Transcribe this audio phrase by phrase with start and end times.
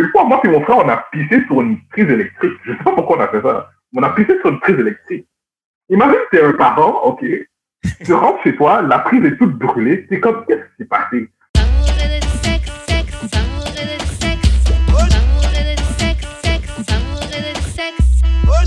[0.00, 2.58] Une moi et mon frère, on a pissé sur une prise électrique.
[2.64, 3.70] Je sais pas pourquoi on a fait ça.
[3.94, 5.26] On a pissé sur une prise électrique.
[5.90, 7.22] Imagine, t'es un parent, ok?
[8.04, 10.06] Tu rentres chez toi, la prise est toute brûlée.
[10.08, 11.28] C'est comme, qu'est-ce qui s'est passé?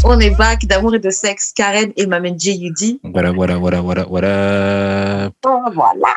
[0.05, 2.99] On est back d'amour et de sexe, Karen et Maman J.U.D.
[3.03, 5.29] Voilà, voilà, voilà, voilà, voilà.
[5.45, 6.13] Oh, voilà.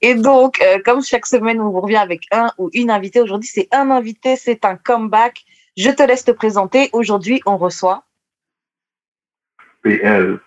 [0.00, 3.20] Et donc, euh, comme chaque semaine, on vous revient avec un ou une invitée.
[3.20, 5.44] Aujourd'hui, c'est un invité, c'est un comeback.
[5.76, 6.90] Je te laisse te présenter.
[6.92, 8.02] Aujourd'hui, on reçoit.
[9.82, 10.40] PL.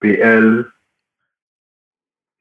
[0.00, 0.66] PL.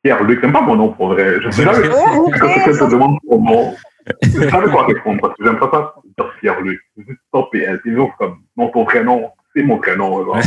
[0.04, 1.42] Pierre-Luc, c'est pas mon nom pour vrai.
[1.42, 3.76] Je sais jamais quand quelqu'un te demande nom.
[4.24, 6.82] Je savais quoi répondre parce que j'aime pas ça dire Pierre-Luc.
[6.98, 7.80] C'est juste pas PL.
[7.82, 10.26] C'est toujours comme, non, ton prénom, c'est mon prénom.
[10.26, 10.40] Genre.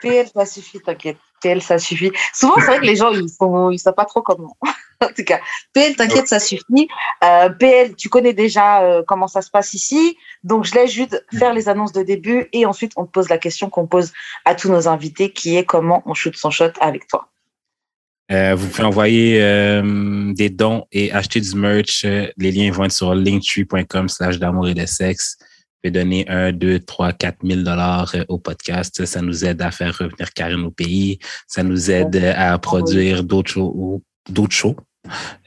[0.00, 0.28] PL.
[0.34, 1.18] Ça suffit, t'inquiète.
[1.42, 2.10] PL, ça suffit.
[2.34, 4.56] Souvent, c'est vrai que les gens, ils sont, ils savent pas trop comment.
[5.00, 5.40] en tout cas,
[5.72, 6.88] PL, t'inquiète, ça suffit.
[7.24, 10.16] Euh, PL, tu connais déjà euh, comment ça se passe ici.
[10.44, 13.38] Donc, je laisse juste faire les annonces de début et ensuite, on te pose la
[13.38, 14.12] question qu'on pose
[14.44, 17.28] à tous nos invités qui est comment on shoot son shot avec toi.
[18.32, 22.04] Euh, vous pouvez envoyer euh, des dons et acheter du merch.
[22.04, 25.36] Les liens vont être sur linktree.com slash d'amour et de sexe.
[25.82, 29.04] Pouvez donner 1, 2, 3, 4 000 dollars au podcast.
[29.06, 31.18] Ça nous aide à faire revenir Karine au pays.
[31.46, 34.76] Ça nous aide à produire d'autres shows, d'autres shows,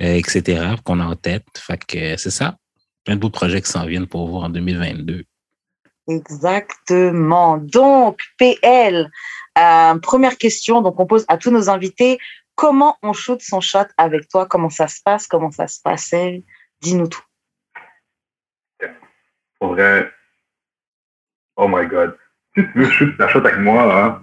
[0.02, 0.76] euh, etc.
[0.84, 1.46] qu'on a en tête.
[1.56, 2.58] Fait que c'est ça.
[3.06, 5.24] Plein de beaux projets qui s'en viennent pour vous en 2022.
[6.08, 7.58] Exactement.
[7.58, 9.12] Donc, PL,
[9.58, 12.18] euh, première question donc on pose à tous nos invités.
[12.56, 14.48] Comment on shoot son shot avec toi?
[14.48, 15.28] Comment ça se passe?
[15.28, 16.44] Comment ça se passait?
[16.82, 17.24] Dis-nous tout.
[19.60, 20.12] Pour vrai,
[21.58, 22.18] oh my god.
[22.56, 24.22] Si tu veux shoot ta shot avec moi, là,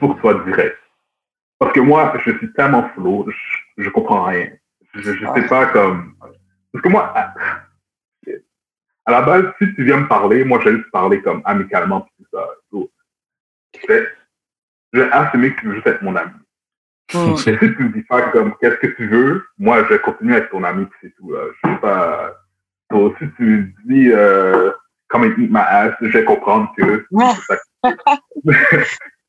[0.00, 0.78] faut que tu sois direct.
[1.58, 3.26] Parce que moi, je suis tellement flow,
[3.76, 4.50] je, je comprends rien.
[4.94, 6.14] Je, je sais pas comme.
[6.72, 7.34] Parce que moi, à,
[9.06, 12.00] à la base, si tu viens me parler, moi, je vais juste parler comme amicalement,
[12.02, 12.44] puis tout ça.
[12.70, 12.90] So,
[13.80, 14.08] je vais-
[14.92, 16.32] je vais assumer que tu veux juste être mon ami.
[17.14, 17.36] Hmm.
[17.36, 20.38] Si tu me dis pas comme qu'est-ce que tu veux, moi je vais continuer à
[20.38, 21.40] être ton ami puis c'est tout là.
[21.62, 22.34] Je sais pas.
[22.90, 24.72] So, si tu me dis euh,
[25.08, 27.06] come and eat my ass, je vais comprendre que
[27.82, 27.90] il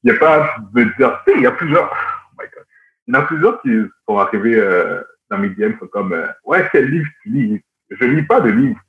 [0.03, 1.21] y a pas de dire.
[1.25, 1.91] Tu sais, il y a plusieurs.
[1.91, 2.65] Oh my God.
[3.07, 3.69] Il y en a plusieurs qui
[4.07, 7.61] sont arrivés euh, dans mes DM sont comme euh, ouais quel livre tu lis?
[7.89, 8.79] Je lis pas de livre.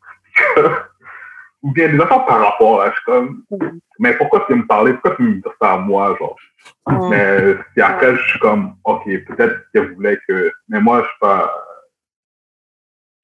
[1.62, 2.90] Ou bien des affaires par rapport là.
[2.90, 3.44] Je suis comme
[3.98, 6.36] mais pourquoi tu veux me parler Pourquoi tu me dire ça à moi genre?
[7.10, 10.52] Mais puis après, je suis comme, OK, peut-être qu'elle voulait que.
[10.68, 11.52] Mais moi, je suis pas.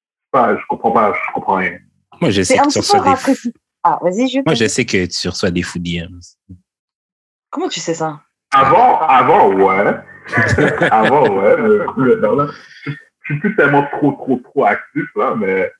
[0.03, 1.77] Je suis pas, je comprends pas, je comprends rien.
[2.21, 3.53] Moi, je sais C'est un que tu reçois des, rafraîchi.
[3.83, 4.39] Ah, vas-y, je.
[4.45, 6.21] moi, je sais que tu reçois des fous DMs.
[7.49, 8.21] Comment tu sais ça?
[8.51, 9.93] Avant, avant, ouais.
[10.91, 11.55] avant, ouais.
[11.57, 12.47] Mais maintenant, là,
[12.85, 12.91] je
[13.25, 15.71] suis plus tellement trop, trop, trop actif, là, mais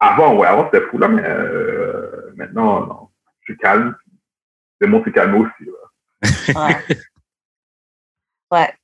[0.00, 3.08] avant, ouais, avant, c'était fou, là, mais euh, maintenant, non.
[3.40, 3.96] Je suis calme.
[4.80, 6.66] Le monde s'est calmé aussi, là.
[6.66, 6.96] Ouais.
[8.52, 8.74] ouais.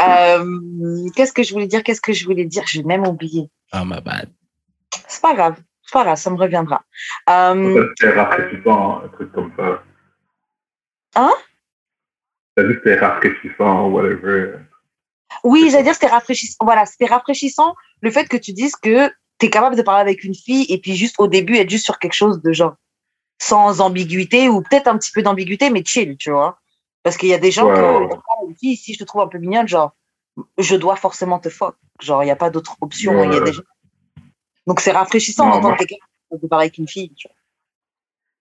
[0.00, 1.82] Euh, qu'est-ce que je voulais dire?
[1.82, 2.64] Qu'est-ce que je voulais dire?
[2.66, 3.50] J'ai même oublié.
[3.72, 4.30] Oh, my bad.
[5.08, 5.56] C'est pas grave.
[5.86, 6.82] C'est pas grave, ça me reviendra.
[7.28, 9.82] Euh, Ça, C'était rafraîchissant, un truc comme ça.
[11.16, 11.32] Hein?
[12.56, 14.54] T'as dit que c'était rafraîchissant, whatever.
[15.44, 16.64] oui, j'allais dire c'était rafraîchissant.
[16.64, 19.08] Voilà, c'était rafraîchissant le fait que tu dises que
[19.38, 21.84] tu es capable de parler avec une fille et puis juste au début être juste
[21.84, 22.74] sur quelque chose de genre
[23.40, 26.58] sans ambiguïté ou peut-être un petit peu d'ambiguïté, mais chill, tu vois.
[27.02, 28.14] Parce qu'il y a des gens Ouais, que.
[28.14, 29.94] Ah, si je te trouve un peu mignonne, genre,
[30.56, 31.76] je dois forcément te fuck.
[32.00, 33.22] Genre, il n'y a pas d'autre option.
[33.24, 33.62] Il y a des gens-
[34.66, 35.96] Donc, c'est rafraîchissant Non, d'entendre quelqu'un
[36.32, 37.12] qui peut parler avec une fille.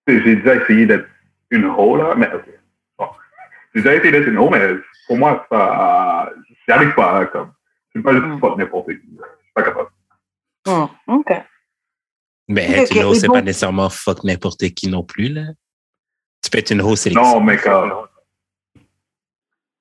[0.08, 1.08] J'ai déjà essayé d'être
[1.50, 2.50] une hoe, là, mais ok.
[2.98, 3.08] Bon.
[3.74, 4.76] J'ai déjà essayé d'être une hoe, mais
[5.08, 6.32] pour moi, ça.
[6.66, 7.52] J'y arrive pas, hein, comme.
[7.94, 8.40] Je suis pas juste Mm.
[8.40, 8.94] fuck n'importe qui.
[8.94, 9.90] Je suis pas capable.
[10.66, 11.32] Hmm, ok.
[12.48, 15.30] Mais être une ok, hausse, et c'est donc- pas nécessairement fuck n'importe qui non plus,
[15.30, 15.44] là.
[16.42, 17.22] Tu peux être une hausse sélective.
[17.26, 17.92] Non, mais comme.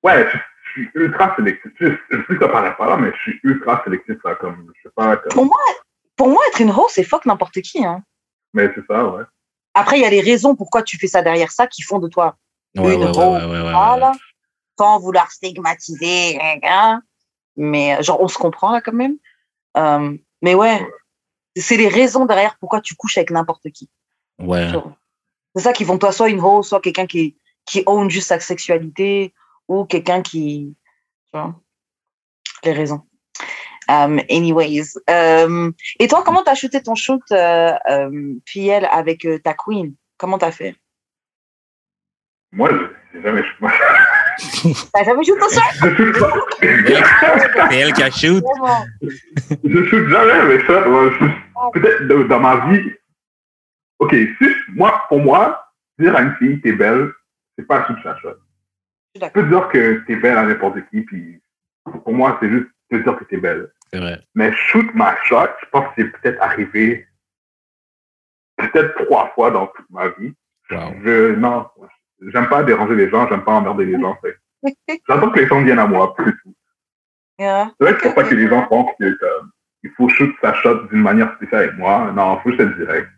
[0.03, 0.37] Ouais, je,
[0.71, 1.71] suis ultra sélectif.
[1.79, 4.71] Je, je sais que ça paraît pas là, mais je suis ultra sélectif, là, comme.
[4.75, 5.31] Je sais pas, comme.
[5.33, 5.57] Pour moi,
[6.15, 7.83] pour moi, être une hoe, c'est fuck n'importe qui.
[7.85, 8.03] Hein.
[8.53, 9.23] Mais c'est ça, ouais.
[9.73, 12.07] Après, il y a les raisons pourquoi tu fais ça derrière ça qui font de
[12.07, 12.37] toi
[12.77, 13.33] Ouais, une ouais, hoe.
[13.33, 13.71] ouais, ouais, ouais, ouais.
[13.71, 14.11] Voilà.
[14.77, 16.39] Sans vouloir stigmatiser.
[16.63, 17.01] hein.
[17.55, 19.17] Mais euh, genre, on se comprend là quand même.
[19.77, 20.85] Euh, mais ouais,
[21.55, 23.89] c'est les raisons derrière pourquoi tu couches avec n'importe qui.
[24.39, 24.71] Ouais.
[25.55, 28.27] C'est ça qui font de toi soit une hoe, soit quelqu'un qui, qui own juste
[28.29, 29.33] sa sexualité
[29.67, 30.75] ou quelqu'un qui.
[31.25, 31.55] Tu vois,
[32.63, 33.01] les raisons.
[33.93, 34.97] Um, anyways.
[35.09, 39.93] Euh, et toi, comment t'as shooté ton shoot, euh, euh, PL, avec euh, ta queen?
[40.17, 40.75] Comment t'as fait?
[42.51, 42.87] Moi, je-
[43.17, 43.43] j'ai jamais.
[43.59, 43.71] Moi,
[44.93, 45.61] T'as jamais shoot ton shot?
[45.81, 47.69] Je shoot pas.
[47.69, 48.43] C'est elle qui a shoot.
[49.63, 50.83] Je shoot jamais avec ça.
[50.83, 52.91] Je- Peut-être dans ma vie.
[53.99, 55.65] Ok, si moi, pour moi,
[55.99, 57.11] dire à une fille t'es belle,
[57.57, 58.29] c'est pas un shoot sa shot.
[59.15, 61.39] Je suis Tu peux dire que t'es belle à n'importe qui, puis
[62.03, 63.71] pour moi, c'est juste te dire que t'es belle.
[63.93, 64.19] C'est vrai.
[64.35, 67.07] Mais shoot ma shot, je pense que c'est peut-être arrivé
[68.57, 70.33] peut-être trois fois dans toute ma vie.
[70.71, 70.93] Wow.
[71.03, 71.67] Je, non,
[72.31, 74.15] j'aime pas déranger les gens, j'aime pas emmerder les gens.
[74.23, 74.35] que
[75.09, 76.55] J'attends que les gens viennent à moi, plus tout.
[77.39, 77.71] Yeah.
[77.79, 79.51] C'est vrai que faut pas que les gens pensent que, comme,
[79.83, 82.11] il faut shoot sa shot d'une manière spéciale avec moi.
[82.15, 83.09] Non, faut juste être direct.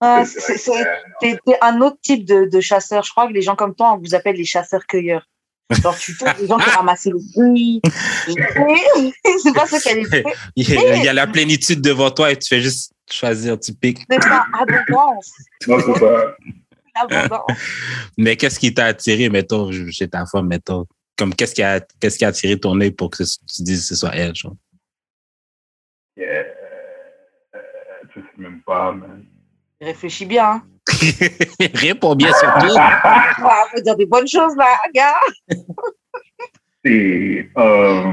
[0.00, 3.02] Ah, c'est- Euh, un autre type de, de chasseur.
[3.04, 5.26] Je crois que les gens comme toi, on vous appelle les chasseurs-cueilleurs.
[5.70, 7.80] Genre, tu fais des gens qui ramassent les fruits.
[9.42, 10.24] C'est pas ça qu'elle est fait.
[10.56, 13.58] Il y, a, il y a la plénitude devant toi et tu fais juste choisir,
[13.58, 14.00] tu piques.
[14.10, 15.32] C'est pas abondance.
[15.66, 16.36] non, c'est ça.
[16.94, 17.58] Abondance.
[18.18, 20.86] Mais qu'est-ce qui t'a attiré, mettons, chez ta femme, mettons?
[21.16, 23.86] Comme qu'est-ce qui a, qu'est-ce qui a attiré ton œil pour que tu dises que
[23.86, 24.56] ce soit elle, genre?
[26.16, 26.44] Yeah.
[27.54, 27.60] Euh,
[28.14, 29.24] Je sais même pas, man.
[29.80, 30.50] Réfléchis bien.
[30.50, 30.62] Hein.
[31.74, 32.72] Réponds bien surtout.
[33.46, 35.18] Ah, faut dire des bonnes choses là, gars.
[36.84, 38.12] c'est euh,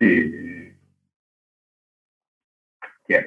[0.00, 0.74] c'est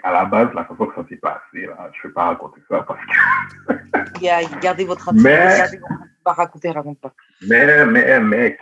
[0.04, 2.82] à la base la façon que ça s'est passé là, je vais pas raconter ça
[2.84, 5.94] parce que Gars, Gardez votre Mais- Gardez votre-
[6.24, 7.14] Pas raconter, raconte pas.
[7.48, 8.58] mais mais mais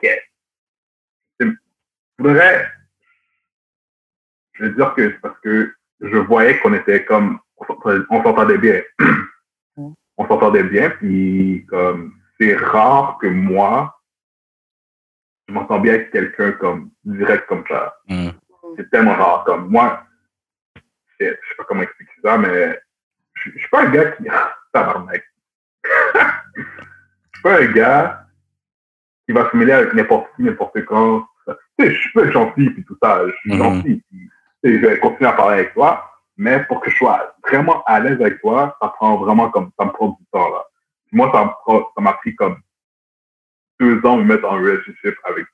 [2.20, 2.70] voudrais
[4.54, 7.66] je veux dire que c'est parce que je voyais qu'on était comme on
[8.24, 8.81] s'entendait- bien
[9.78, 9.94] Mm.
[10.18, 13.94] on s'entendait bien puis comme c'est rare que moi
[15.48, 18.30] je m'entends bien avec quelqu'un comme direct comme ça Hmm.
[18.78, 19.44] c'est tellement rare.
[19.46, 20.04] Comme moi,
[21.19, 22.80] je sais pas comment expliquer ça, mais
[23.36, 24.24] je je suis pas un gars qui.
[24.74, 25.24] Tabarnak.
[25.84, 28.28] Je suis pas un gars
[29.28, 31.28] qui va se mêler avec n'importe qui, n'importe quand.
[31.80, 33.57] Tu sais, je peux être gentil puis tout ça, je suis Mhm.
[33.57, 34.04] gentil.
[34.10, 34.30] Puis,
[34.63, 37.84] tu sais, je vais continuer à parler avec toi, mais pour que je sois vraiment
[37.86, 40.64] à l'aise avec toi, ça prend vraiment comme ça me prend du temps là.
[41.12, 42.58] Moi, ça me prend- ça m'a pris comme
[43.80, 45.46] deux ans de me mettre en relationship avec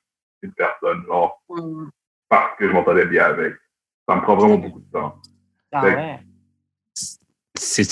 [0.42, 1.90] une personne, genre Hmm.
[2.30, 3.54] parce que je m'entendais bien avec.
[4.08, 5.16] Ça me prend vraiment beaucoup de temps.
[5.72, 6.20] Ah ouais.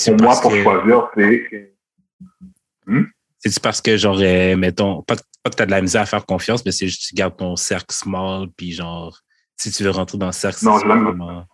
[0.06, 1.74] Pour moi, pour que, choisir, c'est.
[3.38, 6.06] c'est-tu parce que, genre, euh, mettons, pas que, pas que t'as de la misère à
[6.06, 9.16] faire confiance, mais c'est juste que tu gardes ton cercle small, puis genre,
[9.56, 11.44] si tu veux rentrer dans le cercle, Non, c'est vraiment...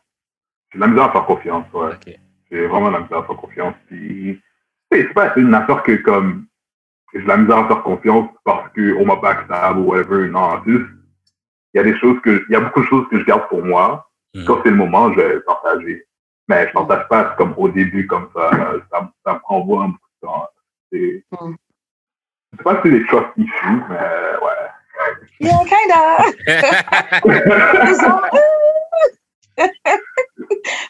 [0.73, 1.91] J'ai de la misère à faire confiance, ouais.
[2.51, 3.75] J'ai vraiment de la misère à faire confiance.
[3.89, 4.41] Puis,
[4.91, 6.47] tu sais, c'est pas une affaire que, comme,
[7.13, 10.29] j'ai de la misère à faire confiance parce qu'on m'a backstab ou whatever.
[10.29, 10.87] Non, juste,
[11.75, 13.49] il y a des choses que, il y a beaucoup de choses que je garde
[13.49, 14.09] pour moi.
[14.35, 14.45] Hmm.
[14.45, 16.05] Quand c'est le moment, je vais partager.
[16.49, 18.51] Mais je partage pas comme au début, comme ça.
[18.93, 20.49] Ça, me- ça me prend vraiment beaucoup de temps.
[20.93, 21.55] C'est, Mm.
[22.53, 23.97] je sais pas si c'est des trust issues, mais
[24.45, 24.71] ouais.
[25.41, 26.19] Yeah, kinda.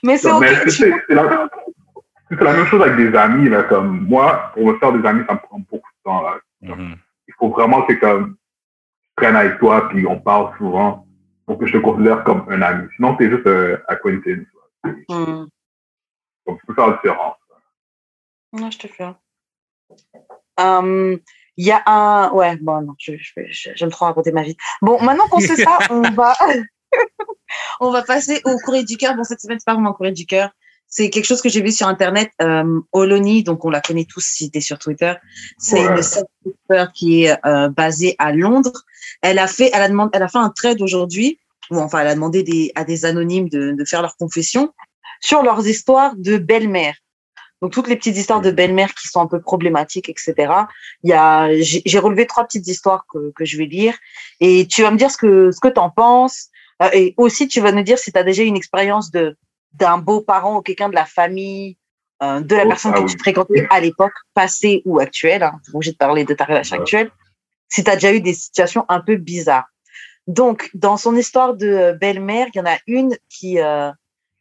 [0.03, 0.45] Mais c'est ok.
[0.69, 3.49] C'est- la, même chose avec des amis.
[3.49, 6.23] Là, comme moi, pour me faire des amis, ça me prend beaucoup de temps.
[6.23, 6.39] Là.
[6.63, 6.97] Mhm.
[7.29, 8.37] Il faut vraiment que comme,
[9.03, 11.07] je traîne avec toi puis on parle souvent
[11.47, 12.89] pour que je te considère comme un ami.
[12.97, 14.47] Sinon, t'es juste un acquaintance.
[14.85, 14.91] là.
[15.09, 15.47] Hmm.
[16.47, 17.37] Donc, tu peux faire la différence.
[18.53, 19.09] Non, je te fais.
[20.59, 21.19] Hum,
[21.59, 22.31] Il y a un.
[22.33, 24.57] Ouais, bon, non, je, je, vais- je- j'aime trop raconter ma vie.
[24.83, 26.35] Bon, maintenant qu'on sait ça, on va,
[27.81, 29.15] on va passer au courrier du cœur.
[29.17, 30.51] Bon, cette semaine, c'est pas vraiment un courrier du cœur.
[30.89, 32.31] C'est quelque chose que j'ai vu sur Internet.
[32.41, 35.15] Euh, Oloni, donc on la connaît tous si tu es sur Twitter.
[35.59, 35.97] C'est Ouais.
[35.97, 38.85] une self qui est euh, basée à Londres.
[39.21, 41.39] Elle a fait, elle a demandé, elle a fait un trade aujourd'hui.
[41.71, 44.73] Ou enfin, elle a demandé des, à des anonymes de, de faire leur confession
[45.21, 46.95] sur leurs histoires de belle-mère.
[47.63, 50.35] Donc toutes les petites histoires de belle-mère qui sont un peu problématiques, etc.
[51.03, 53.95] Il y a, j'ai relevé trois petites histoires que, que je vais lire
[54.41, 56.49] et tu vas me dire ce que ce que t'en penses
[56.93, 59.37] et aussi tu vas nous dire si tu as déjà eu une expérience de
[59.73, 61.77] d'un beau-parent ou quelqu'un de la famille
[62.23, 63.11] euh, de la Oh, personne ah que oui.
[63.11, 65.43] tu fréquentais à l'époque passée ou actuelle.
[65.43, 66.83] Hein, t'es obligé de parler de ta relation Ouais.
[66.83, 67.11] actuelle.
[67.69, 69.69] Si tu as déjà eu des situations un peu bizarres.
[70.27, 73.91] Donc dans son histoire de euh, belle-mère, il y en a une qui euh,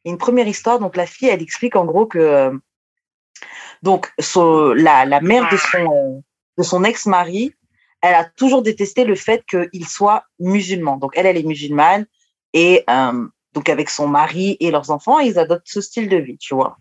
[0.06, 0.80] une première histoire.
[0.80, 2.52] Donc la fille, elle explique en gros que euh,
[3.84, 6.22] donc la, la mère de son euh,
[6.58, 7.54] de son ex-mari,
[8.02, 10.96] elle a toujours détesté le fait qu'il soit musulman.
[10.98, 12.06] Donc elle, elle est musulmane
[12.56, 16.38] et euh, donc avec son mari et leurs enfants, ils adoptent ce style de vie,
[16.38, 16.78] tu vois.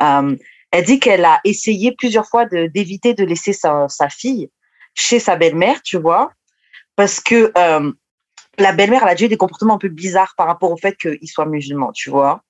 [0.00, 0.36] Euh,
[0.70, 4.50] elle dit qu'elle a essayé plusieurs fois d'éviter de, laisser sa, sa fille
[4.94, 6.32] chez sa belle-mère, tu vois,
[6.94, 7.92] parce que euh,
[8.58, 10.96] la belle-mère, elle a déjà eu des comportements un peu bizarres par rapport au fait
[10.96, 12.42] qu'il soit musulman, tu vois.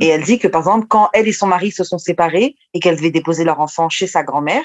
[0.00, 2.80] Et elle dit que, par exemple, quand elle et son mari se sont séparés et
[2.80, 4.64] qu'elle devait déposer leur enfant chez sa grand-mère,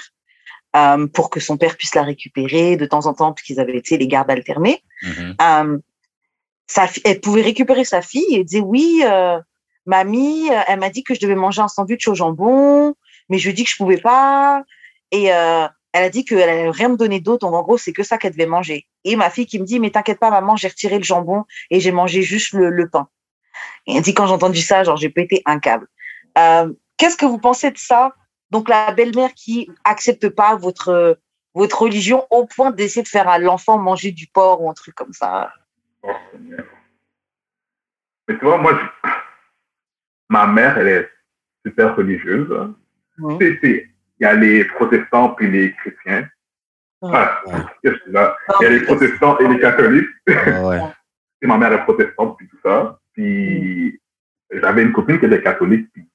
[0.75, 3.97] euh, pour que son père puisse la récupérer de temps en temps, puisqu'ils avaient été
[3.97, 4.83] les gardes alternés.
[5.03, 5.35] Mhm.
[5.41, 5.77] Euh,
[6.67, 9.39] sa elle pouvait récupérer sa fille et disait oui, euh,
[9.85, 12.95] mamie, euh, elle m'a dit que je devais manger un sandwich au jambon,
[13.29, 14.63] mais je lui ai dit que je pouvais pas.
[15.11, 17.93] Et euh, elle a dit qu'elle allait rien me donner d'autre, donc en gros c'est
[17.93, 18.87] que ça qu'elle devait manger.
[19.03, 21.79] Et ma fille qui me dit mais t'inquiète pas maman, j'ai retiré le jambon et
[21.79, 23.07] j'ai mangé juste le, le pain.
[23.87, 25.87] Et elle dit quand j'ai entendu ça, genre j'ai pété un câble.
[26.37, 28.13] Euh, Qu'est-ce que vous pensez de ça?
[28.49, 31.19] Donc la belle-mère qui accepte pas votre
[31.53, 34.93] votre religion au point d'essayer de faire à l'enfant manger du porc ou un truc
[34.95, 35.51] comme ça.
[36.07, 36.65] Oh, Seigneur.
[38.27, 39.09] Mais tu vois, moi, je-
[40.29, 41.09] ma mère, elle est
[41.65, 42.51] super religieuse.
[42.51, 42.75] hein.
[43.39, 46.27] Tu sais, c'est- Il y a les protestants puis les chrétiens.
[47.03, 47.39] Ah?
[47.83, 47.91] Il
[48.61, 50.09] y a les protestants et les catholiques.
[50.27, 50.79] Ouais, ouais.
[51.43, 52.99] Et ma mère est protestante puis tout ça.
[53.13, 54.01] Puis
[54.49, 55.87] j'avais une copine qui était catholique.
[55.93, 56.09] Puis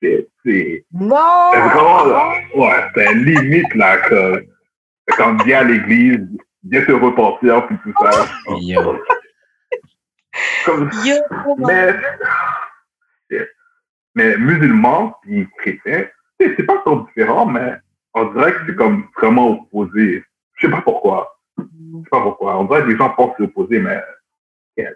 [0.00, 1.50] c'est c'est- Non.
[1.52, 4.46] c'est vraiment là, ouais, c'est limite là que
[5.18, 6.28] quand tu viens à l'église,
[6.64, 8.26] viens te repentir puis tout ça.
[8.60, 8.98] Yo.
[10.64, 11.94] Comme, Yo, oh mais,
[14.14, 16.06] mais musulmans puis chrétiens,
[16.38, 17.76] c'est c'est pas trop différent, mais
[18.14, 20.24] on dirait que c'est comme vraiment opposé.
[20.54, 21.36] Je sais pas pourquoi.
[21.58, 22.58] Je sais pas pourquoi.
[22.58, 24.02] On dirait que les gens pensent s'opposer, mais
[24.76, 24.90] yeah.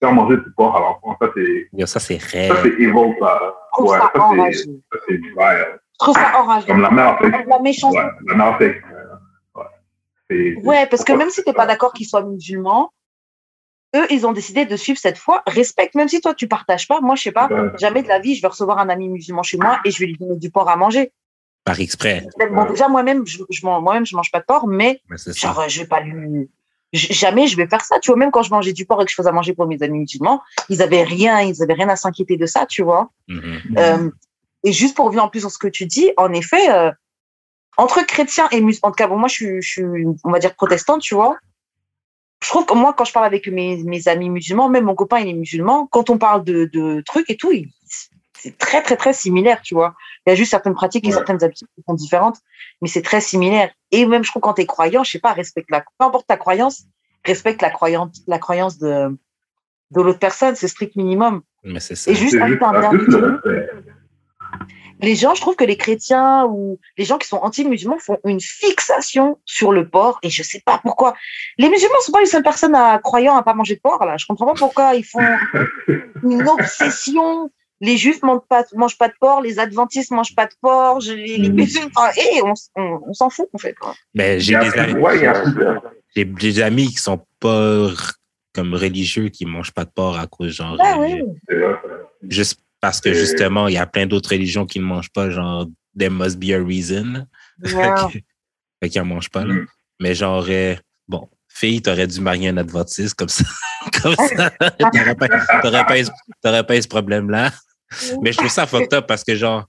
[0.00, 2.56] faire manger du porc à l'enfant, ça c'est Yo, ça, c'est ça réel.
[2.62, 3.40] c'est evil ça.
[3.40, 5.34] Je trouve Ouais, ça ça c'est ça c'est vile.
[5.38, 6.66] Je trouve ça enragé.
[6.66, 7.46] Comme la mère fait.
[7.46, 7.98] La méchanceté.
[7.98, 8.82] Ouais, la mère fait.
[10.30, 10.86] Ouais.
[10.86, 12.92] Parce que même si t'es pas d'accord qu'ils soient musulmans,
[13.94, 15.42] eux, ils ont décidé de suivre cette foi.
[15.46, 17.00] Respecte, même si toi tu partages pas.
[17.00, 17.48] Moi, je sais pas.
[17.78, 20.06] Jamais de la vie, je vais recevoir un ami musulman chez moi et je vais
[20.06, 21.12] lui donner du porc à manger.
[21.64, 22.24] Par exprès.
[22.52, 25.32] Bon, déjà moi-même, je, je man- moi-même, je mange pas de porc, mais Mais ça.
[25.32, 26.48] genre, je vais pas lui.
[26.92, 28.18] Jamais je vais faire ça, tu vois.
[28.18, 29.98] Même quand je mangeais du porc et que je faisais à manger pour mes amis
[29.98, 33.10] musulmans, ils avaient rien, ils avaient rien à s'inquiéter de ça, tu vois.
[33.28, 33.60] Mhm.
[33.78, 34.10] Euh,
[34.62, 36.92] et juste pour revenir en plus sur ce que tu dis, en effet, euh,
[37.76, 39.84] entre chrétiens et musulmans, en tout cas, bon, moi, je suis, je suis,
[40.24, 41.36] on va dire, protestante, tu vois.
[42.42, 45.18] Je trouve que moi, quand je parle avec mes, mes amis musulmans, même mon copain,
[45.18, 47.50] il est musulman, quand on parle de, de trucs et tout,
[48.38, 49.94] c'est très, très, très similaire, tu vois.
[50.26, 51.14] Il y a juste certaines pratiques et Ouais.
[51.14, 52.38] certaines habitudes qui sont différentes,
[52.82, 53.70] mais c'est très similaire.
[53.90, 56.26] Et même, je trouve, quand tu es croyant, je sais pas, respecte la, peu importe
[56.26, 56.84] ta croyance,
[57.24, 59.16] respecte la croyance, la croyance de,
[59.90, 61.42] de l'autre personne, c'est strict minimum.
[61.64, 62.10] Mais c'est ça.
[62.10, 63.40] Et juste un un dernier truc.
[65.00, 68.40] Les gens, je trouve que les chrétiens ou les gens qui sont anti-musulmans font une
[68.40, 71.14] fixation sur le porc et je sais pas pourquoi.
[71.58, 74.16] Les musulmans sont pas les seules personnes à croyant à pas manger de porc là.
[74.16, 75.20] Je comprends pas pourquoi ils font
[76.22, 77.50] une obsession.
[77.82, 81.12] Les juifs mangent pas, mangent pas de porc, les adventistes mangent pas de porc, je-
[81.12, 81.54] les, les Mm.
[81.56, 83.74] musulmans, et on, s- on, on s'en fout en fait.
[83.74, 83.94] quoi.
[84.14, 84.94] Ben, Il j'ai des, amis-
[86.16, 87.88] j'ai des qui sont pas
[88.54, 91.22] comme religieux, qui mangent pas de porc à cause, genre, Ah oui.
[92.22, 95.30] Juste parce que Et- justement, il y a plein d'autres religions qui ne mangent pas,
[95.30, 95.66] genre,
[95.98, 97.26] there must be a reason.
[97.62, 97.72] Ouais.
[98.82, 99.54] fait qu'ils en mangent pas, là.
[99.54, 99.66] Mm.
[100.00, 100.76] Mais genre, euh,
[101.08, 103.44] bon, fille, t'aurais dû marier un adventiste comme ça.
[104.02, 104.50] comme ça.
[104.78, 105.28] T'aurais pas,
[105.62, 105.86] t'aurais
[106.42, 107.52] pas, pas eu ce problème-là.
[108.20, 109.64] Mais je trouve ça fucked up parce que, genre,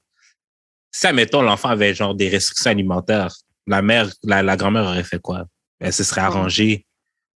[0.91, 3.33] si, admettons, l'enfant avait, genre, des restrictions alimentaires,
[3.67, 5.45] la mère, la, la grand-mère aurait fait quoi?
[5.79, 6.85] Elle se serait arrangée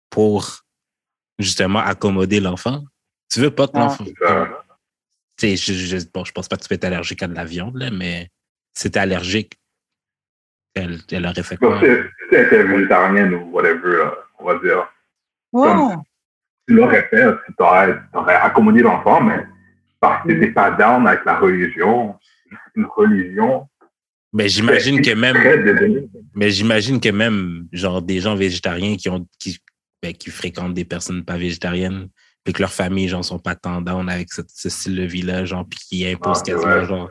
[0.10, 0.64] pour,
[1.38, 2.84] justement, accommoder l'enfant.
[3.32, 4.04] Tu veux pas que l'enfant...
[4.06, 4.48] C'est ça.
[4.48, 7.36] Tu sais, je, je, bon, je pense pas que tu peux être allergique à de
[7.36, 8.30] la viande, là, mais
[8.74, 9.54] si t'es allergique,
[10.74, 11.80] elle, elle aurait fait quoi?
[11.80, 14.88] si elle était végétarienne ou whatever, là, on va dire.
[15.52, 15.96] Ouais.
[16.68, 19.46] Tu l'aurais fait, tu t'aurais, t'aurais accommodé l'enfant, mais
[20.00, 20.40] parce que Mm.
[20.40, 22.16] t'étais pas down avec la religion,
[22.76, 23.68] une religion
[24.34, 25.38] Mais j'imagine que même,
[26.34, 29.60] mais j'imagine que même, genre, des gens végétariens qui ont, qui,
[30.02, 32.08] ben, qui fréquentent des personnes pas végétariennes,
[32.44, 35.46] puis que leur famille, genre, sont pas tant down avec ce, ce style de vie-là,
[35.46, 37.10] genre, puis qui imposent Ah, quasiment, genre,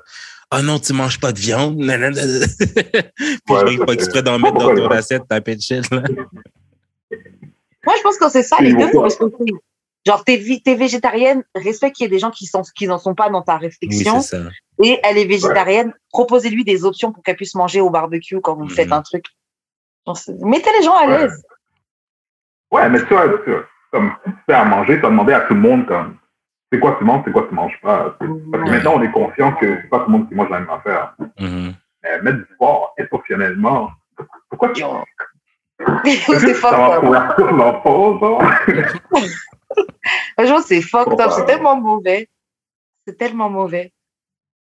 [0.54, 2.20] oh non, tu manges pas de viande, nanana.
[3.16, 6.02] puis Ouais, ça, c'est- exprès d'en mettre pas dans ton assiette, taper de shit, là.
[7.87, 9.02] Moi, je pense que c'est ça, les deux, pas.
[9.02, 9.52] respecter.
[10.06, 13.14] Genre, t'es, t'es végétarienne, respecte qu'il y ait des gens qui sont, qui n'en sont
[13.14, 14.20] pas dans ta réflexion.
[14.20, 14.49] c'est ça.
[14.82, 18.64] et elle est végétarienne, proposez-lui des options pour qu'elle puisse manger au barbecue quand vous
[18.64, 18.70] Mhm.
[18.70, 19.26] faites un truc.
[20.40, 21.18] Mettez les gens à Ouais.
[21.18, 21.42] l'aise.
[22.70, 23.26] Ouais, mais vois,
[23.92, 26.16] comme si tu fais à manger, tu vas demander à tout le monde comme
[26.73, 28.16] c'est quoi tu manges, c'est quoi tu manges pas.
[28.18, 30.61] Parce que maintenant, on est conscient que c'est pas tout le monde qui mange la
[30.61, 31.14] même affaire.
[31.38, 31.75] Mhm.
[32.02, 33.90] Mais mettre du porc intentionnellement,
[34.49, 34.82] pourquoi tu
[36.04, 37.35] c'est fucked Ça va up.
[40.37, 41.30] Franchement, c'est fucked up.
[41.37, 42.28] C'est tellement mauvais.
[43.06, 43.92] C'est tellement mauvais.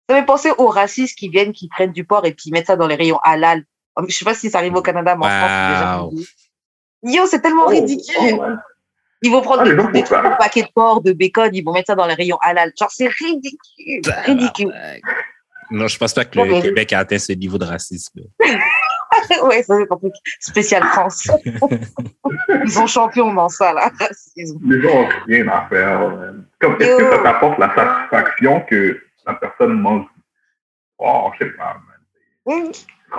[0.09, 2.67] Ça me fait penser aux racistes qui viennent, qui prennent du porc et qui mettent
[2.67, 3.65] ça dans les rayons halal.
[4.07, 6.13] Je sais pas si ça arrive au Canada, mais en France, c'est déjà Wow.
[7.03, 8.15] Yo, c'est tellement Oh, ridicule.
[8.39, 8.55] oh, ouais.
[9.23, 11.87] Ils vont prendre Ah, des, des un paquet de porc, de bacon, ils vont mettre
[11.87, 12.73] ça dans les rayons halal.
[12.79, 14.03] Genre, c'est ridicule.
[14.25, 14.73] Ridicule.
[15.71, 18.21] Non, je pense pas que le Québec a atteint ce niveau de racisme.
[19.29, 21.29] ça c'est un truc spécial France.
[22.65, 23.91] Ils sont champions dans ça, là.
[23.99, 24.59] racisme.
[24.69, 26.11] Les gens ont rien à faire.
[26.11, 26.47] man.
[26.61, 30.07] Comme, est-ce que ça t'apporte la satisfaction que la personne mange?
[30.99, 31.77] Oh, je sais pas,
[32.47, 32.73] man.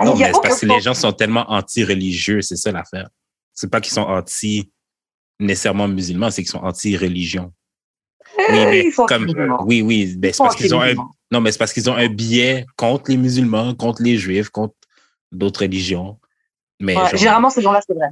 [0.04, 3.08] Non, mais c'est parce que les gens sont tellement anti-religieux, c'est ça l'affaire.
[3.52, 4.70] C'est pas qu'ils sont anti
[5.40, 7.52] nécessairement musulmans, c'est qu'ils sont anti-religion.
[8.36, 9.56] Oui, mais comme-.
[9.64, 10.94] Oui, oui, c'est parce qu'ils ont un,
[11.30, 14.74] non, mais c'est parce qu'ils ont un biais contre les musulmans, contre les juifs, contre
[15.32, 16.18] d'autres religions.
[16.80, 18.08] Mais Ouais, genre- Généralement, ces gens-là, c'est vrai.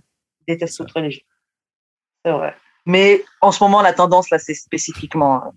[0.46, 1.22] Ils détestent toute religion.
[2.24, 2.54] C'est vrai.
[2.84, 5.48] Mais en ce moment, la tendance, là, c'est spécifiquement euh,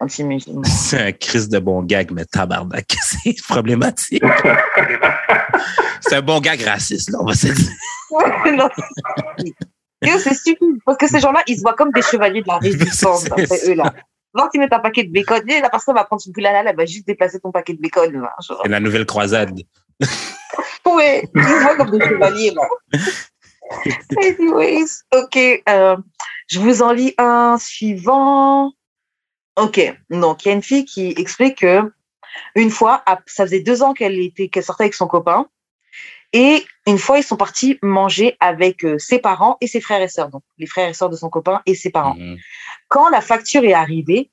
[0.00, 0.62] anti-musulman.
[0.64, 4.22] c'est un crise de bon gag, mais tabarnak, c'est problématique.
[6.00, 7.70] c'est un bon gag raciste, là, on va se dire.
[8.54, 8.68] Non,
[10.02, 10.78] c'est- stupide.
[10.84, 13.68] Parce que ces gens-là, ils se voient comme des chevaliers de la résistance, C'est- d'après
[13.70, 13.92] eux, là.
[14.36, 16.76] Genre, tu mets un paquet de bacon, et la personne va prendre son poulet elle
[16.76, 18.22] va juste déplacer ton paquet de bacon.
[18.40, 19.58] C'est la nouvelle croisade.
[20.86, 22.62] Ouais, ils se voient comme des chevaliers, là.
[24.16, 25.36] Anyways, ok.
[25.68, 25.96] euh,
[26.48, 28.72] je vous en lis un suivant.
[29.56, 29.80] Ok,
[30.10, 31.80] donc il y a une fille qui explique que
[32.56, 35.46] une fois, ça faisait deux ans qu'elle était, qu'elle sortait avec son copain,
[36.32, 40.08] et une fois ils sont partis manger avec euh, ses parents et ses frères et
[40.08, 42.14] sœurs, donc les frères et sœurs de son copain et ses parents.
[42.14, 42.36] Mhm.
[42.88, 44.30] Quand la facture est arrivée,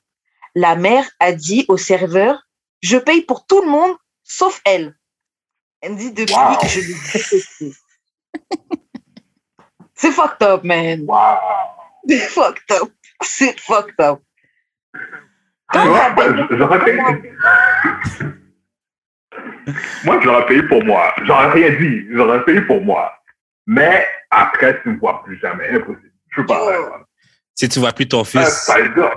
[0.55, 2.43] la mère a dit au serveur
[2.81, 4.95] Je paye pour tout le monde sauf elle.
[5.81, 6.57] Elle me dit Depuis, Wow.
[6.67, 7.73] je l'ai détestée.
[9.95, 11.05] C'est fucked up, man.
[11.07, 11.37] Wow.
[12.07, 12.91] C'est fucked up.
[13.21, 14.19] C'est fucked up.
[15.69, 16.47] Quand la belle-
[16.85, 17.33] payé.
[20.03, 21.13] Moi, j'aurais payé pour moi.
[21.23, 22.05] J'aurais rien dit.
[22.11, 23.11] J'aurais payé pour moi.
[23.65, 25.69] Mais après, tu ne me vois plus jamais.
[25.69, 26.11] Impossible.
[26.29, 27.05] Je peux pas.
[27.55, 29.11] Si tu vois plus ton Ah, fils, dire,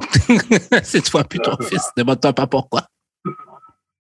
[0.82, 2.82] si tu vois plus ton fils, demande-toi pas pourquoi.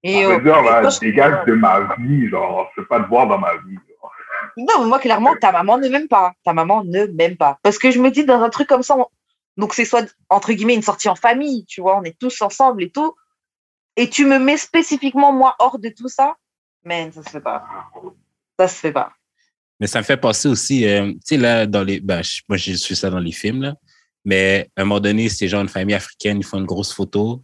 [0.02, 2.26] Et, euh, veut dire, je- dégage de ma vie.
[2.28, 3.74] Genre, je peux pas te voir dans ma vie.
[3.74, 4.12] genre.
[4.56, 6.32] Non, mais moi, clairement, ta maman ne m'aime pas.
[6.42, 7.58] Ta maman ne m'aime pas.
[7.62, 9.06] Parce que je me dis, dans un truc comme ça, on-
[9.58, 12.82] donc c'est soit, entre guillemets, une sortie en famille, tu vois, on est tous ensemble
[12.82, 13.14] et tout.
[14.00, 16.34] Et tu me mets spécifiquement, moi, hors de tout ça,
[16.84, 17.62] man, ça se fait pas.
[18.58, 19.12] Ça se fait pas.
[19.78, 22.00] Mais ça me fait penser aussi, euh, tu sais, là, dans les.
[22.00, 23.74] Ben, je- moi, j'ai su ça dans les films, là.
[24.24, 27.42] Mais à un moment donné, c'est genre une famille africaine, ils font une grosse photo.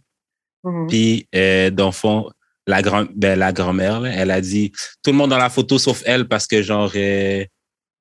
[0.63, 0.87] Mhm.
[0.87, 2.29] Puis, euh, dans le fond,
[2.65, 4.71] la, grand, ben, la grand-mère, là, elle a dit
[5.03, 7.45] tout le monde dans la photo sauf elle parce que, genre, euh,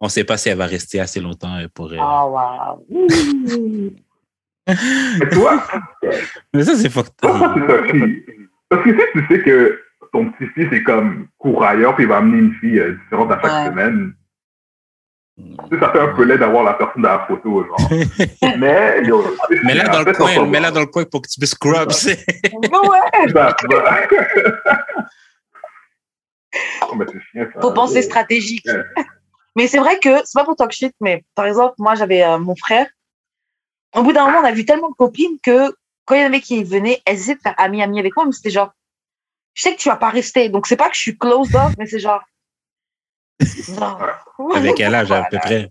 [0.00, 1.92] on sait pas si elle va rester assez longtemps euh, pour.
[1.92, 2.86] euh, Ah, waouh.
[4.68, 5.62] Mais tu vois,
[6.52, 7.12] Mais ça, c'est fucked
[8.68, 9.80] Parce que si tu sais que
[10.12, 13.52] ton petit-fils est comme courailleur, puis il va amener une fille euh, différente à chaque
[13.52, 13.66] Ouais.
[13.70, 14.14] semaine,
[15.38, 17.90] tu sais, ça fait un peu laid d'avoir la personne dans la photo, genre.
[18.58, 19.22] mais, yo,
[19.64, 22.24] Mais là, dans le coin, là, dans le coin pour que tu puisses scrub, c'est.
[22.54, 24.00] ouais, Bah, bah.
[26.90, 27.60] Oh, mais c'est chiant, ça.
[27.60, 28.64] faut penser stratégique.
[28.66, 29.04] Ouais.
[29.56, 32.38] Mais c'est vrai que, c'est pas pour talk shit, mais par exemple, moi, j'avais euh,
[32.38, 32.86] mon frère.
[33.94, 35.70] Au bout d'un moment, on a vu tellement de copines que
[36.06, 38.32] quand il y en avait qui venaient, elles essaient de faire ami-ami avec moi, mais
[38.32, 38.72] c'était genre,
[39.54, 40.48] je sais que tu vas pas rester.
[40.48, 42.22] Donc, c'est pas que je suis closed off, mais c'est genre.
[43.68, 43.98] Non.
[44.54, 45.70] Avec quel âge, à peu près?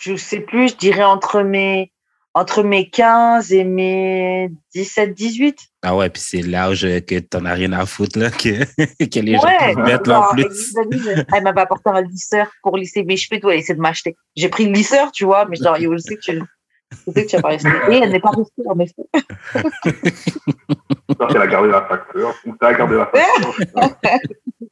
[0.00, 1.92] Je sais plus, je dirais entre mes,
[2.34, 5.58] entre mes 15 et mes 17, 18.
[5.82, 8.64] Ah ouais, puis c'est l'âge que t'en as rien à foutre, là, que,
[9.06, 10.74] que les gens Ouais, te mettent là en genre, plus.
[11.34, 14.16] Elle m'avait apporté un lisseur pour lisser mes cheveux, tout, elle essaie de m'acheter.
[14.34, 16.42] J'ai pris le lisseur, tu vois, mais genre, je sais que tu,
[16.92, 19.02] je sais que tu vas pas elle n'est pas restée, en effet.
[21.08, 22.34] J'espère qu'elle a gardé la facture.
[22.46, 23.54] Ou t'as gardé la facture.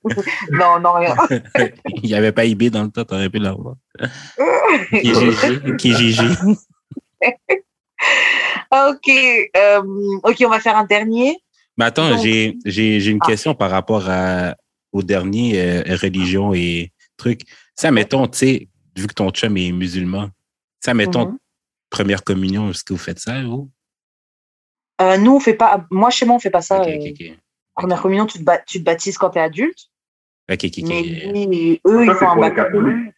[0.53, 1.15] Non, non, rien.
[2.03, 3.77] Il n'y avait pas eBay dans le temps, t'aurais pu l'avoir.
[4.91, 5.77] Kijiji.
[5.79, 6.29] Kijiji.
[8.71, 9.09] ok,
[9.57, 9.83] euh,
[10.23, 11.39] ok, on va faire un dernier.
[11.79, 13.27] Mais attends, j'ai, j'ai, j'ai une Ah.
[13.27, 14.55] question par rapport à,
[14.93, 17.43] au dernier euh, religion et trucs.
[17.75, 20.29] Ça, mettons, tu sais, vu que ton chum est musulman,
[20.81, 21.39] ça, mettons, Mhm.
[21.95, 23.71] Première communion, est-ce que vous faites ça, vous?
[25.01, 26.83] Euh, nous, on fait pas, moi, chez moi, on fait pas ça.
[26.83, 26.99] Euh.
[27.75, 29.79] Première communion, tu te, ba- tu te baptises quand tu es adulte.
[30.51, 30.89] Ok, ok, ok.
[30.89, 33.13] Mais lui, eux, Ça, ils font un baptême.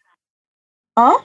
[0.95, 1.15] Hein?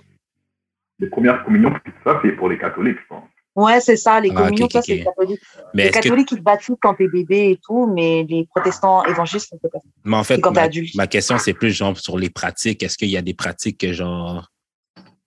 [0.98, 1.72] Les premières communions,
[2.04, 3.24] ça, c'est pour les catholiques, je pense.
[3.54, 5.40] Ouais, c'est ça, les Ah, communions, ok, ça, c'est les catholiques.
[5.74, 9.04] Mais les que, catholiques, ils te baptisent quand t'es bébé et tout, mais les protestants
[9.04, 9.88] évangélistes, on fait pas ça.
[10.04, 10.94] mais en fait, quand t'es ma, adulte.
[10.94, 12.82] ma question, c'est plus genre sur les pratiques.
[12.82, 14.50] Est-ce qu'il y a des pratiques que, genre,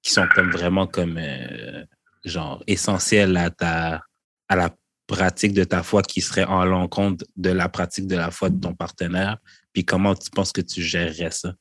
[0.02, 1.84] qui sont comme vraiment comme, euh,
[2.26, 4.02] genre, essentielles à ta,
[4.50, 4.72] à la
[5.08, 8.60] pratique de ta foi qui seraient en l'encontre de la pratique de la foi de
[8.60, 9.38] ton partenaire?
[9.74, 11.54] Puis comment tu penses que tu gérerais ça?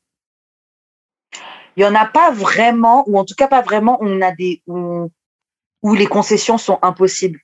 [1.77, 4.63] Il y en a pas vraiment, ou en tout cas pas vraiment, on a des,
[4.67, 5.11] où,
[5.83, 7.41] où les concessions sont impossibles.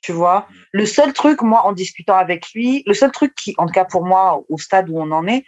[0.00, 3.66] Tu vois, le seul truc, moi, en discutant avec lui, le seul truc qui, en
[3.66, 5.44] tout cas pour moi, au stade où on en est,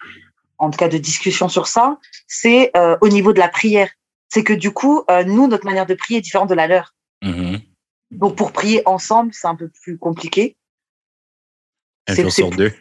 [0.59, 3.91] en tout cas de discussion sur ça, c'est euh, au niveau de la prière.
[4.29, 6.95] C'est que du coup, euh, nous, notre manière de prier est différente de la leur.
[7.23, 7.61] Mhm.
[8.11, 10.57] Donc pour prier ensemble, c'est un peu plus compliqué.
[12.07, 12.73] Un C'est- jour c'est sur plus- deux.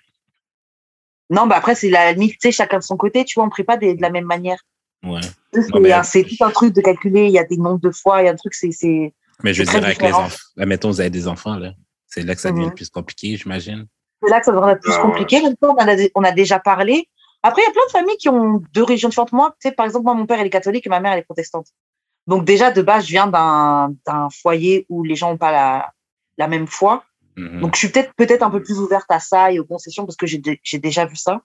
[1.29, 3.49] Non, bah après, c'est la limite, tu sais, chacun de son côté, tu vois, on
[3.49, 4.61] prie pas des- de la même manière.
[5.03, 5.19] Ouais.
[5.53, 7.79] C'est Non, mais- un- c'est tout un truc de calculer, il y a des nombres
[7.81, 10.01] de fois, il y a un truc, c'est, c'est, Mais je veux C'est dire, avec
[10.01, 11.73] les enfants, admettons, vous avez des enfants, là.
[12.07, 13.85] C'est là que ça devient le plus compliqué, j'imagine.
[14.23, 15.01] c'est là que ça devrait être plus ouais.
[15.01, 15.41] compliqué.
[15.43, 17.07] Même temps, on, en a, on a déjà parlé.
[17.43, 19.31] Après, il y a plein de familles qui ont deux religions différentes.
[19.31, 21.19] Moi, tu sais, par exemple, moi, mon père, il est catholique et ma mère, elle
[21.19, 21.67] est protestante.
[22.25, 23.95] Donc, déjà, de base, je viens d'un,
[24.31, 25.93] foyer où les gens n'ont pas la,
[26.37, 27.05] la même foi.
[27.37, 27.61] Mhm.
[27.61, 30.17] Donc, je suis peut-être, peut-être un peu plus ouverte à ça et aux concessions parce
[30.17, 31.41] que j'ai, dé- j'ai déjà vu ça.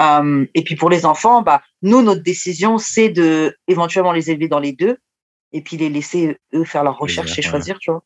[0.00, 4.46] Euh, et puis, pour les enfants, bah, nous, notre décision, c'est de éventuellement les élever
[4.46, 4.98] dans les deux
[5.52, 7.48] et puis les laisser, eux, faire leurs recherches et ouais.
[7.48, 8.04] choisir, tu vois.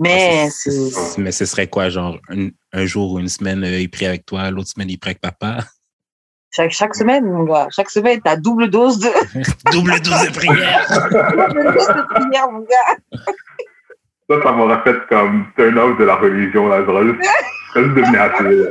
[0.00, 3.78] Mais Ah, c'est- mais ce serait quoi, genre, un, un jour ou une semaine, euh,
[3.78, 5.58] il prie avec toi, l'autre semaine, il prie avec papa?
[6.54, 9.08] Chaque, chaque semaine, mon gars, chaque semaine, t'as double dose de,
[9.72, 10.86] Double dose de prière!
[11.10, 13.20] double dose de prière, mon gars.
[14.30, 16.80] Ça, ça m'aurait fait comme turn off de la religion, là.
[17.74, 18.68] Devenu athée.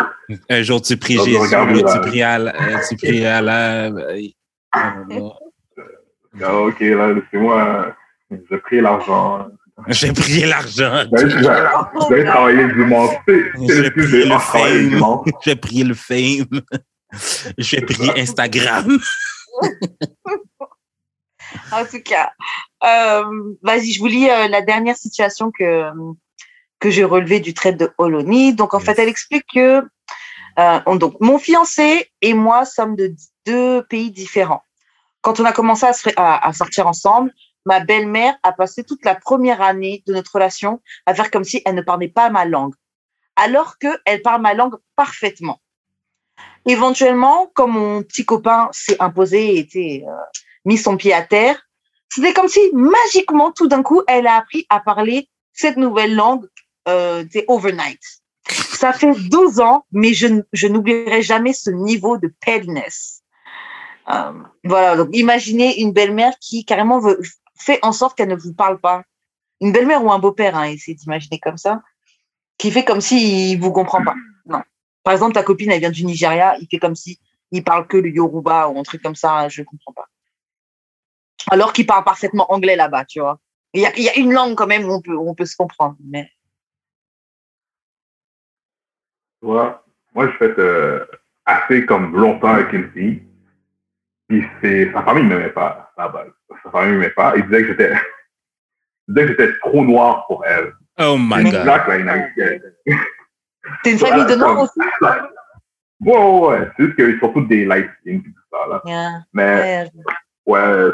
[0.50, 4.30] Un jour, tu pries je Jésus, tu pries à, la- euh, tu pries euh, euh,
[4.72, 4.96] Ah,
[6.56, 7.96] ok, là, laissez-moi,
[8.32, 9.48] j'ai pris l'argent.
[9.88, 11.04] J'ai prié l'argent.
[11.12, 13.15] Travailler le dimanche.
[13.28, 15.02] C'est c'est J'ai prié le fame.
[15.43, 16.62] J'ai prié le fame.
[17.58, 18.97] J'ai prié Instagram.
[21.71, 22.32] En tout cas,
[22.84, 23.23] euh,
[23.62, 25.84] vas-y, je vous lis euh, la dernière situation que,
[26.80, 28.54] que j'ai relevée du trait de Oloni.
[28.56, 28.86] Donc, en Yes.
[28.88, 29.84] fait, elle explique que
[30.60, 33.13] euh, on- donc, mon fiancé et moi sommes de
[33.45, 34.63] deux pays différents.
[35.21, 37.32] Quand on a commencé à, se, fr- à, à sortir ensemble,
[37.65, 41.62] ma belle-mère a passé toute la première année de notre relation à faire comme si
[41.65, 42.73] elle ne parlait pas ma langue,
[43.36, 45.60] alors qu'elle parle ma langue parfaitement.
[46.65, 50.12] Éventuellement, comme mon petit copain s'est imposé et était euh,
[50.65, 51.62] mis son pied à terre,
[52.10, 56.45] c'était comme si magiquement, tout d'un coup, elle a appris à parler cette nouvelle langue
[56.88, 58.02] euh, overnight.
[58.49, 63.23] Ça fait 12 ans, mais je, je n'oublierai jamais ce niveau de pettiness.
[64.10, 67.21] Euh, voilà, donc imaginez une belle-mère qui carrément veut,
[67.58, 69.04] fait en sorte qu'elle ne vous parle pas.
[69.62, 71.82] Une belle-mère ou un beau-père, hein, essayez d'imaginer comme ça,
[72.58, 74.15] qui fait comme s'il vous comprend pas.
[75.04, 77.20] Par exemple, ta copine, elle vient du Nigeria, il fait comme si
[77.52, 80.08] il parle que le Yoruba ou un truc comme ça, je comprends pas.
[81.52, 83.39] Alors qu'il parle parfaitement anglais là-bas, tu vois.
[83.74, 85.36] Il y a, il y a une langue quand même où on peut, où on
[85.36, 86.30] peut se comprendre, mais
[89.44, 89.84] Tu vois,
[90.16, 91.06] moi, je fais euh,
[91.46, 93.24] assez comme longtemps avec une fille.
[94.30, 96.32] Puis c'est, sa famille ne m'aimait pas, base.
[96.63, 97.34] Sa famille ne m'aimait pas.
[97.36, 97.94] Il disait que j'étais,
[99.10, 100.74] il disait que j'étais trop noir pour elle.
[100.98, 101.63] Oh my C'est God.
[101.63, 102.62] black, là, américaine.
[103.84, 104.80] T'es une famille de noirs aussi?
[106.02, 106.69] Ouais, ouais, ouais.
[106.78, 108.82] C'est juste qu'ils sont tous des light skin et tout ça, là.
[108.86, 109.10] Yeah.
[109.34, 109.89] Mais,
[110.45, 110.60] Ouais.
[110.60, 110.91] ouais,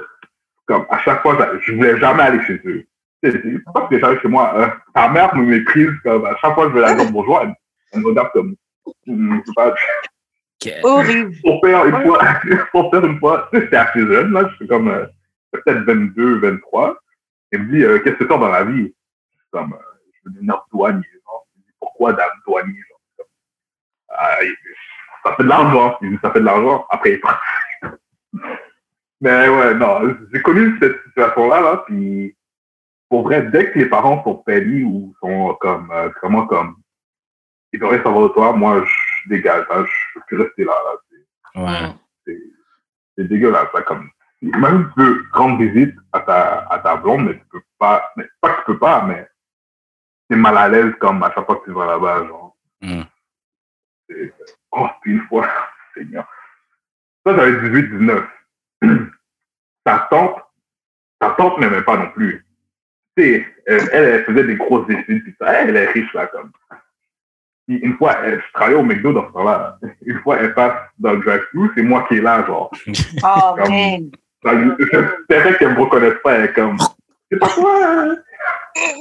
[0.68, 2.86] comme à chaque fois, je voulais jamais aller chez eux.
[3.24, 3.34] C'est
[3.74, 4.54] pas que t'es jamais chez moi.
[4.56, 7.42] euh, ta mère me méprise, comme à chaque fois que je vais la dire bonjour,
[7.42, 7.54] elle,
[7.92, 8.56] elle me regarde comme,
[9.56, 9.74] pas,
[10.62, 11.34] Que- Horrible.
[11.44, 12.20] Son père, une fois,
[12.74, 15.06] son père, une fois, tu sais, j'étais assez jeune, là, je suis comme, euh,
[15.52, 16.98] peut-être 22, 23.
[17.52, 18.94] Il me dit, euh, qu'est-ce que tu as dans la vie?
[19.32, 19.78] Je suis comme, euh,
[20.14, 21.04] je veux devenir douanier,
[22.00, 22.74] Comme,
[24.10, 24.56] Ah, il-
[25.24, 26.00] ça fait de l'argent.
[26.22, 26.86] Ça fait de l'argent.
[26.90, 27.20] Après.
[29.22, 32.36] Mais ouais, non, j'ai connu cette situation-là, là, puis
[33.10, 36.78] pour vrai, dès que les parents sont pénis ou sont comme, euh, vraiment comme,
[37.74, 40.92] ils devraient savoir de toi, moi, je dégage, hein, je suis resté là, là.
[41.10, 41.96] C'est- Ouais.
[43.18, 44.10] c'est dégueulasse, ça, comme.
[44.42, 48.26] Même tu peux rendre visite à ta, à ta blonde, mais tu peux pas, mais
[48.40, 49.28] pas que tu peux pas, mais
[50.30, 52.56] t'es mal à l'aise comme à chaque fois que tu vas là-bas, genre.
[52.82, 53.02] Mm.
[54.10, 54.34] C'est-
[54.72, 55.48] Oh, puis une fois,
[55.96, 56.28] Seigneur.
[57.26, 58.24] Ça, j'avais 18, 19.
[59.84, 60.42] ta tante,
[61.20, 62.46] ta tante m'aimait pas non plus.
[63.18, 66.28] Tu sais, elle, elle, elle faisait des grosses études, puis ça, elle est riche, là,
[66.28, 66.52] comme.
[67.68, 69.78] Puis une fois, elle, je travaillais au McDo dans ce temps-là.
[70.06, 72.72] Une fois, elle passe dans le drive-thru, c'est moi qui est là, genre.
[73.24, 74.12] Oh, Comme- man.
[74.44, 74.52] Ça,
[75.30, 76.78] C'est vrai qu'elle me reconnaisse pas, elle est comme,
[77.30, 78.16] c'est pas toi, hein?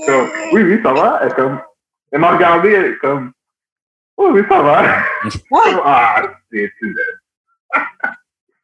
[0.06, 1.20] Comme, oui, oui, ça va.
[1.22, 1.60] Elle, comme,
[2.12, 3.32] elle m'a regardé, elle comme,
[4.16, 4.82] oui, oui, ça va.
[5.50, 5.60] Ouais.
[5.84, 6.70] Ah, c'est,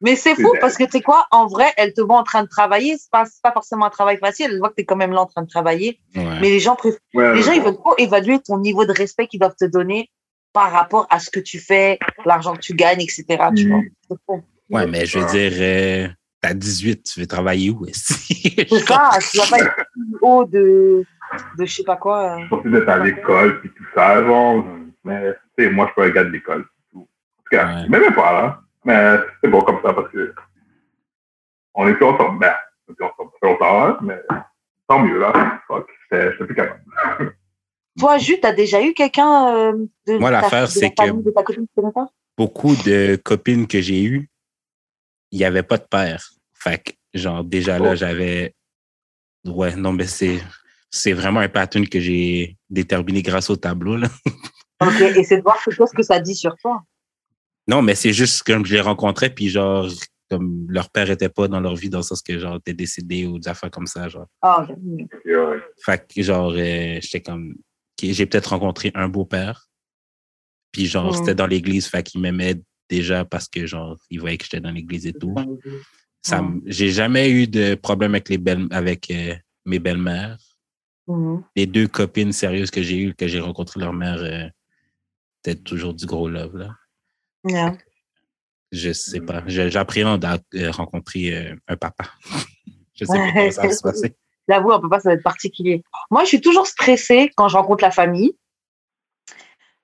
[0.01, 2.43] Mais c'est fou parce que tu sais quoi, en vrai, elle te voit en train
[2.43, 2.97] de travailler.
[2.97, 4.47] C'est pas, c'est pas forcément un travail facile.
[4.51, 5.99] Elle voit que tu es quand même là en train de travailler.
[6.15, 6.23] Ouais.
[6.41, 7.57] Mais les gens, préf- ouais, les gens, ouais.
[7.57, 10.09] ils veulent trop évaluer ton niveau de respect qu'ils doivent te donner
[10.53, 13.25] par rapport à ce que tu fais, l'argent que tu gagnes, etc.
[13.55, 13.81] Tu Mm.
[14.27, 14.39] vois.
[14.69, 16.07] Ouais, mais je veux dire, euh,
[16.47, 17.85] t'as 18, tu veux travailler où?
[17.85, 18.13] est-ce?
[18.69, 19.75] C'est ça, tu vas pas être
[20.21, 21.03] haut de.
[21.57, 22.37] de je sais pas quoi.
[22.39, 24.65] Je suis censé d'être à l'école, puis tout ça, genre.
[25.03, 26.65] Mais, tu sais, moi, je suis pas un gars de l'école.
[26.91, 26.99] tout.
[26.99, 27.89] En tout cas, Ouais.
[27.89, 28.61] même pas, là.
[28.85, 30.33] Mais c'est bon comme ça, parce que
[31.73, 32.39] on est plus ensemble.
[32.39, 32.53] Ben,
[32.87, 33.29] on est plus ensemble.
[33.33, 34.21] Ça fait longtemps, hein, mais
[34.87, 35.61] tant mieux, là.
[35.67, 36.83] Fuck, j'étais plus capable.
[37.99, 39.71] Toi, Jus, t'as déjà eu quelqu'un euh,
[40.07, 42.07] de Moi, ta- l'affaire, de c'est ta famille, que- de ta copine, tu connais pas?
[42.37, 44.29] Beaucoup de copines que j'ai eues,
[45.31, 46.29] il n'y avait pas de père.
[46.65, 47.95] Fait que, genre, déjà là, Oh.
[47.95, 48.53] j'avais.
[49.45, 50.41] Ouais, non, mais c'est.
[50.89, 53.95] C'est vraiment un pattern que j'ai déterminé grâce au tableau.
[53.97, 54.07] Là.
[54.81, 56.83] Ok, et c'est de voir ce que ça dit sur toi.
[57.65, 59.87] Non, mais c'est juste comme je les rencontrais, puis genre,
[60.29, 63.25] comme leur père était pas dans leur vie, dans le sens que genre, t'es décédé
[63.25, 64.09] ou des affaires comme ça.
[64.09, 64.27] Genre.
[64.41, 64.67] Ah,
[65.25, 65.59] ouais.
[65.85, 67.55] Fait que, genre, euh, j'étais comme.
[68.01, 69.67] J'ai peut-être rencontré un beau-père.
[70.73, 71.17] Puis, genre, Mhm.
[71.19, 74.71] c'était dans l'église, fait qu'il m'aimait déjà parce que, genre, il voyait que j'étais dans
[74.71, 75.33] l'église et tout.
[76.25, 79.35] Ça, j'ai jamais eu de problème avec les belles, avec euh,
[79.65, 80.37] mes belles-mères.
[81.07, 81.43] Mhm.
[81.55, 84.47] Les deux copines sérieuses que j'ai eues, que j'ai rencontré leur mère, euh,
[85.43, 86.69] c'était toujours du gros love, là.
[87.47, 87.77] Yeah.
[88.71, 89.43] Je sais pas.
[89.45, 92.05] Je- J'appréhende à euh, rencontrer euh, un papa.
[92.95, 94.15] je sais pas comment ça va se passer.
[94.49, 95.83] J'avoue, un papa, ça va être particulier.
[96.09, 98.33] Moi, je suis toujours stressée quand je rencontre la famille.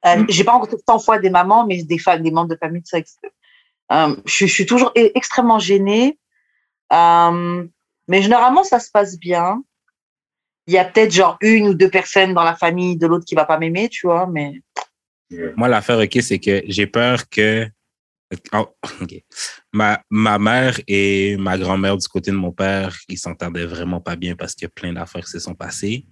[0.07, 0.25] Euh, Mm.
[0.29, 2.89] J'ai pas rencontré tant de fois des mamans, mais des, des membres de famille, tout
[2.89, 2.97] ça.
[2.97, 3.15] etc.
[3.91, 6.17] Euh, je, suis- je suis toujours e- extrêmement gênée.
[6.91, 7.67] Euh,
[8.07, 9.63] mais généralement, ça se passe bien.
[10.67, 13.35] Il y a peut-être genre une ou deux personnes dans la famille de l'autre qui
[13.35, 14.61] va pas m'aimer, tu vois, mais
[15.55, 17.67] Moi, l'affaire, OK, c'est que j'ai peur que.
[18.53, 18.67] Oh,
[19.01, 19.23] OK.
[19.73, 24.15] Ma, ma mère et ma grand-mère du côté de mon père, ils s'entendaient vraiment pas
[24.15, 26.05] bien parce qu'il y a plein d'affaires qui se sont passées.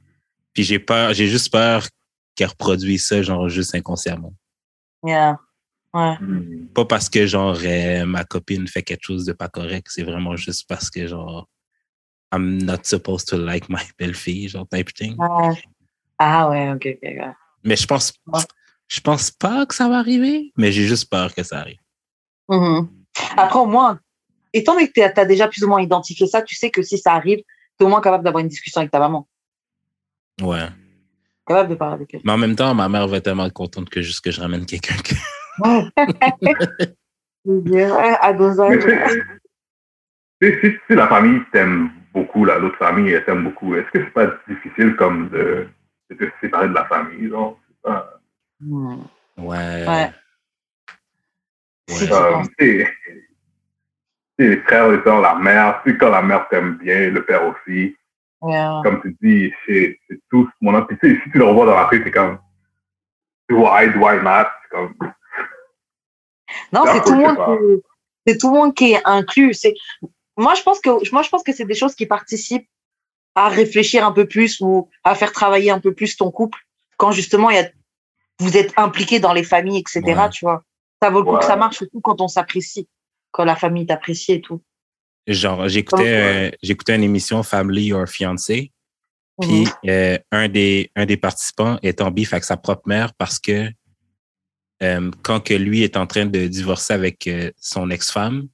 [0.53, 1.87] Puis j'ai peur, j'ai juste peur
[2.35, 4.33] qu'elles reproduisent ça, genre, juste inconsciemment.
[5.05, 5.37] yeah.
[5.93, 6.17] Ouais.
[6.19, 6.67] Hmm.
[6.73, 10.35] Pas parce que, genre, euh, ma copine fait quelque chose de pas correct, c'est vraiment
[10.35, 11.47] juste parce que, genre,
[12.31, 15.15] I'm not supposed to like my belle-fille, genre, type thing.
[15.17, 15.61] Ouais.
[16.17, 17.09] Ah ouais, ok, ok.
[17.09, 17.33] ok.
[17.63, 18.13] Mais je pense,
[18.87, 21.79] je pense pas que ça va arriver, mais j'ai juste peur que ça arrive.
[22.49, 22.89] Mhm.
[23.37, 23.99] Après, au moins,
[24.53, 26.97] étant donné que tu as déjà plus ou moins identifié ça, tu sais que si
[26.97, 27.45] ça arrive, tu
[27.81, 29.27] es au moins capable d'avoir une discussion avec ta maman.
[30.41, 30.67] Ouais.
[31.45, 32.21] Capable de parler avec elle.
[32.23, 34.65] Mais en même temps, ma mère va être tellement contente que juste que je ramène
[34.65, 35.15] quelqu'un que.
[37.45, 39.21] Ouais, à tu sais,
[40.41, 44.03] si, si, si la famille t'aime beaucoup, là, l'autre famille elle t'aime beaucoup, est-ce que
[44.03, 45.67] c'est pas difficile comme de,
[46.09, 47.59] de te séparer de la famille, genre?
[47.81, 48.15] Pas-
[48.61, 49.03] Hmm.
[49.37, 49.85] Ouais.
[49.87, 50.11] Ouais.
[51.87, 52.85] Sais,
[54.37, 57.95] les frères, les sœurs, la mère, tu quand la mère t'aime bien, le père aussi,
[58.41, 58.81] Yeah.
[58.83, 60.97] comme tu dis, c'est tous mon si
[61.31, 62.39] tu le revois dans la rue, c'est comme,
[63.49, 64.47] why, why not?
[64.63, 64.95] C'est comme,
[66.73, 67.57] Non, c'est tout le le monde séparer.
[67.57, 67.83] qui,
[68.27, 69.53] c'est tout le monde qui est inclus.
[69.53, 69.73] C'est,
[70.37, 72.67] moi, je pense que, moi, je pense que c'est des choses qui participent
[73.35, 76.59] à réfléchir un peu plus ou à faire travailler un peu plus ton couple
[76.97, 77.69] quand justement il y a,
[78.39, 80.01] vous êtes impliqué dans les familles, etc.
[80.05, 80.29] Ouais.
[80.29, 80.63] Tu vois,
[81.01, 82.87] ça vaut le coup que ça marche surtout quand on s'apprécie,
[83.31, 84.61] quand la famille t'apprécie et tout.
[85.27, 88.71] Genre, j'écoutais, euh, j'écoutais une émission Family or Fiancé,
[89.39, 89.89] puis Mhm.
[89.89, 93.69] euh, un, des, un des participants est en bif avec sa propre mère parce que
[94.81, 98.47] euh, quand que lui est en train de divorcer avec euh, son ex-femme,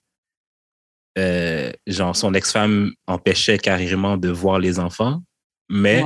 [1.18, 5.22] euh, genre, son ex-femme empêchait carrément de voir les enfants,
[5.70, 6.04] mais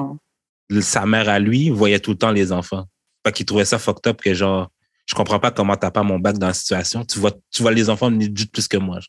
[0.82, 2.86] sa mère à lui voyait tout le temps les enfants.
[3.26, 4.70] Fait qu'il trouvait ça fucked up que genre,
[5.08, 7.04] je comprends pas comment t'as pas mon bac dans la situation.
[7.04, 9.00] Tu vois, tu vois les enfants juste plus que moi.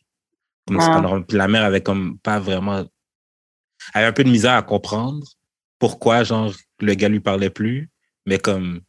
[0.67, 1.25] Comme pas normal.
[1.25, 2.83] Puis la mère avait comme pas vraiment,
[3.93, 5.25] avait un peu de misère à comprendre
[5.77, 7.91] pourquoi genre le gars lui parlait plus,
[8.25, 8.81] mais comme,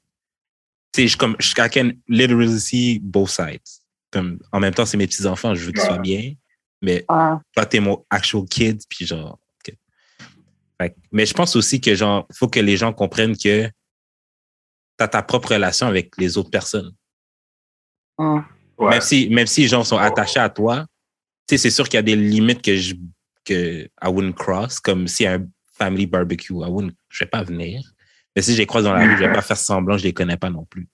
[0.95, 3.63] sais, je comme, je I can literally see both sides.
[4.11, 6.35] Comme, en même temps, c'est mes petits enfants, je veux qu'ils soient bien,
[6.83, 7.37] mais Ouais.
[7.55, 9.39] pas t'es mon actual kid, puis genre.
[10.81, 13.71] Fait mais je pense aussi que genre, faut que les gens comprennent que
[14.97, 16.93] t'as ta propre relation avec les autres personnes.
[18.19, 18.41] Ouais.
[18.81, 20.87] Même si, même si les gens sont attachés à toi,
[21.47, 22.95] tu sais, c'est sûr qu'il y a des limites que je,
[23.45, 27.92] que I wouldn't cross, comme a un family barbecue, I wouldn't, je vais pas venir.
[28.35, 30.13] Mais si je les croise dans la rue, je vais pas faire semblant, je les
[30.13, 30.89] connais pas non plus.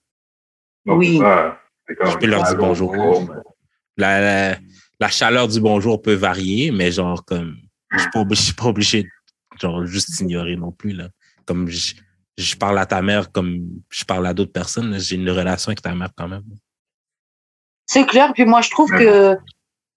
[0.85, 1.19] Oui.
[1.89, 2.95] Je peux leur dire bonjour.
[3.97, 4.57] La, la,
[4.99, 7.57] la chaleur du bonjour peut varier, mais genre, comme,
[7.91, 9.09] je suis pas obligé, je suis pas obligé de,
[9.59, 11.09] genre, juste ignorer non plus, là.
[11.45, 11.95] Comme, je,
[12.37, 15.81] je parle à ta mère comme je parle à d'autres personnes, j'ai une relation avec
[15.81, 16.43] ta mère quand même.
[17.85, 18.31] C'est clair.
[18.33, 19.35] Puis moi, je trouve que,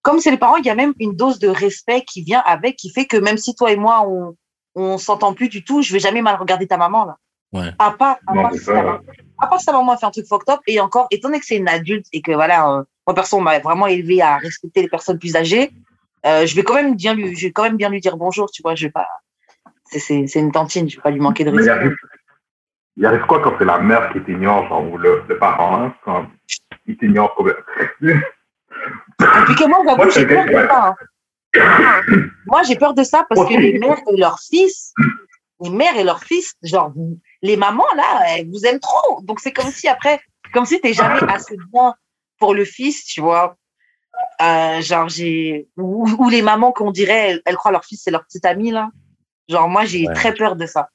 [0.01, 2.77] comme c'est les parents, il y a même une dose de respect qui vient avec,
[2.77, 4.37] qui fait que même si toi et moi, on,
[4.75, 7.19] on s'entend plus du tout, je vais jamais mal regarder ta maman, là.
[7.53, 7.71] Ouais.
[7.79, 9.01] À part, à Non, part ça.
[9.41, 11.39] à part si ta maman a fait un truc fucked up, et encore, étant donné
[11.41, 14.39] que c'est une adulte et que voilà, euh, moi, perso, on m'a vraiment élevé à
[14.39, 15.71] respecter les personnes plus âgées,
[16.25, 18.51] euh, je vais quand même bien lui, je vais quand même bien lui dire bonjour,
[18.51, 19.07] tu vois, je vais pas,
[19.85, 21.79] c'est c'est une tantine, je vais pas lui manquer de Mais il respect.
[21.79, 21.97] arrive,
[22.97, 25.95] il arrive quoi quand c'est la mère qui t'ignore, genre, ou le, le parent, hein,
[26.05, 26.27] quand
[26.87, 27.65] il t'ignore complètement.
[28.03, 30.87] Et puis que moi, j'avoue, Moi, j'ai peur de ça.
[30.89, 32.21] hein.
[32.47, 34.95] Moi, j'ai peur de ça parce que les mères et leurs fils,
[35.63, 36.93] les mères et leurs fils, genre,
[37.43, 39.21] les mamans, là, elles vous aiment trop.
[39.23, 40.21] Donc, c'est comme si après,
[40.53, 41.95] comme si t'es jamais assez bien
[42.39, 43.57] pour le fils, tu vois.
[44.41, 48.11] Euh, genre, j'ai, ou, ou les mamans qu'on dirait, elles, elles croient leur fils, c'est
[48.11, 48.91] leur petit ami, là.
[49.49, 50.15] Genre, moi, j'ai Ouais.
[50.15, 50.89] très peur de ça.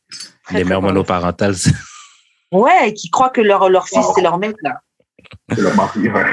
[0.43, 1.56] Très, Les très mères de monoparentales.
[1.56, 1.71] c'est-
[2.51, 4.80] Ouais, et qui croient que leur, leur fils, c'est leur mec, là.
[5.49, 6.25] C'est le mari, ouais.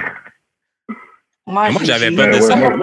[1.47, 2.57] Moi, j'avais peur de Ouais, ça.
[2.57, 2.77] ouais,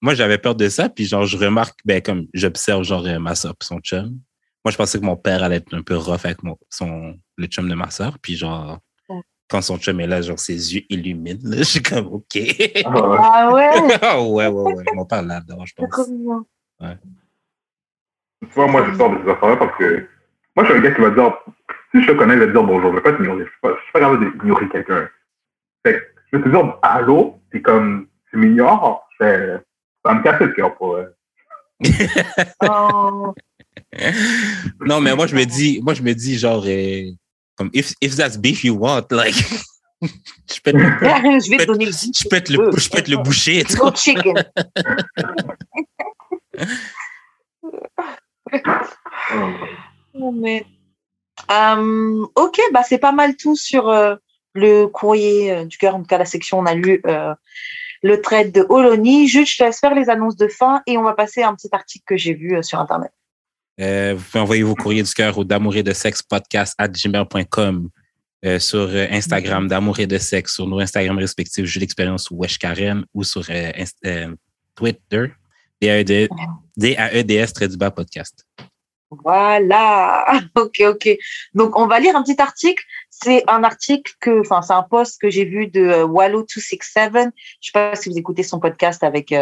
[0.00, 3.54] moi- j'avais peur de ça, puis genre, je remarque, ben, comme j'observe, genre, ma soeur
[3.62, 4.18] son chum.
[4.64, 7.46] Moi, je pensais que mon père allait être un peu rough avec mon, son, le
[7.46, 9.20] chum de ma soeur, puis genre, Ouais.
[9.50, 12.38] quand son chum est là, genre, ses yeux illuminent, là, je suis comme, OK.
[12.84, 13.70] Ah, ouais?
[14.02, 14.84] Ah ouais, ouais, ouais, ouais.
[14.94, 16.08] Mon père l'adore, je c'est trop pense.
[16.08, 16.46] mignon.
[16.80, 20.06] Tu vois, moi, j'ai peur de ces affaires-là parce que
[20.56, 21.32] moi, je suis un gars qui va dire,
[21.94, 23.44] si je te connais, il va te dire bonjour, je vais pas t'ignorer.
[23.44, 25.08] Je suis pas, je suis pas capable d'ignorer quelqu'un.
[25.86, 26.00] Fait que
[26.32, 29.58] je vais te dire allô, puis comme tu m'ignores, je
[30.04, 30.96] ça va me casser le cœur pour.
[30.96, 31.06] euh,
[32.68, 33.34] Oh.
[34.80, 37.10] non, mais moi, je me dis, moi, je me dis, genre, euh,
[37.56, 39.34] comme, if, if that's beef you want, like,
[40.02, 43.10] je peux te, je vais te donner le je peux te le, je peux te
[43.10, 44.34] le boucher, Go chicken.
[50.34, 50.66] mais...
[51.50, 54.16] Euh, ok, bah c'est pas mal tout sur euh,
[54.54, 55.94] le courrier euh, du cœur.
[55.94, 57.34] En tout cas, la section, on a lu euh,
[58.02, 59.28] le trade de Oloni.
[59.28, 61.54] Juste, je te laisse faire les annonces de fin et on va passer à un
[61.54, 63.12] petit article que j'ai vu sur Internet.
[63.80, 66.88] Euh, vous pouvez envoyer vos courriers du cœur au d'amour et de sexe podcast at
[66.88, 67.88] gmail.com
[68.44, 72.36] euh, sur euh, Instagram d'amour et de sexe, sur nos Instagram respectifs, Jules Expérience ou
[72.36, 73.44] Wesh Karen, ou sur
[74.74, 75.26] Twitter,
[75.80, 76.28] D-A-E-D-
[76.76, 78.44] D-A-E-D-S, trait du bas podcast.
[79.24, 80.40] Voilà.
[80.56, 81.08] Ok, ok.
[81.54, 82.82] Donc, on va lire un petit article.
[83.10, 87.30] C'est un article que, enfin, c'est un post que j'ai vu de euh, Wallo267.
[87.60, 89.32] Je sais pas si vous écoutez son podcast avec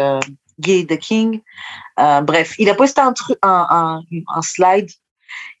[0.61, 1.41] Guy the King.
[1.99, 4.89] Euh, bref, il a posté un, un slide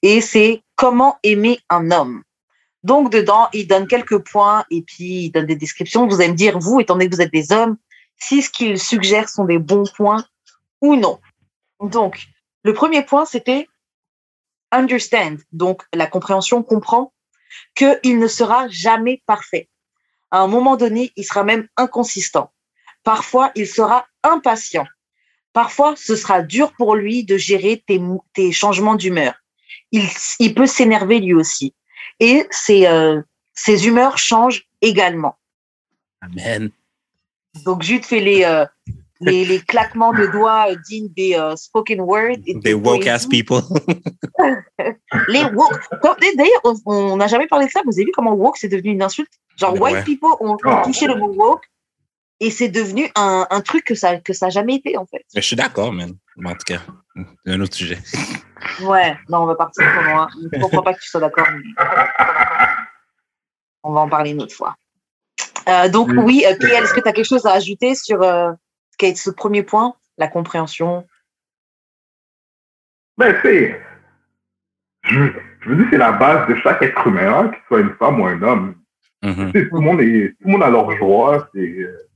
[0.01, 2.23] et c'est comment aimer un homme.
[2.83, 6.07] Donc, dedans, il donne quelques points et puis il donne des descriptions.
[6.07, 7.77] Vous allez me dire, vous, étant donné que vous êtes des hommes,
[8.17, 10.25] si ce qu'il suggère sont des bons points
[10.81, 11.19] ou non.
[11.79, 12.25] Donc,
[12.63, 13.67] le premier point, c'était
[14.71, 17.13] understand, donc la compréhension comprend
[17.75, 19.67] qu'il ne sera jamais parfait.
[20.31, 22.51] À un moment donné, il sera même inconsistant.
[23.03, 24.85] Parfois, il sera impatient.
[25.53, 27.83] Parfois, ce sera dur pour lui de gérer
[28.33, 29.33] tes, changements d'humeur.
[29.91, 30.03] Il,
[30.39, 31.73] il peut s'énerver lui aussi.
[32.19, 33.21] Et ses, euh,
[33.53, 35.35] ses humeurs changent également.
[36.21, 36.69] Amen.
[37.65, 38.65] Donc, Jude fait les, euh,
[39.19, 42.37] les, les claquements de doigts euh, dignes des euh, spoken word.
[42.45, 43.61] et Des woke ass people.
[45.27, 45.79] Les woke.
[46.37, 47.81] D'ailleurs, on- n'a jamais parlé de ça.
[47.85, 49.31] Vous avez vu comment woke c'est devenu une insulte?
[49.57, 49.93] Genre, Ouais.
[49.93, 50.81] white people ont, ont Ah.
[50.85, 51.63] touché le mot woke
[52.41, 55.23] et c'est devenu un, un truc que ça que ça n'a jamais été, en fait.
[55.35, 56.11] Mais je suis d'accord, man.
[56.37, 56.79] Mais en tout cas,
[57.45, 57.99] c'est un autre sujet.
[58.81, 60.27] Ouais, non, on va partir trop loin.
[60.51, 61.85] Je ne comprends pas que tu sois d'accord, mais
[63.83, 64.75] on va en parler une autre fois.
[65.69, 66.19] Euh, donc, Mm.
[66.19, 68.51] oui, euh, est-ce que tu as quelque chose à ajouter sur euh,
[68.99, 71.05] ce premier point La compréhension?
[73.17, 73.79] Ben, c'est.
[75.03, 77.95] Je, je veux dire, c'est la base de chaque être humain, hein, qu'il soit une
[77.97, 78.75] femme ou un homme.
[79.23, 81.47] Tu sais, tout, le monde est, tout le monde a leur joie.
[81.53, 82.10] c'est, euh,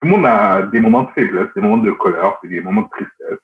[0.00, 2.88] tout le monde a des moments de faiblesse, des moments de colère, des moments de
[2.90, 3.38] tristesse.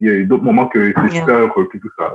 [0.00, 1.20] Il y a d'autres moments que c'est Yeah.
[1.20, 2.12] super heureux, puis tout ça.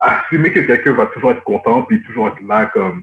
[0.00, 3.02] Assumer que quelqu'un va toujours être content, puis toujours être là comme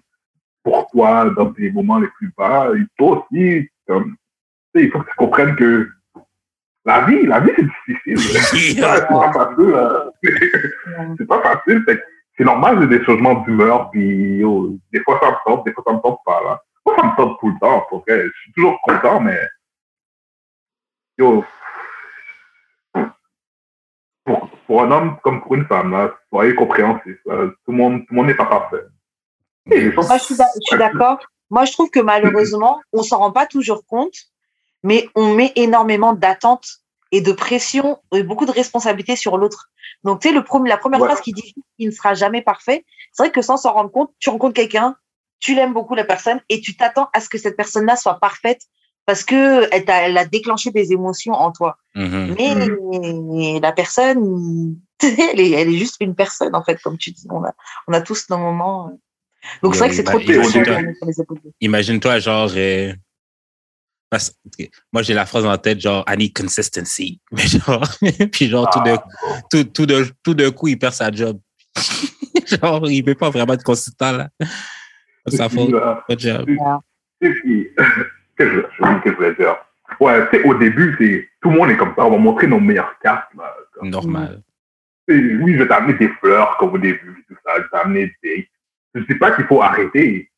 [0.63, 2.69] pour toi dans tes moments les plus bas.
[2.76, 4.15] Et toi aussi, comme,
[4.74, 5.89] tu sais, il faut que tu comprennes que
[6.86, 7.63] la vie, la vie, c'est
[8.13, 8.17] difficile.
[8.78, 9.74] C'est pas facile.
[9.76, 11.15] hein.
[11.17, 11.86] c'est pas facile.
[12.38, 15.84] C'est normal, j'ai des changements d'humeur, puis yo, des fois ça me tente, des fois
[15.88, 16.41] ça me tente pas.
[16.43, 16.62] Là.
[16.86, 18.24] Moi, ça me tente tout le temps, pour vrai.
[18.26, 19.39] Je suis toujours content, mais
[21.17, 21.43] yo,
[24.25, 27.19] pour, pour un homme comme pour une femme, là, soyez compréhensifs.
[27.25, 27.47] là.
[27.65, 28.84] Tout le monde, tout le monde n'est pas parfait.
[29.71, 31.19] Gens- Moi, je suis d'a- je suis d'accord.
[31.49, 34.15] Moi, je trouve que malheureusement, on s'en rend pas toujours compte,
[34.84, 36.67] mais on met énormément d'attentes
[37.12, 39.69] et de pression et beaucoup de responsabilités sur l'autre.
[40.04, 41.08] Donc, tu sais, le premier, la première Ouais.
[41.08, 44.12] phrase qui dit qu'il ne sera jamais parfait, c'est vrai que sans s'en rendre compte,
[44.19, 44.96] tu rencontres quelqu'un,
[45.40, 48.62] tu l'aimes beaucoup la personne et tu t'attends à ce que cette personne-là soit parfaite
[49.06, 51.77] parce que elle, a déclenché des émotions en toi.
[51.95, 52.35] Mhm.
[52.37, 57.27] Mais la personne, elle est, elle est juste une personne, en fait, comme tu dis.
[57.29, 57.53] On a,
[57.87, 58.89] on a tous nos moments.
[58.89, 58.97] euh.
[59.62, 61.53] Donc, c'est vrai que c'est trop de.
[61.62, 62.93] Imagine-toi, genre, euh,
[64.10, 64.33] parce
[64.91, 67.19] moi, j'ai la phrase en tête, genre, I need consistency.
[67.31, 67.87] Mais genre,
[68.31, 71.39] puis genre, tout, de, Ah, tout, tout, de, tout d'un coup, il perd sa job.
[72.45, 74.29] Genre, il veut pas vraiment être consistant, là.
[75.27, 76.47] Ça fait pas de job.
[77.21, 77.69] Et puis,
[78.38, 78.52] qu'est-ce
[79.04, 79.56] que je voulais dire?
[80.00, 82.06] Ouais, tu sais, au début, c'est tout le monde est comme ça.
[82.06, 83.29] On va montrer nos meilleures cartes.
[83.38, 84.42] Là, comme- Normal.
[85.08, 87.54] Oui, je vais t'amener des fleurs comme au début, tout ça.
[87.58, 88.50] Je vais t'amener des.
[88.96, 90.31] Je dis pas qu'il faut arrêter,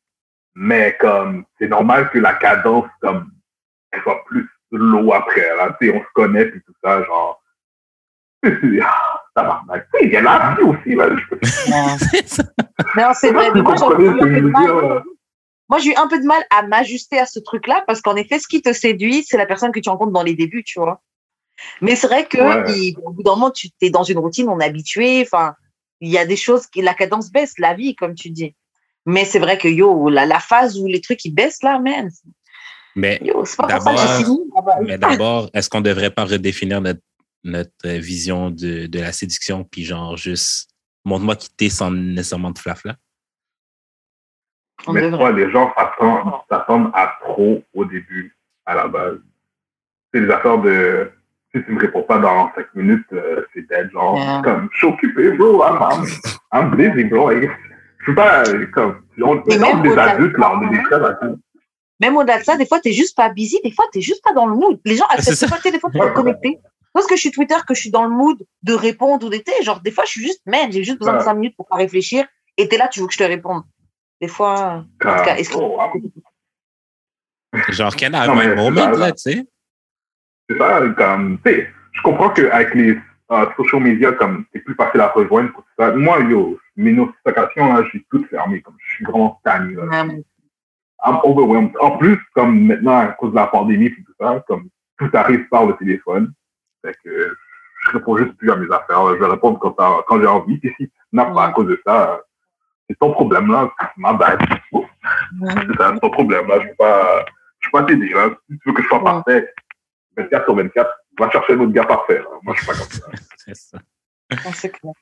[0.54, 3.30] mais comme c'est normal que la cadence, comme,
[3.92, 5.56] elle soit plus low après.
[5.56, 5.74] Là.
[5.80, 7.42] Tu sais, on se connaît puis tout ça, genre.
[8.44, 8.50] Ah.
[9.72, 11.08] Tu sais, Il y a la vie aussi, là.
[11.16, 11.38] Je peux
[12.10, 12.42] C'est ça.
[12.96, 13.50] Non, c'est vrai.
[13.52, 14.42] Moi, j'ai
[15.68, 18.38] Moi, j'ai eu un peu de mal à m'ajuster à ce truc-là parce qu'en effet,
[18.38, 21.02] ce qui te séduit, c'est la personne que tu rencontres dans les débuts, tu vois.
[21.80, 22.72] Mais c'est vrai que Ouais.
[22.72, 25.22] il- au bout d'un moment, tu es dans une routine, on est habitué.
[25.22, 25.54] Enfin,
[26.00, 28.54] il y a des choses qui la cadence baisse, la vie, comme tu dis.
[29.06, 32.10] Mais c'est vrai que yo, la, la phase où les trucs ils baissent là, man.
[32.94, 33.20] Mais,
[34.98, 37.00] D'abord- est-ce qu'on devrait pas redéfinir notre,
[37.44, 40.70] notre euh, vision de, de la séduction, puis genre juste
[41.04, 42.96] montre-moi qui t'es sans nécessairement de flafla?
[44.86, 49.18] On Mais toi, les gens s'attendent s'attendent à trop au début, à la base.
[50.12, 51.10] C'est les affaires de
[51.54, 54.42] si tu me réponds pas dans 5 minutes, euh, c'est dead, genre, Yeah.
[54.44, 56.04] comme, je suis occupé, bro, I'm, I'm,
[56.52, 57.30] I'm busy, bro.
[57.32, 57.48] Je
[58.04, 61.40] suis pas, comme, on, des au-delà de adultes, là, on est ça, des très adultes.
[62.00, 64.32] Même au-delà de ça, des fois, t'es juste pas busy, des fois, t'es juste pas
[64.34, 64.78] dans le mood.
[64.84, 66.06] Les gens c'est acceptent pas, des fois, tu Ouais.
[66.08, 66.58] es connecté.
[66.92, 69.52] Parce que je suis Twitter, que je suis dans le mood de répondre ou d'été.
[69.62, 71.24] Genre, des fois, je suis juste, man, j'ai juste besoin de Ouais.
[71.24, 72.24] 5 minutes pour pas réfléchir.
[72.56, 73.62] Et t'es là, tu veux que je te réponde.
[74.20, 75.78] Des fois, Comme, tout cas, est-ce que- oh,
[77.70, 79.46] Genre, Non, my mais moment, là, tu sais?
[80.48, 82.98] c'est ça, comme, tu sais, je comprends qu'avec les
[83.30, 85.92] euh, social media, comme, c'est plus facile à rejoindre pour tout ça.
[85.92, 89.84] Moi, yo, mes notifications, là, je suis toutes fermées, comme, je suis vraiment tanné, là.
[89.84, 90.22] Ouais.
[91.06, 91.76] I'm overwhelmed.
[91.80, 95.46] En plus, comme maintenant, à cause de la pandémie et tout ça, comme tout arrive
[95.48, 96.32] par le téléphone.
[96.84, 97.34] Fait que
[97.84, 99.06] je réponds juste plus à mes affaires.
[99.14, 99.76] Je vais répondre quand,
[100.08, 100.58] quand j'ai envie.
[100.64, 102.20] Et si tu n'as pas à cause de ça,
[102.96, 103.70] ton problème là.
[103.96, 104.38] Ma bad.
[104.72, 106.56] C'est ça, c'est ton problème là.
[106.58, 107.24] Je ne vais pas,
[107.60, 108.30] je vais pas t'aider là.
[108.50, 109.04] Si tu veux que je sois Ouais.
[109.04, 109.52] parfait,
[110.16, 112.18] 24 sur 24, va chercher un autre gars parfait.
[112.18, 112.24] là.
[112.42, 113.06] Moi, je suis pas comme ça.
[113.36, 113.78] C'est ça.
[114.30, 114.92] Ouais, c'est clair.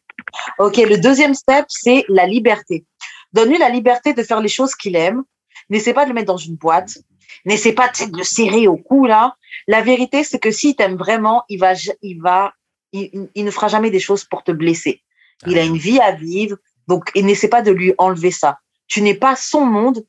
[0.58, 2.84] Ok, le deuxième step, c'est la liberté.
[3.32, 5.24] Donne-lui la liberté de faire les choses qu'il aime.
[5.68, 6.98] N'essaie pas de le mettre dans une boîte.
[7.44, 9.34] N'essaie pas de le serrer au cou, là.
[9.66, 11.72] La vérité, c'est que s'il t'aime vraiment, il va,
[12.02, 12.52] il va,
[12.92, 15.02] il, il- il ne fera jamais des choses pour te blesser.
[15.46, 16.56] Il a une vie à vivre.
[16.88, 18.60] Donc, et n'essaie pas de lui enlever ça.
[18.86, 20.04] Tu n'es pas son monde.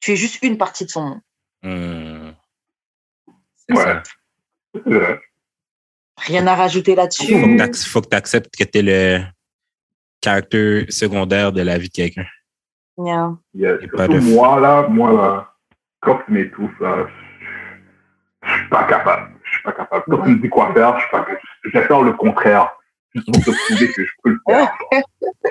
[0.00, 1.20] Tu es juste une partie de son monde.
[3.56, 4.02] C'est Ouais.
[4.84, 5.20] vrai.
[6.18, 7.56] Rien à rajouter là-dessus.
[7.56, 9.24] t'ac- faut que tu acceptes que tu es le
[10.20, 12.26] caractère secondaire de la vie de quelqu'un.
[12.98, 13.32] Yeah.
[13.54, 15.54] Yeah, de- moi, là, moi, là,
[16.00, 17.06] quand tu m'étouffes, là,
[18.42, 19.34] je suis pas capable.
[19.44, 20.04] Je suis pas capable.
[20.10, 21.26] Quand tu me dis quoi faire, je suis pas
[21.64, 22.70] Je vais faire le contraire.
[23.14, 24.72] Juste pour te prouver que je peux le faire.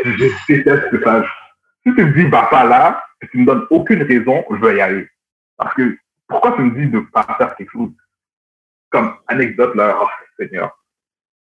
[0.06, 1.24] Je déteste ça.
[1.86, 4.78] Si tu me dis, va pas là, et tu me donnes aucune raison, je vais
[4.78, 5.10] y aller.
[5.58, 5.98] Parce que,
[6.28, 7.92] pourquoi tu me dis de pas faire quelque chose?
[8.90, 10.08] Comme anecdote, là, oh,
[10.40, 10.72] Seigneur.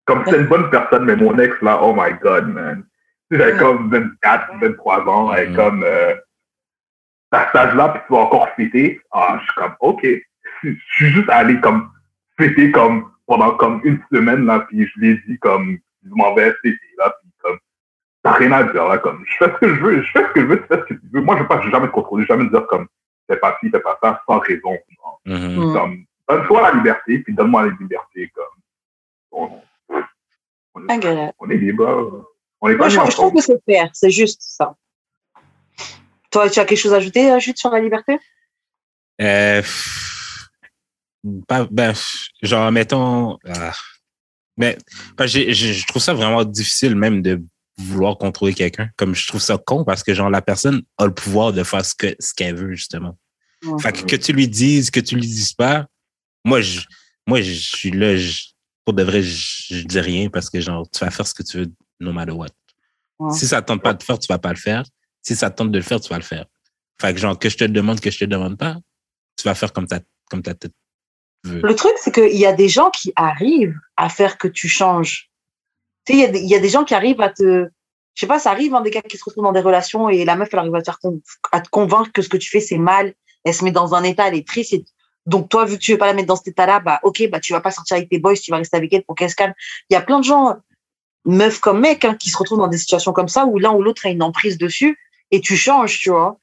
[0.05, 2.85] Comme c'est une bonne personne, mais mon ex, là, oh my God, man.
[3.31, 5.55] J'avais comme 24, 23 ans, et Mhm.
[5.55, 6.15] comme, euh,
[7.31, 9.01] à cet âge-là, puis tu vas encore fêter?
[9.11, 10.01] Ah, je suis comme, OK.
[10.03, 11.89] Je je suis juste allé comme
[12.37, 15.77] fêter comme pendant comme une semaine, là, puis je l'ai dit comme,
[16.09, 17.57] je m'en vais là, puis comme,
[18.23, 20.33] t'as rien à dire, là, comme, je fais ce que je veux, je fais ce
[20.33, 21.21] que je veux, tu fais ce que tu veux.
[21.21, 22.87] Moi, je veux pas, je vais jamais te contrôler, jamais te dire comme,
[23.27, 24.77] fais pas ci, fais pas ça, sans raison.
[24.97, 25.21] genre.
[25.25, 25.69] Mhm.
[25.69, 25.73] Mm.
[25.73, 28.45] Comme, donne-toi la liberté, puis donne-moi la liberté, comme,
[30.73, 32.25] on, est libre.
[32.61, 33.89] On est Moi, je, je trouve que c'est fair.
[33.93, 34.75] C'est juste ça.
[36.31, 38.19] Toi, tu as quelque chose à ajouter, euh, Jude, sur la liberté?
[39.21, 39.61] Euh,
[41.47, 41.93] pas, ben,
[42.41, 43.37] genre, mettons.
[43.47, 43.73] ah,
[44.59, 44.77] mais
[45.25, 47.41] j'ai- je trouve ça vraiment difficile même de
[47.77, 48.89] vouloir contrôler quelqu'un.
[48.97, 51.83] Comme je trouve ça con parce que genre la personne a le pouvoir de faire
[51.85, 53.17] ce que ce qu'elle veut justement.
[53.65, 53.81] Ouais.
[53.81, 55.87] Fait que, que tu lui dises, que tu lui dises pas,
[56.45, 56.81] moi je
[57.25, 58.47] moi je suis là, je-
[58.85, 61.43] pour de vrai, je, je dis rien parce que genre tu vas faire ce que
[61.43, 62.47] tu veux no matter what.
[63.19, 63.33] Ouais.
[63.33, 64.83] Si ça te tente pas de faire, tu vas pas le faire.
[65.21, 66.45] Si ça te tente de le faire, tu vas le faire.
[66.99, 68.77] Fait que genre que je te demande que je te demande pas,
[69.37, 69.99] tu vas faire comme ta
[70.29, 70.73] comme ta tête
[71.63, 75.29] Le truc, c'est qu'il y a des gens qui arrivent à faire que tu changes.
[76.05, 77.67] Tu sais, il y a des- il y, a des gens qui arrivent à te.
[78.15, 80.25] Je sais pas, ça arrive, hein, des gars qui se retrouvent dans des relations et
[80.25, 81.21] la meuf, elle arrive à te, faire con-
[81.53, 83.13] à te convaincre que ce que tu fais, c'est mal.
[83.45, 84.73] Elle se met dans un état, elle est triste.
[84.73, 84.83] et-
[85.25, 87.39] Donc, toi, vu que tu veux pas la mettre dans cet état-là, bah, ok, bah,
[87.39, 89.35] tu vas pas sortir avec tes boys, tu vas rester avec elle pour qu'elle se
[89.35, 89.53] calme.
[89.89, 90.55] Il y a plein de gens,
[91.25, 93.81] meufs comme mecs, hein, qui se retrouvent dans des situations comme ça où l'un ou
[93.83, 94.97] l'autre a une emprise dessus
[95.31, 96.39] et tu changes, tu vois.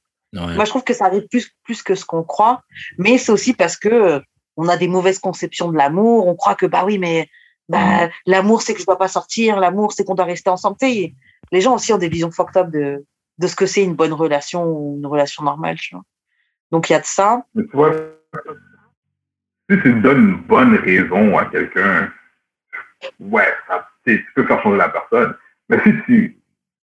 [0.46, 0.54] Ouais.
[0.54, 2.62] Moi, je trouve que ça arrive plus, plus que ce qu'on croit,
[2.98, 4.20] mais c'est aussi parce que euh,
[4.56, 6.26] on a des mauvaises conceptions de l'amour.
[6.26, 7.28] On croit que, bah oui, mais
[7.68, 10.76] bah, l'amour, c'est que je dois pas sortir, l'amour, c'est qu'on doit rester ensemble.
[10.80, 11.14] Tu sais,
[11.52, 13.04] les gens aussi ont des visions fucked up de,
[13.38, 16.04] de ce que c'est une bonne relation ou une relation normale, tu vois.
[16.70, 17.44] Donc, il y a de ça.
[17.54, 17.92] Mais tu vois,
[19.70, 22.12] si tu donnes une bonne raison à quelqu'un,
[23.20, 25.34] ouais, ça, tu peux faire changer la personne.
[25.68, 26.40] Mais si tu,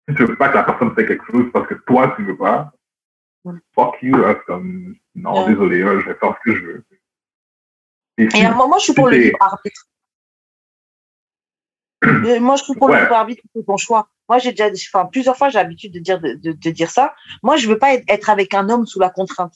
[0.08, 2.36] si tu veux pas que la personne fasse quelque chose parce que toi, tu veux
[2.36, 2.72] pas,
[3.74, 6.84] fuck you, là, comme, non, désolé, je vais faire ce que je veux.
[8.18, 9.88] Et, à un moment, je suis pour le libre arbitre.
[12.40, 14.08] Moi, je suis pour le libre arbitre, c'est ton choix.
[14.28, 17.14] Moi, j'ai déjà, enfin, plusieurs fois, j'ai l'habitude de dire, de, de, dire ça.
[17.42, 19.54] Moi, je veux pas être avec un homme sous la contrainte.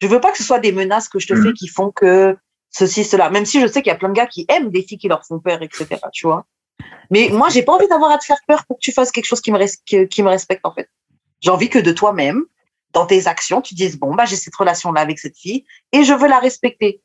[0.00, 1.54] Je veux pas que ce soit des menaces que je te fais mm.
[1.54, 2.36] qui font que
[2.70, 3.30] ceci, cela.
[3.30, 5.08] Même si je sais qu'il y a plein de gars qui aiment des filles qui
[5.08, 5.96] leur font peur, etc.
[6.12, 6.46] Tu vois.
[7.10, 9.26] Mais moi, j'ai pas envie d'avoir à te faire peur pour que tu fasses quelque
[9.26, 10.88] chose qui me, qui me respecte, en fait.
[11.40, 12.44] J'ai envie que de toi-même,
[12.92, 16.14] dans tes actions, tu dises, bon, bah, j'ai cette relation-là avec cette fille et je
[16.14, 17.02] veux la respecter.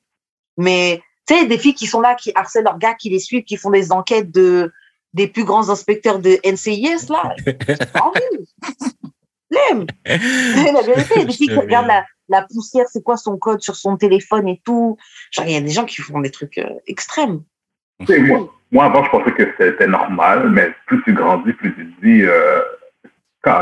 [0.60, 3.46] Mais, tu sais, des filles qui sont là, qui harcèlent leurs gars, qui les suivent,
[3.46, 4.72] qui font des enquêtes de,
[5.14, 7.34] des plus grands inspecteurs de NCIS, là.
[9.50, 9.88] L'aime.
[10.06, 13.96] la vérité, des filles qui regardent la, la poussière, c'est quoi son code sur son
[13.96, 14.98] téléphone et tout.
[15.32, 17.42] Genre, il y a des gens qui font des trucs euh, extrêmes.
[18.08, 22.06] Moi, moi, avant, je pensais que c'était normal, mais plus tu grandis, plus tu te
[22.06, 22.62] dis, euh,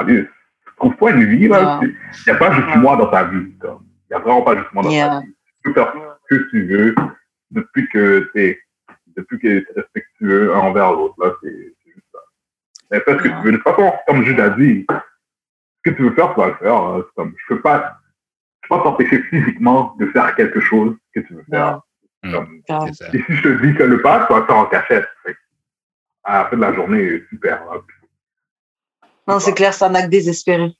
[0.07, 0.29] tu
[0.77, 1.79] trouves pas une vie, là?
[1.83, 1.93] Il
[2.25, 3.37] n'y a pas juste moi dans ta vie.
[3.37, 3.69] Il
[4.09, 5.33] n'y a vraiment pas juste moi dans ta vie.
[6.29, 6.95] Que tu veux
[7.51, 8.59] depuis que tu es,
[9.15, 11.33] depuis que es respectueux envers l'autre, là.
[11.41, 12.19] C'est juste ça.
[12.91, 13.51] Mais fais ce que tu veux.
[13.51, 16.55] De toute façon, comme Jude a dit, ce que tu veux faire, tu vas le
[16.55, 16.75] faire.
[16.75, 17.05] Hein.
[17.15, 17.97] Comme, je peux pas,
[18.61, 21.81] je peux pas t'empêcher physiquement de faire quelque chose que tu veux faire.
[22.23, 25.07] Comme, et si je te dis que le pas, tu vas le faire en cachette.
[26.23, 27.63] À la fin de la journée, super.
[29.27, 30.75] Non, c'est clair, c'est un acte désespéré.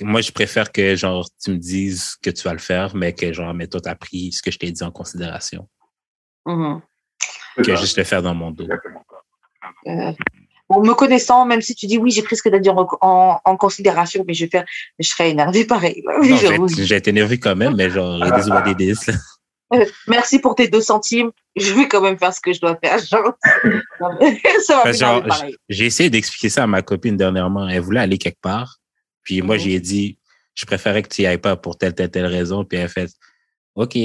[0.00, 3.32] Moi, je préfère que genre tu me dises que tu vas le faire, mais que
[3.32, 5.68] genre, mais toi, tu as pris ce que je t'ai dit en considération.
[6.46, 6.80] Mm-hmm.
[7.64, 8.68] Que juste le faire dans mon dos.
[9.86, 10.12] Euh,
[10.80, 13.56] me connaissant, même si tu dis oui, j'ai pris ce que tu as dit en,
[13.56, 14.64] considération, mais je vais faire,
[14.98, 16.02] je serais énervé pareil.
[16.78, 18.18] j'ai été énervé quand même, mais genre,
[18.64, 18.94] des des
[19.74, 21.30] euh, Merci pour tes deux centimes.
[21.56, 22.98] Je vais quand même faire ce que je dois faire.
[22.98, 23.32] Genre,
[25.68, 27.68] j'ai essayé d'expliquer ça à ma copine dernièrement.
[27.68, 28.78] Elle voulait aller quelque part.
[29.22, 29.60] Puis moi, mhm.
[29.60, 30.18] j'ai dit,
[30.54, 32.64] je préférais que tu n'y ailles pas pour telle, telle, telle raison.
[32.64, 33.10] Puis elle fait,
[33.74, 33.96] OK.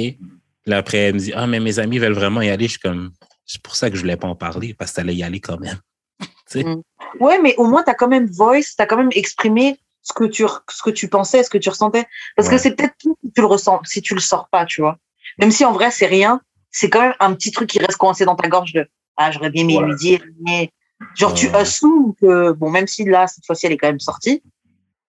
[0.66, 2.66] Là, après, elle me dit, ah, mais mes amis veulent vraiment y aller.
[2.66, 3.12] Je suis comme,
[3.46, 5.40] c'est pour ça que je voulais pas en parler, parce que tu allais y aller
[5.40, 5.80] quand même.
[6.56, 6.82] Mm.
[7.20, 10.14] Ouais, mais au moins, tu as quand même voice, tu as quand même exprimé ce
[10.14, 12.06] que tu, ce que tu pensais, ce que tu ressentais.
[12.38, 14.80] Parce que c'est peut-être tout si tu le ressens, si tu le sors pas, tu
[14.80, 14.98] vois.
[15.40, 16.40] Même si en vrai, c'est rien,
[16.72, 18.88] c'est quand même un petit truc qui reste coincé dans ta gorge de
[19.18, 20.72] Ah, j'aurais bien aimé lui dire, mais
[21.16, 24.42] genre, tu assumes que, bon, même si là, cette fois-ci, elle est quand même sortie,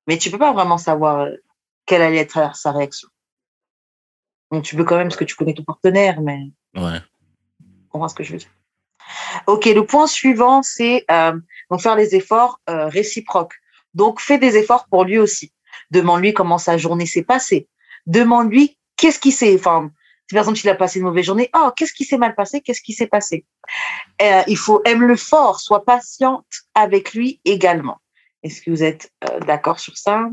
[0.09, 1.30] mais tu peux pas vraiment savoir euh,
[1.86, 3.09] quelle allait être sa réaction.
[4.50, 6.50] Donc, tu peux quand même, parce que tu connais ton partenaire, mais.
[6.74, 7.00] Ouais.
[7.61, 8.50] Tu comprends ce que je veux dire.
[9.46, 11.38] Ok, le point suivant, c'est euh,
[11.70, 13.54] donc faire les efforts euh, réciproques.
[13.94, 15.52] Donc, fais des efforts pour lui aussi.
[15.90, 17.68] Demande-lui comment sa journée s'est passée.
[18.06, 19.90] Demande-lui qu'est-ce qui s'est, enfin,
[20.28, 22.61] si par exemple il a passé une mauvaise journée, oh, qu'est-ce qui s'est mal passé,
[22.61, 23.46] qu'est-ce qui s'est passé?
[24.20, 27.98] Euh, il faut aime le fort, sois patiente avec lui également.
[28.43, 29.12] Est-ce que vous êtes
[29.47, 30.28] d'accord sur ça?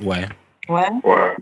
[0.00, 0.26] Ouais.
[0.68, 0.88] Ouais.
[1.04, 1.36] Ouais.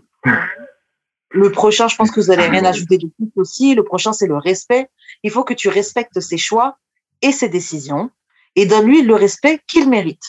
[1.29, 3.75] Le prochain, je pense que vous allez rien ajouter de plus aussi.
[3.75, 4.89] Le prochain, c'est le respect.
[5.23, 6.77] Il faut que tu respectes ses choix
[7.21, 8.09] et ses décisions
[8.55, 10.23] et donne-lui le respect qu'il mérite.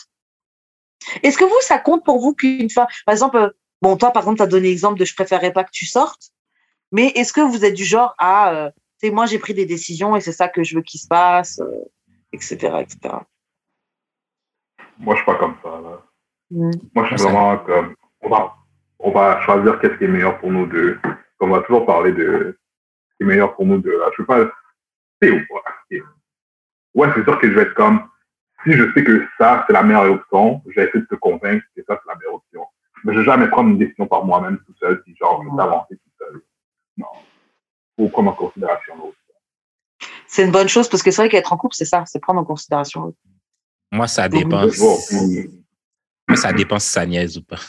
[1.22, 4.38] Est-ce que vous, ça compte pour vous qu'une fois, par exemple, bon, toi, par exemple,
[4.38, 6.32] tu as donné l'exemple de je préférerais pas que tu sortes,
[6.90, 9.66] mais est-ce que vous êtes du genre à, euh, tu sais, moi, j'ai pris des
[9.66, 11.60] décisions et c'est ça que je veux qu'il se passe,
[12.32, 13.14] etc., euh, etc.
[14.98, 15.68] Moi, je suis pas comme ça.
[15.68, 16.02] Là.
[16.50, 18.54] Moi, je suis vraiment comme, on va,
[18.98, 20.98] on va choisir qu'est-ce qui est meilleur pour nous deux.
[21.40, 22.58] On va toujours parler de
[23.10, 23.98] ce qui est meilleur pour nous deux.
[23.98, 24.10] Là.
[24.16, 24.50] Je ne pas,
[26.94, 28.00] Ouais, c'est sûr que je vais être comme,
[28.64, 31.64] si je sais que ça, c'est la meilleure option, je vais essayer de te convaincre
[31.76, 32.66] que ça, c'est la meilleure option.
[33.04, 35.54] Mais je ne vais jamais prendre une décision par moi-même tout seul, si genre, je
[35.54, 36.40] vais avancer tout seul.
[36.96, 37.06] Non.
[37.98, 39.16] Il faut prendre en considération l'autre.
[40.26, 42.40] C'est une bonne chose parce que c'est vrai qu'être en couple, c'est ça, c'est prendre
[42.40, 43.18] en considération l'autre.
[43.96, 44.66] Moi, ça dépend.
[46.28, 47.60] Moi, ça dépend si ça niaise ou pas.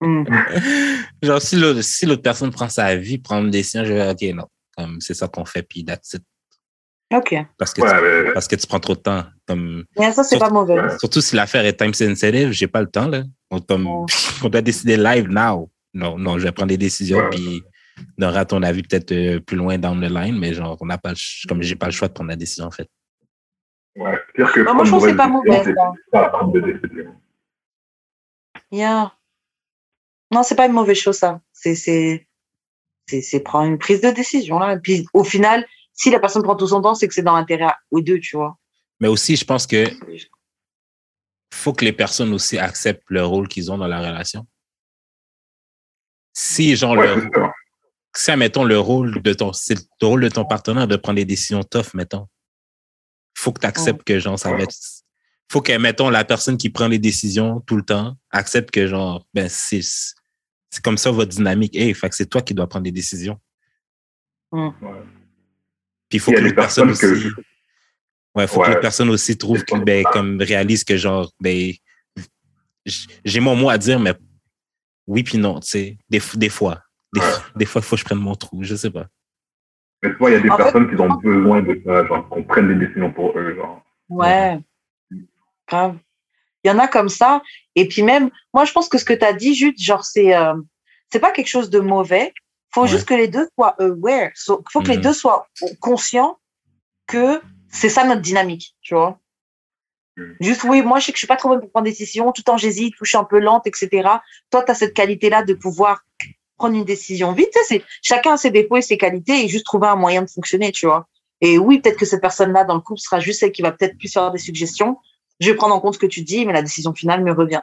[0.00, 0.24] Hmm.
[1.22, 4.32] Genre, si l'autre, si l'autre personne prend sa vie, prend une décision, je vais dire,
[4.32, 4.46] OK, non.
[4.76, 6.22] Comme, c'est ça qu'on fait, puis that's it.
[7.14, 7.34] OK.
[7.56, 9.24] Parce que, tu, parce que tu prends trop de temps.
[9.46, 10.98] Comme, ça, c'est pas mauvais.
[10.98, 13.22] Surtout si l'affaire est time sensitive, j'ai pas le temps, là.
[13.50, 13.86] On, comme,
[14.42, 15.70] on doit décider live now.
[15.94, 17.62] Non, non, je vais prendre des décisions, puis
[18.18, 20.98] on aura ton avis peut-être euh, plus loin down the line, mais genre, on n'a
[20.98, 21.14] pas,
[21.48, 22.88] comme j'ai pas le choix de prendre la décision, en fait.
[23.96, 25.64] Ouais, pire que non, moi, je trouve que c'est pas mauvais.
[28.70, 29.12] Yeah.
[30.30, 31.40] Non, c'est pas une mauvaise chose, ça.
[31.52, 32.26] C'est,
[33.44, 34.74] prendre une prise de décision, là.
[34.74, 37.36] Et puis, au final, si la personne prend tout son temps, c'est que c'est dans
[37.36, 38.58] l'intérêt aux deux, tu vois.
[39.00, 39.86] Mais aussi, je pense que
[41.54, 44.46] faut que les personnes aussi acceptent le rôle qu'ils ont dans la relation.
[46.32, 47.30] Si, genre, Ouais, le,
[48.14, 51.24] si, admettons, le rôle de ton, c'est le rôle de ton partenaire de prendre des
[51.24, 52.26] décisions tough, mettons.
[53.38, 54.74] Faut que tu acceptes que, genre, ça va être,
[55.52, 59.26] faut que, mettons, la personne qui prend les décisions tout le temps accepte que, genre,
[59.34, 61.76] ben, c'est, c'est comme ça votre dynamique.
[61.76, 63.38] Hey, fait que c'est toi qui dois prendre des décisions.
[64.52, 64.70] Ouais.
[66.08, 67.28] Puis il faut Il que des l'autre personne personnes aussi.
[67.34, 67.40] que-
[68.36, 68.68] Ouais, faut que Ouais.
[68.68, 71.72] l'autre personne aussi trouve que, ben, comme réalise que genre, ben,
[73.24, 74.14] j'ai mon mot à dire, mais
[75.06, 76.82] oui puis non, tu sais, des, fois.
[77.12, 77.26] Des, Ouais.
[77.56, 79.08] des fois, il faut que je prenne mon trou, je sais pas.
[80.06, 82.06] Mais tu vois, il y a des En fait- personnes qui ont besoin de ça,
[82.06, 83.82] genre, qu'on prenne des décisions pour eux, genre.
[84.08, 84.58] Ouais,
[85.68, 85.96] grave.
[86.64, 87.42] Il y en a comme ça.
[87.74, 90.34] Et puis même, moi, je pense que ce que tu as dit, Jude, genre, c'est
[90.36, 90.54] euh,
[91.12, 92.32] c'est pas quelque chose de mauvais.
[92.74, 92.88] faut Ouais.
[92.88, 94.30] juste que les deux soient aware.
[94.70, 95.02] Faut que les Mhm.
[95.02, 95.46] deux soient
[95.80, 96.36] conscients
[97.06, 99.18] que c'est ça notre dynamique, tu vois.
[100.18, 100.36] Mhm.
[100.40, 102.32] Juste, oui, moi, je sais que je suis pas trop bonne pour prendre des décisions.
[102.32, 103.88] Tout le temps, j'hésite, je suis un peu lente, etc.
[104.50, 106.02] Toi, tu as cette qualité-là de pouvoir
[106.56, 107.56] prendre une décision vite.
[107.66, 110.72] C'est- chacun a ses défauts et ses qualités et juste trouver un moyen de fonctionner,
[110.72, 111.06] tu vois.
[111.40, 113.98] Et oui, peut-être que cette personne-là dans le couple sera juste celle qui va peut-être
[113.98, 114.98] plus faire des suggestions.
[115.40, 117.60] Je vais prendre en compte ce que tu dis, mais la décision finale me revient.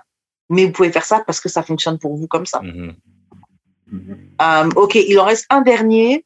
[0.50, 2.62] Mais vous pouvez faire ça parce que ça fonctionne pour vous comme ça.
[2.62, 2.96] Mhm.
[3.92, 4.18] Mhm.
[4.42, 6.26] Euh, ok, il en reste un dernier,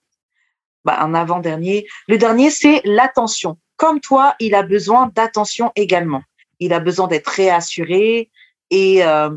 [0.83, 1.87] bah, un avant-dernier.
[2.07, 3.57] Le dernier, c'est l'attention.
[3.77, 6.23] Comme toi, il a besoin d'attention également.
[6.59, 8.29] Il a besoin d'être réassuré
[8.71, 9.29] et euh,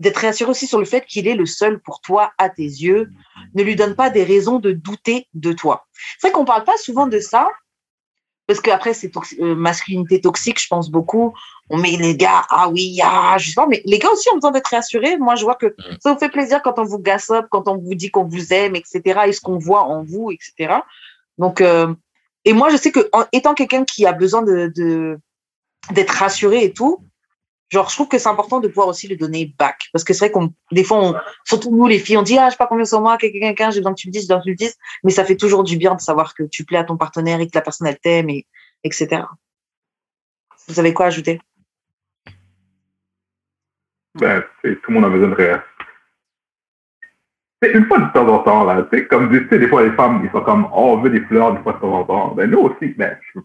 [0.00, 3.10] d'être réassuré aussi sur le fait qu'il est le seul pour toi à tes yeux.
[3.54, 5.86] Ne lui donne pas des raisons de douter de toi.
[6.18, 7.48] C'est vrai qu'on parle pas souvent de ça
[8.46, 11.32] parce qu'après, c'est toxi- euh, masculinité toxique, je pense beaucoup.
[11.68, 14.34] On met les gars, ah oui, ah, je sais pas, mais les gars aussi ont
[14.34, 15.18] besoin d'être rassurés.
[15.18, 17.94] Moi, je vois que ça vous fait plaisir quand on vous gossip, quand on vous
[17.94, 20.80] dit qu'on vous aime, etc., et ce qu'on voit en vous, etc.
[21.38, 21.94] Donc, euh,
[22.44, 24.72] et moi, je sais que en étant quelqu'un qui a besoin de
[25.92, 27.04] d'être rassuré et tout,
[27.70, 29.88] genre, je trouve que c'est important de pouvoir aussi le donner back.
[29.92, 31.14] Parce que c'est vrai qu'on, des fois, on,
[31.44, 33.70] surtout nous, les filles, on dit, ah, je sais pas combien sur moi, quelqu'un, quelqu'un,
[33.70, 34.76] j'ai besoin que tu me dises, j'ai besoin que tu me dises.
[35.04, 37.46] Mais ça fait toujours du bien de savoir que tu plais à ton partenaire et
[37.46, 38.46] que la personne, elle t'aime, et,
[38.84, 39.22] etc.
[40.68, 41.40] Vous avez quoi ajouter?
[44.14, 45.64] Ben, tout le monde a besoin de réagir.
[47.62, 49.82] C'est une fois de temps en temps, là, tu sais, comme tu sais, des fois
[49.82, 52.04] les femmes, ils sont comme, oh, on veut des fleurs une fois de temps en
[52.04, 52.34] temps.
[52.34, 53.40] Ben, nous aussi, ben, je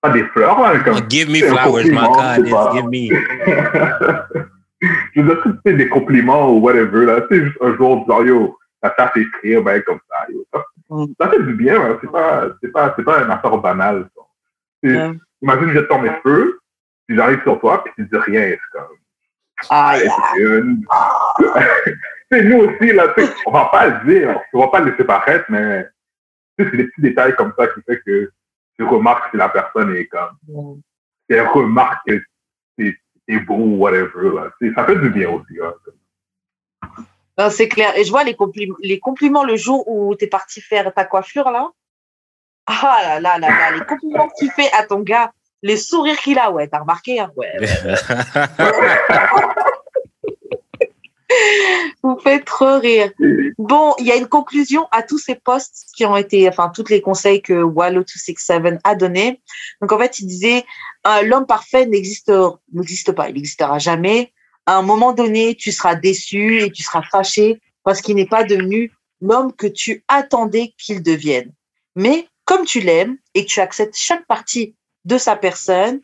[0.00, 0.96] pas des fleurs, là, comme.
[0.98, 3.08] Oh, give me c'est un flowers, my God, c'est pas- give me.
[5.14, 8.56] je veux dire, des compliments ou whatever, là, tu sais, juste un jour, genre, yo,
[8.80, 10.44] ta tâche écrire, ben, comme ça, yo.
[10.54, 11.04] Ça, Mm.
[11.20, 14.22] ça fait du bien, hein, c'est pas, c'est pas, c'est pas une affaire banale, ça.
[14.82, 15.12] Tu sais, Ouais.
[15.42, 16.58] Imagine, je tombe mes cheveux,
[17.06, 18.96] puis j'arrive sur toi, puis tu dis rien, c'est comme,
[19.70, 20.82] Ah, c'est une-
[22.30, 24.80] Tu sais, nous aussi, là, tu sais, on va pas le dire, on va pas
[24.80, 25.86] le laisser paraître, mais
[26.58, 28.30] tu sais, c'est des petits détails comme ça qui fait que
[28.78, 30.74] tu remarques si la personne est comme, Mm.
[31.28, 32.20] si elle remarque que
[32.78, 32.96] c'est
[33.28, 34.50] c'est beau ou whatever, là.
[34.74, 35.74] Ça fait du bien aussi, hein.
[37.50, 37.94] C'est clair.
[37.96, 41.04] Et je vois les, complim- les compliments le jour où tu es parti faire ta
[41.04, 41.68] coiffure, là.
[42.66, 45.30] Ah là là là là, les compliments que tu fais à ton gars,
[45.62, 47.52] les sourires qu'il a, ouais, t'as remarqué, hein, ouais.
[52.02, 53.12] Vous faites trop rire.
[53.58, 56.88] Bon, il y a une conclusion à tous ces posts qui ont été, enfin, tous
[56.88, 59.40] les conseils que Wallo267 a donnés.
[59.80, 60.64] Donc, en fait, il disait,
[61.06, 62.32] euh, l'homme parfait n'existe,
[62.72, 64.32] n'existe pas, il n'existera jamais.
[64.66, 68.44] À un moment donné, tu seras déçu et tu seras fâché parce qu'il n'est pas
[68.44, 71.52] devenu l'homme que tu attendais qu'il devienne.
[71.96, 76.00] Mais comme tu l'aimes et que tu acceptes chaque partie de sa personne,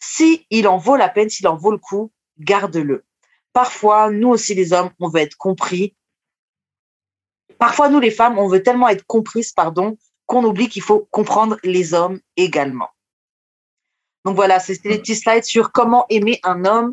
[0.00, 3.04] si en vaut la peine, s'il en vaut le coup, garde-le.
[3.56, 5.96] Parfois, nous aussi les hommes, on veut être compris.
[7.58, 9.96] Parfois, nous les femmes, on veut tellement être comprises, pardon,
[10.26, 12.90] qu'on oublie qu'il faut comprendre les hommes également.
[14.26, 16.92] Donc voilà, c'était les petits slides sur comment aimer un homme.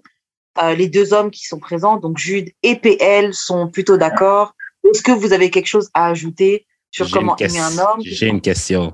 [0.57, 4.53] Euh, les deux hommes qui sont présents, donc Jude et PL, sont plutôt d'accord.
[4.89, 7.99] Est-ce que vous avez quelque chose à ajouter sur comment aimer un homme?
[8.05, 8.93] J'ai une question.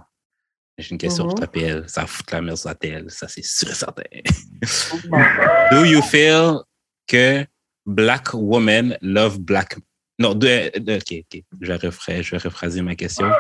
[0.79, 1.87] J'ai une question pour ta PL.
[1.87, 4.01] Ça fout la merde sur la TL, ça c'est sûr et certain.
[5.71, 6.63] Do you feel
[7.05, 7.45] que
[7.85, 9.77] black women love black
[10.19, 11.41] non, ok, ok.
[11.61, 13.31] Je vais, rephra- je vais rephraser ma question.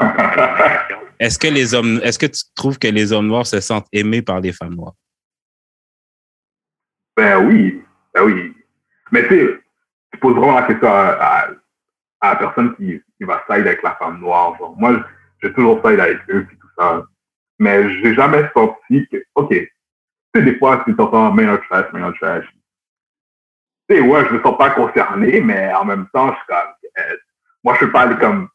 [1.19, 4.21] Est-ce que les hommes, est-ce que tu trouves que les hommes noirs se sentent aimés
[4.21, 4.93] par les femmes noires?
[7.17, 7.83] Ben oui,
[8.13, 8.53] ben oui.
[9.11, 9.59] Mais tu sais,
[10.13, 11.49] tu poses vraiment la question à,
[12.23, 14.57] la personne qui, qui va side avec la femme noire.
[14.77, 15.05] Moi,
[15.43, 17.03] j'ai toujours side avec eux et tout ça.
[17.59, 19.69] Mais j'ai jamais senti que, OK, tu
[20.33, 22.45] sais, des fois, tu t'entends main on trash, main on trash.
[23.89, 26.73] Tu sais, ouais, je me sens pas concerné, mais en même temps, je suis comme,
[26.99, 27.17] euh,
[27.63, 28.49] moi, je peux pas aller comme,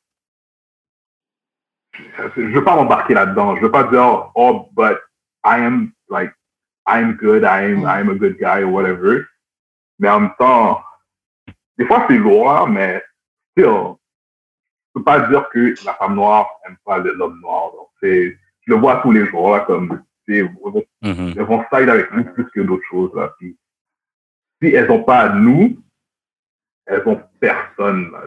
[2.36, 3.56] je veux pas m'embarquer là-dedans.
[3.56, 4.98] Je veux pas dire, oh, but
[5.44, 6.32] I am, like,
[6.86, 7.86] I'm good, I'm, mm.
[7.86, 9.26] I'm a good guy or whatever.
[9.98, 10.82] Mais en même temps,
[11.78, 13.02] des fois c'est loin, mais
[13.52, 13.96] still,
[14.88, 17.72] je peux pas dire que la femme noire aime pas l'homme noir.
[17.72, 21.34] Donc, c'est, je le vois tous les jours, là, comme, c'est, mm-hmm.
[21.36, 23.34] elles vont side avec nous plus que d'autres choses, là.
[23.38, 23.56] Puis,
[24.64, 25.76] si elles ont pas nous,
[26.86, 28.22] elles ont personne, là.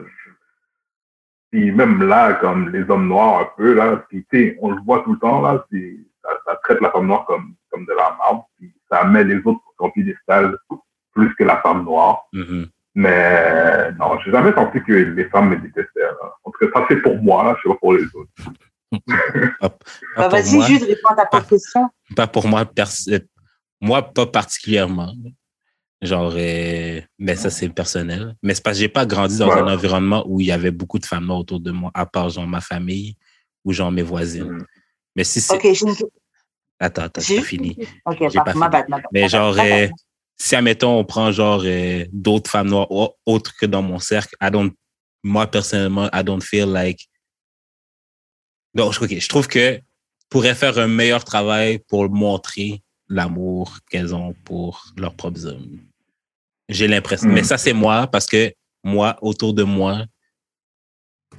[1.52, 5.14] Puis même là, comme les hommes noirs un peu, là, puis, on le voit tout
[5.14, 5.66] le temps, là,
[6.22, 9.38] ça, ça, traite la femme noire comme, comme de la marbre, puis ça met les
[9.38, 10.58] autres sur son piédestal
[11.14, 12.26] plus que la femme noire.
[12.34, 12.68] Mm-hmm.
[12.96, 16.02] Mais non, j'ai jamais senti que les femmes me détestaient.
[16.44, 18.32] En tout cas, ça c'est pour moi, là, je sais pas pour les autres.
[20.18, 21.90] bah, Vas-y, juste réponds à ta question.
[22.16, 22.66] Pas pour moi,
[23.80, 25.14] moi pas particulièrement.
[26.02, 28.36] Genre, euh, mais ça c'est personnel.
[28.44, 31.00] Mais c'est parce que j'ai pas grandi dans un environnement où il y avait beaucoup
[31.00, 33.16] de femmes autour de moi, à part genre ma famille
[33.66, 34.52] ou genre mes voisines.
[34.52, 34.66] Mm.
[35.16, 35.58] Mais si c'est.
[36.80, 37.76] Attends, attends, j'ai fini.
[38.06, 39.06] Ok, pas, ma bad, ma bad.
[39.12, 39.88] Mais genre, euh,
[40.38, 42.88] si, admettons, on prend genre euh, d'autres femmes noires
[43.26, 44.72] autres que dans mon cercle, I don't,
[45.24, 47.10] moi, personnellement, I don't feel like.
[48.76, 49.82] Donc, ok, je trouve que
[50.30, 55.80] pourrait faire un meilleur travail pour montrer l'amour qu'elles ont pour leurs propres hommes.
[56.70, 57.30] J'ai l'impression.
[57.30, 57.46] Mais hmm.
[57.46, 58.54] ça, c'est moi, parce que
[58.84, 60.06] moi, autour de moi,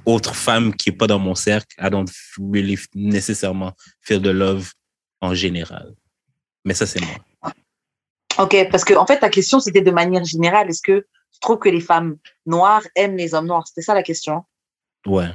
[0.05, 4.71] autre femme qui est pas dans mon cercle, I don't really nécessairement feel the love
[5.21, 5.93] en général.
[6.65, 7.53] Mais ça, c'est moi.
[8.37, 10.69] Ok, parce que en fait, ta question, c'était de manière générale.
[10.69, 13.67] Est-ce que tu trouves que les femmes noires aiment les hommes noirs?
[13.67, 14.43] C'était ça la question
[15.05, 15.29] Ouais.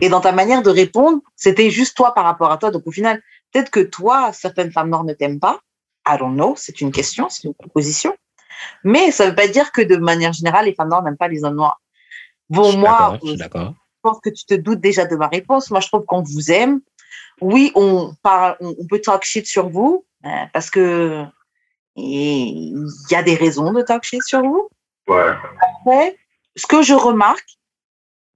[0.00, 2.70] Et dans ta manière de répondre, c'était juste toi par rapport à toi.
[2.70, 5.60] Donc au final, peut-être que toi, certaines femmes noires ne t'aiment pas.
[6.08, 8.16] I don't know, c'est une question, c'est une proposition.
[8.84, 11.28] Mais ça ne veut pas dire que de manière générale, les femmes noires n'aiment pas
[11.28, 11.80] les hommes noirs.
[12.50, 13.48] Bon, moi, je, je
[14.02, 15.70] pense que tu te doutes déjà de ma réponse.
[15.70, 16.80] Moi, je trouve qu'on vous aime.
[17.40, 21.24] Oui, on, parle, on, peut talk shit sur vous, euh, parce que
[21.96, 24.68] il y a des raisons de talk sur vous.
[25.08, 25.32] Ouais.
[25.80, 26.16] Après,
[26.56, 27.58] ce que je remarque,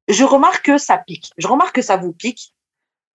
[0.09, 1.31] je remarque que ça pique.
[1.39, 2.53] Je remarque que ça vous pique.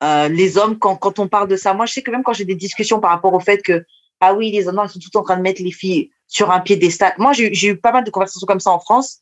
[0.04, 2.34] Euh, les hommes, quand, quand on parle de ça, moi, je sais que même quand
[2.34, 3.86] j'ai des discussions par rapport au fait que,
[4.20, 6.62] ah oui, les hommes, ils sont tout en train de mettre les filles sur un
[6.62, 7.14] piédestal.
[7.18, 9.20] Moi, j'ai eu pas mal de conversations comme ça en France,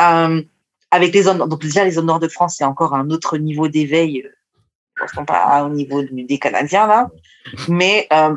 [0.00, 0.42] euh,
[0.90, 1.46] avec les hommes.
[1.46, 4.22] Donc, déjà, les hommes nord de France, c'est encore un autre niveau d'éveil.
[4.24, 7.08] Euh, je pas au niveau des Canadiens, là.
[7.68, 8.34] Mais, euh,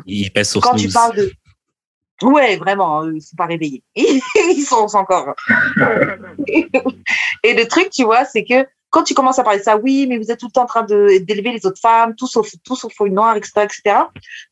[0.60, 1.32] quand tu parles de,
[2.20, 3.82] Ouais, vraiment, ils sont pas réveillés.
[3.96, 5.34] ils sont encore.
[6.46, 10.06] et le truc, tu vois, c'est que quand tu commences à parler de ça, oui,
[10.06, 12.76] mais vous êtes tout le temps en train d'élever les autres femmes, tout sauf, tout
[12.76, 13.96] sauf une noire, etc., etc.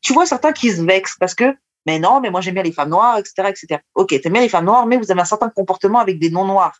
[0.01, 1.55] Tu vois certains qui se vexent parce que,
[1.85, 3.81] mais non, mais moi j'aime bien les femmes noires, etc., etc.
[3.95, 6.77] Ok, t'aimes bien les femmes noires, mais vous avez un certain comportement avec des non-noirs,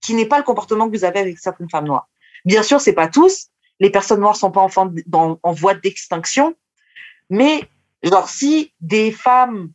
[0.00, 2.08] qui n'est pas le comportement que vous avez avec certaines femmes noires.
[2.44, 3.48] Bien sûr, c'est pas tous.
[3.80, 6.54] Les personnes noires sont pas en, en voie d'extinction,
[7.30, 7.68] mais
[8.02, 9.70] genre si des femmes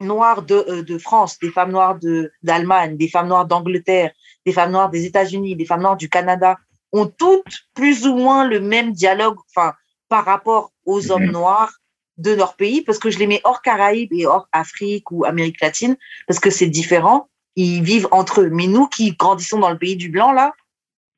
[0.00, 1.98] noires de, euh, de France, des femmes noires
[2.42, 4.12] d'Allemagne, des femmes noires d'Angleterre,
[4.44, 6.56] des femmes noires des États-Unis, des femmes noires du Canada,
[6.92, 9.74] ont toutes plus ou moins le même dialogue enfin,
[10.08, 11.72] par rapport aux hommes noirs
[12.18, 15.60] de leur pays, parce que je les mets hors Caraïbes et hors Afrique ou Amérique
[15.60, 15.96] latine,
[16.26, 17.28] parce que c'est différent.
[17.56, 18.50] Ils vivent entre eux.
[18.50, 20.52] Mais nous qui grandissons dans le pays du blanc, là,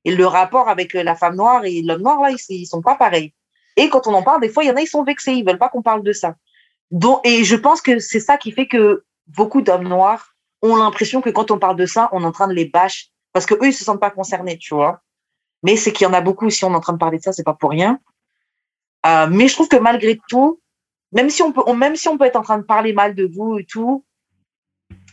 [0.04, 2.94] et le rapport avec la femme noire et l'homme noir, là, ils, ils sont pas
[2.94, 3.34] pareils.
[3.76, 5.44] Et quand on en parle, des fois, il y en a, ils sont vexés, ils
[5.44, 6.34] veulent pas qu'on parle de ça
[7.24, 11.30] et je pense que c'est ça qui fait que beaucoup d'hommes noirs ont l'impression que
[11.30, 13.68] quand on parle de ça, on est en train de les bâcher parce que eux
[13.68, 15.00] ils se sentent pas concernés, tu vois.
[15.62, 16.50] Mais c'est qu'il y en a beaucoup.
[16.50, 18.00] Si on est en train de parler de ça, c'est pas pour rien.
[19.06, 20.60] Euh, mais je trouve que malgré tout,
[21.12, 23.26] même si on peut, même si on peut être en train de parler mal de
[23.26, 24.04] vous et tout,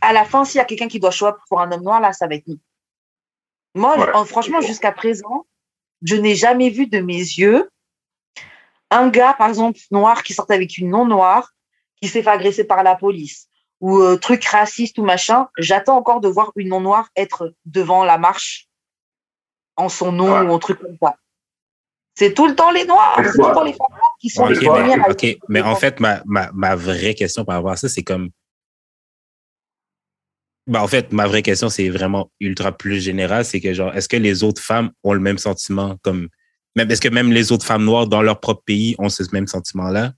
[0.01, 2.13] à la fin, s'il y a quelqu'un qui doit choisir pour un homme noir, là,
[2.13, 2.59] ça va être nous.
[3.75, 5.45] Moi, franchement, jusqu'à présent,
[6.01, 7.69] je n'ai jamais vu de mes yeux
[8.91, 11.51] un gars, par exemple, noir qui sortait avec une non noire
[12.01, 13.49] qui s'est fait agresser par la police
[13.81, 18.05] ou euh, truc raciste ou machin, j'attends encore de voir une non noire être devant
[18.05, 18.67] la marche
[19.75, 21.17] en son nom ou un truc comme ça.
[22.15, 23.94] C'est tout le temps les noirs, c'est tout le temps les femmes
[24.25, 25.07] qui sont les premières.
[25.09, 28.29] Ok, mais en fait, ma, ma, ma vraie question par rapport à ça, c'est comme.
[30.67, 33.45] Bah, en fait, ma vraie question, c'est vraiment ultra plus général.
[33.45, 36.29] C'est que, genre, est-ce que les autres femmes ont le même sentiment comme.
[36.75, 40.13] Est-ce que même les autres femmes noires dans leur propre pays ont ce même sentiment-là?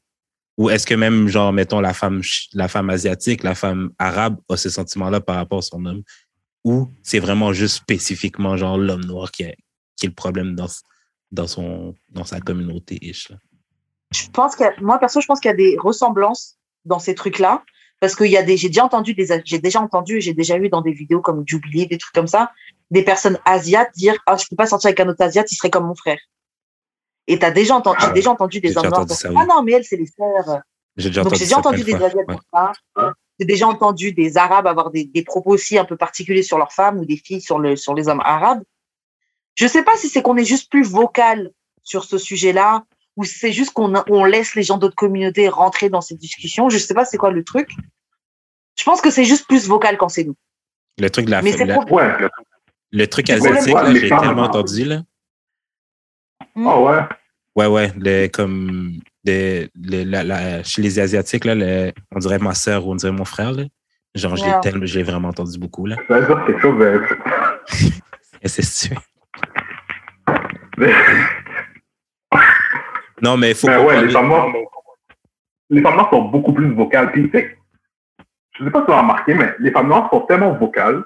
[0.57, 2.21] Ou est-ce que même, genre, mettons, la femme,
[2.53, 6.01] la femme asiatique, la femme arabe a ce sentiment-là par rapport à son homme?
[6.63, 9.57] Ou c'est vraiment juste spécifiquement, genre, l'homme noir qui, est
[9.97, 10.67] qui est le problème dans,
[11.31, 12.97] dans, son, dans sa communauté
[14.11, 17.63] Je pense que, moi, perso, je pense qu'il y a des ressemblances dans ces trucs-là.
[17.99, 20.69] Parce que y a des, j'ai déjà entendu des, j'ai déjà entendu, j'ai déjà vu
[20.69, 22.51] dans des vidéos comme Jubilee, des trucs comme ça,
[22.91, 25.71] des personnes asiates dire, ah, je peux pas sortir avec un autre asiate, il serait
[25.71, 26.19] comme mon frère.
[27.25, 29.73] Et t'as déjà entendu, j'ai ah, déjà entendu des hommes noirs dire, ah non, mais
[29.73, 30.61] elle, c'est les sœurs.
[30.95, 32.71] J'ai déjà Donc, entendu, j'ai déjà entendu des Asiates ça.
[33.39, 36.71] J'ai déjà entendu des Arabes avoir des, des propos aussi un peu particuliers sur leurs
[36.71, 38.63] femmes ou des filles sur, le, sur les hommes arabes.
[39.55, 41.51] Je sais pas si c'est qu'on est juste plus vocal
[41.83, 42.83] sur ce sujet-là
[43.17, 46.69] ou c'est juste qu'on on laisse les gens d'autres communautés rentrer dans ces discussions?
[46.69, 47.69] Je sais pas c'est quoi le truc?
[48.79, 50.35] Je pense que c'est juste plus vocal quand c'est nous.
[50.99, 51.03] Ouais.
[51.05, 51.51] Le truc de la, Mais
[51.91, 52.27] Ouais.
[52.91, 55.01] le truc asiatique, les j'ai tellement entendu, là.
[56.55, 56.99] Ah ouais?
[57.55, 62.37] Ouais, ouais, le, comme de, le- la- la- chez les Asiatiques, là, le- on dirait
[62.39, 63.51] ma sœur ou on dirait mon frère.
[63.51, 63.63] Là.
[64.15, 64.59] Genre, je l'ai Yeah.
[64.59, 65.85] tellement, je l'ai vraiment entendu beaucoup.
[65.87, 65.95] Là.
[66.07, 66.81] Ça veut dire quelque chose.
[66.81, 67.05] euh,
[68.43, 69.01] Et c'est sûr?
[73.21, 74.53] Non, mais il faut Mais ouais, les femmes noires,
[75.69, 77.11] les femmes noires sont beaucoup plus vocales.
[77.11, 77.57] Puis, tu sais,
[78.53, 81.03] je sais pas si tu as remarqué, mais les femmes noires sont tellement vocales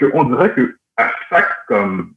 [0.00, 2.14] qu'on dirait que à chaque, comme,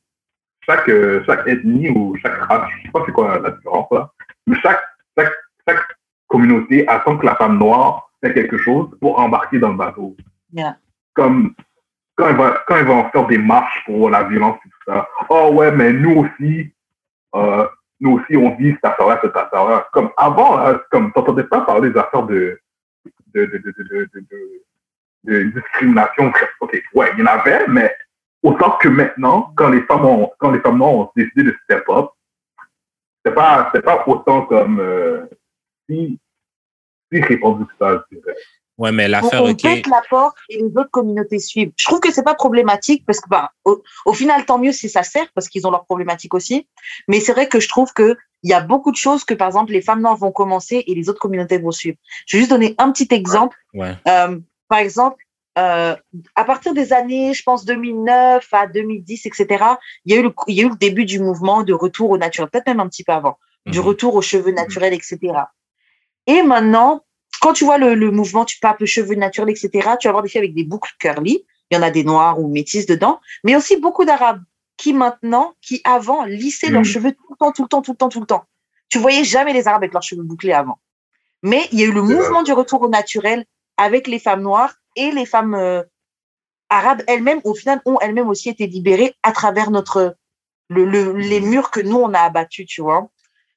[0.61, 4.11] chaque, euh, chaque ethnie ou chaque race, je sais pas c'est quoi la différence là,
[4.47, 4.81] mais chaque,
[5.17, 5.33] chaque,
[5.67, 5.83] chaque
[6.27, 10.15] communauté attend que la femme noire fait quelque chose pour embarquer dans le bateau.
[10.53, 10.77] Yeah.
[11.13, 11.53] Comme,
[12.15, 14.91] quand elle va, quand elle va en faire des marches pour la violence et tout
[14.91, 15.07] ça.
[15.29, 16.71] Oh ouais, mais nous aussi,
[17.35, 17.67] euh,
[17.99, 19.87] nous aussi, on vit cette affaire-là, cette affaire-là.
[19.91, 22.59] Comme avant, là, comme t'entendais pas parler des affaires de,
[23.33, 24.09] de, de, de,
[25.23, 26.31] de, discrimination.
[26.61, 27.93] Ok, ouais, il y en avait, mais
[28.41, 32.11] autant que maintenant, quand les femmes ont, quand les femmes ont décidé de step up,
[33.25, 35.25] c'est pas, c'est pas autant comme, euh,
[35.89, 36.19] si,
[37.11, 38.35] si répandu que ça, je dirais.
[38.79, 39.61] Ouais, mais on, l'affaire, on OK.
[39.61, 41.71] pète la porte et les autres communautés suivent.
[41.77, 44.89] Je trouve que c'est pas problématique parce que bah, au, au final tant mieux si
[44.89, 46.67] ça sert parce qu'ils ont leurs problématiques aussi.
[47.07, 49.47] Mais c'est vrai que je trouve que il y a beaucoup de choses que par
[49.47, 51.97] exemple les femmes noires vont commencer et les autres communautés vont suivre.
[52.25, 53.57] Je vais juste donner un petit exemple.
[53.73, 53.95] Ouais.
[54.07, 55.21] Euh, par exemple,
[55.57, 55.93] euh,
[56.35, 59.65] à partir des années, je pense 2009 à 2010, etc.
[60.05, 62.11] Il y a eu le, il y a eu le début du mouvement de retour
[62.11, 63.85] au naturel, peut-être même un petit peu avant, du Mhm.
[63.85, 65.17] retour aux cheveux naturels, etc.
[66.27, 67.03] Et maintenant,
[67.41, 70.29] quand tu vois le, le mouvement, tu papes cheveux naturels, etc., tu vas avoir des
[70.29, 71.45] filles avec des boucles curly.
[71.71, 74.41] Il y en a des noirs ou métis dedans, mais aussi beaucoup d'arabes
[74.77, 76.85] qui maintenant, qui avant, lissaient leurs Mhm.
[76.85, 78.45] cheveux tout le temps, tout le temps, tout le temps, tout le temps.
[78.89, 80.79] Tu voyais jamais les arabes avec leurs cheveux bouclés avant.
[81.43, 83.45] Mais il y a eu le mouvement du retour au naturel
[83.77, 85.83] avec les femmes noires et les femmes euh,
[86.69, 90.15] arabes elles-mêmes, au final, ont elles-mêmes aussi été libérées à travers notre
[90.69, 93.09] le, le- les murs que nous on a abattus, tu vois.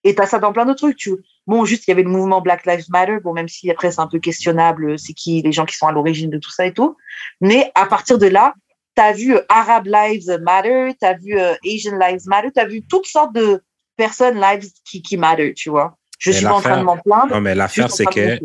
[0.04, 0.96] Et t'as ça dans plein d'autres trucs.
[0.96, 1.12] Tu...
[1.46, 3.18] Bon, juste il y avait le mouvement Black Lives Matter.
[3.22, 5.86] Bon, même si après c'est un peu questionnable, euh, c'est qui les gens qui sont
[5.86, 6.96] à l'origine de tout ça et tout.
[7.40, 8.54] Mais à partir de là,
[8.94, 13.06] t'as vu euh, Arab Lives Matter, t'as vu euh, Asian Lives Matter, t'as vu toutes
[13.06, 13.62] sortes de
[13.96, 15.98] personnes lives qui qui matter, tu vois.
[16.18, 17.34] Je Mais suis pas en train de m'en plaindre.
[17.34, 18.38] Non, mais l'affaire, c'est que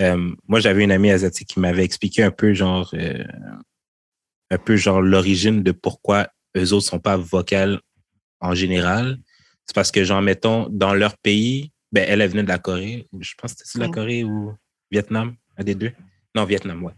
[0.00, 3.24] euh, moi, j'avais une amie asiatique qui m'avait expliqué un peu, genre, euh,
[4.50, 7.80] un peu, genre, l'origine de pourquoi eux autres sont pas vocales
[8.40, 9.18] en général.
[9.66, 13.08] C'est parce que, genre, mettons, dans leur pays, ben, elle, elle venait de la Corée.
[13.18, 13.90] Je pense que c'était de la.
[13.90, 14.52] Corée ou
[14.90, 15.92] Vietnam, un des deux.
[16.34, 16.92] Non, Vietnam, ouais.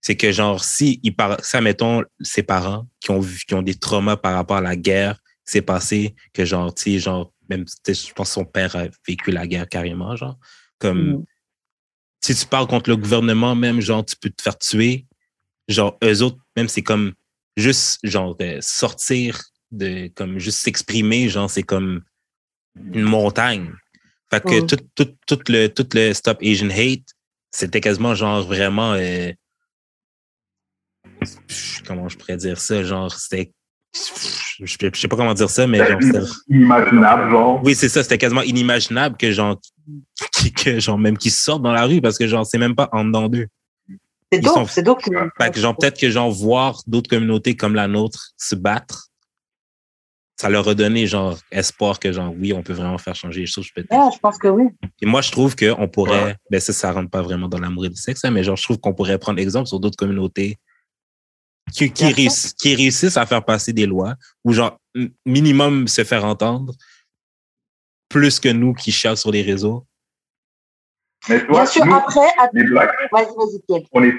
[0.00, 1.42] C'est que, genre, si, ils par...
[1.44, 4.76] ça, mettons, ses parents qui ont, vu, qui ont des traumas par rapport à la
[4.76, 5.14] guerre
[5.46, 8.84] qui s'est passé, que, genre, tu sais, genre, même, je pense que son père a
[9.06, 10.38] vécu la guerre carrément, genre,
[10.78, 11.24] comme, Mm.
[12.20, 15.06] si tu parles contre le gouvernement, même, genre, tu peux te faire tuer.
[15.68, 17.14] Genre, eux autres, même, c'est comme
[17.56, 22.02] juste, genre, de sortir de, comme, juste s'exprimer, genre, c'est comme
[22.92, 23.72] une montagne.
[24.34, 24.66] Fait que Mm.
[24.66, 27.04] tout, tout, tout, le, tout le Stop Asian Hate,
[27.50, 29.30] c'était quasiment, genre, vraiment, euh,
[31.86, 33.52] comment je pourrais dire ça, genre, c'était,
[33.94, 34.00] je
[34.66, 36.00] sais je sais pas comment dire ça, mais genre,
[36.48, 37.60] Inimaginable, genre.
[37.64, 38.02] oui, c'est ça.
[38.02, 39.60] C'était quasiment inimaginable que genre,
[40.32, 42.88] qui, que genre même qu'ils sortent dans la rue parce que genre c'est même pas
[42.92, 43.46] en dedans d'eux.
[44.32, 47.86] C'est sont- c'est que- Fait que genre peut-être que genre voir d'autres communautés comme la
[47.86, 49.08] nôtre se battre,
[50.36, 53.46] ça leur a donné genre espoir que genre oui, on peut vraiment faire changer les
[53.46, 53.70] choses.
[53.74, 53.90] peut-être.
[53.92, 54.64] Ouais, je pense que oui.
[55.00, 56.36] Et moi je trouve qu'on pourrait, Ouais.
[56.50, 58.64] ben ça, ça rentre pas vraiment dans l'amour et le sexe, hein, mais genre je
[58.64, 60.58] trouve qu'on pourrait prendre exemple sur d'autres communautés
[61.72, 64.14] qui, qui, réuss- qui réussissent à faire passer des lois
[64.44, 64.78] ou genre
[65.24, 66.74] minimum se faire entendre
[68.08, 69.86] plus que nous qui cherchent sur les réseaux.
[71.28, 74.14] Mais tu vois, Bien sûr, nous, après, att- les Blacks, vas-y, vas-y, on est,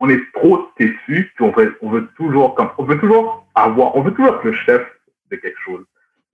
[0.00, 3.94] on est trop têtus, puis on veut, on veut toujours, comme, on veut toujours avoir,
[3.96, 4.82] on veut toujours être le chef
[5.32, 5.84] de quelque chose.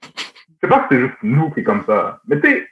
[0.03, 2.69] Je sais pas si c'est juste nous qui est comme ça, mais tu sais,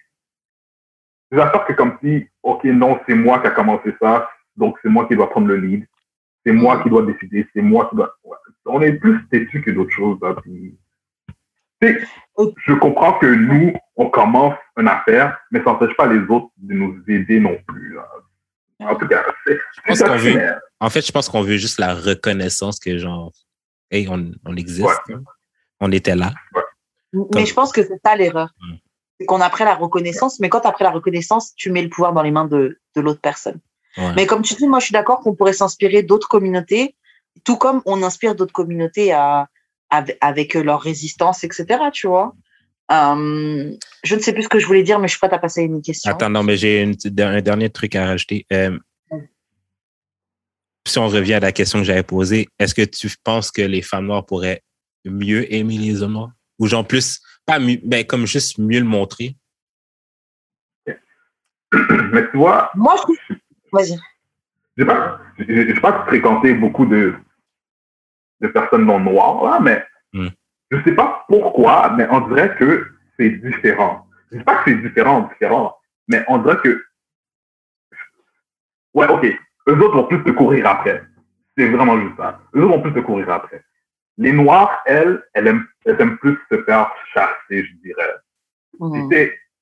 [1.31, 4.89] des affaires que comme si, ok, non, c'est moi qui a commencé ça, donc c'est
[4.89, 5.87] moi qui dois prendre le lead,
[6.45, 8.37] c'est moi qui dois décider, c'est moi qui dois, ouais.
[8.66, 10.79] on est plus têtus que d'autres choses, là, puis,
[11.83, 16.74] je comprends que nous, on commence une affaire, mais ça n'empêche pas les autres de
[16.74, 18.09] nous aider non plus, là.
[18.79, 19.59] En tout cas, c'est,
[20.81, 23.33] En fait, je pense qu'on veut juste la reconnaissance que genre,
[23.91, 24.87] hey, on, on existe.
[24.87, 25.14] Ouais.
[25.14, 25.22] hein.
[25.81, 26.33] On était là.
[27.35, 28.51] Mais je pense que c'est ça l'erreur.
[29.18, 31.83] C'est qu'on a pris la reconnaissance, mais quand tu as pris la reconnaissance, tu mets
[31.83, 33.61] le pouvoir dans les mains de, de l'autre personne.
[34.14, 36.95] Mais comme tu dis, moi, je suis d'accord qu'on pourrait s'inspirer d'autres communautés,
[37.45, 39.49] tout comme on inspire d'autres communautés à,
[40.20, 41.66] avec leur résistance, etc.
[41.93, 42.35] Tu vois.
[42.93, 43.72] Euh,
[44.05, 45.62] je ne sais plus ce que je voulais dire, mais je suis prête à passer
[45.62, 46.11] à une question.
[46.11, 46.83] Attends, non, mais j'ai
[47.18, 48.47] un dernier truc à rajouter.
[48.53, 48.79] Euh,
[50.87, 53.83] si on revient à la question que j'avais posée, est-ce que tu penses que les
[53.83, 54.62] femmes noires pourraient
[55.11, 56.32] mieux aimer les hommes noirs?
[56.59, 59.36] Ou genre plus, pas mieux, ben, comme juste mieux le montrer?
[62.12, 62.70] Mais tu vois.
[62.74, 62.94] Moi,
[63.72, 63.98] vas-y.
[64.76, 65.20] Je n'ai pas,
[65.80, 67.14] pas fréquenté beaucoup de,
[68.40, 70.28] de personnes non noires, là, mais hmm.
[70.70, 72.86] je ne sais pas pourquoi, mais on dirait que
[73.18, 74.07] c'est différent.
[74.30, 75.78] Je ne sais pas que c'est différent, différent,
[76.09, 76.84] mais on dirait que.
[78.92, 79.24] Ouais, ok.
[79.68, 81.02] Eux autres vont plus te courir après.
[81.57, 82.40] C'est vraiment juste ça.
[82.54, 83.64] Eux autres vont plus te courir après.
[84.18, 88.14] Les Noirs, elles, elles aiment, elles aiment plus se faire chasser, je dirais.
[88.78, 89.08] Hmm.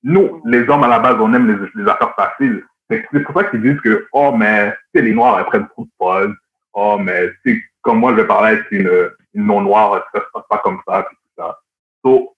[0.03, 2.65] Nous, les hommes, à la base, on aime les, les affaires faciles.
[2.91, 6.35] C'est pour ça qu'ils disent que, oh, mais, les Noirs, elles prennent trop de pause.
[6.75, 10.45] Oh, mais, c'est comme moi, je vais parler avec une, une non-noire, ça se passe
[10.49, 11.59] pas comme ça, tout ça.
[12.03, 12.31] Donc,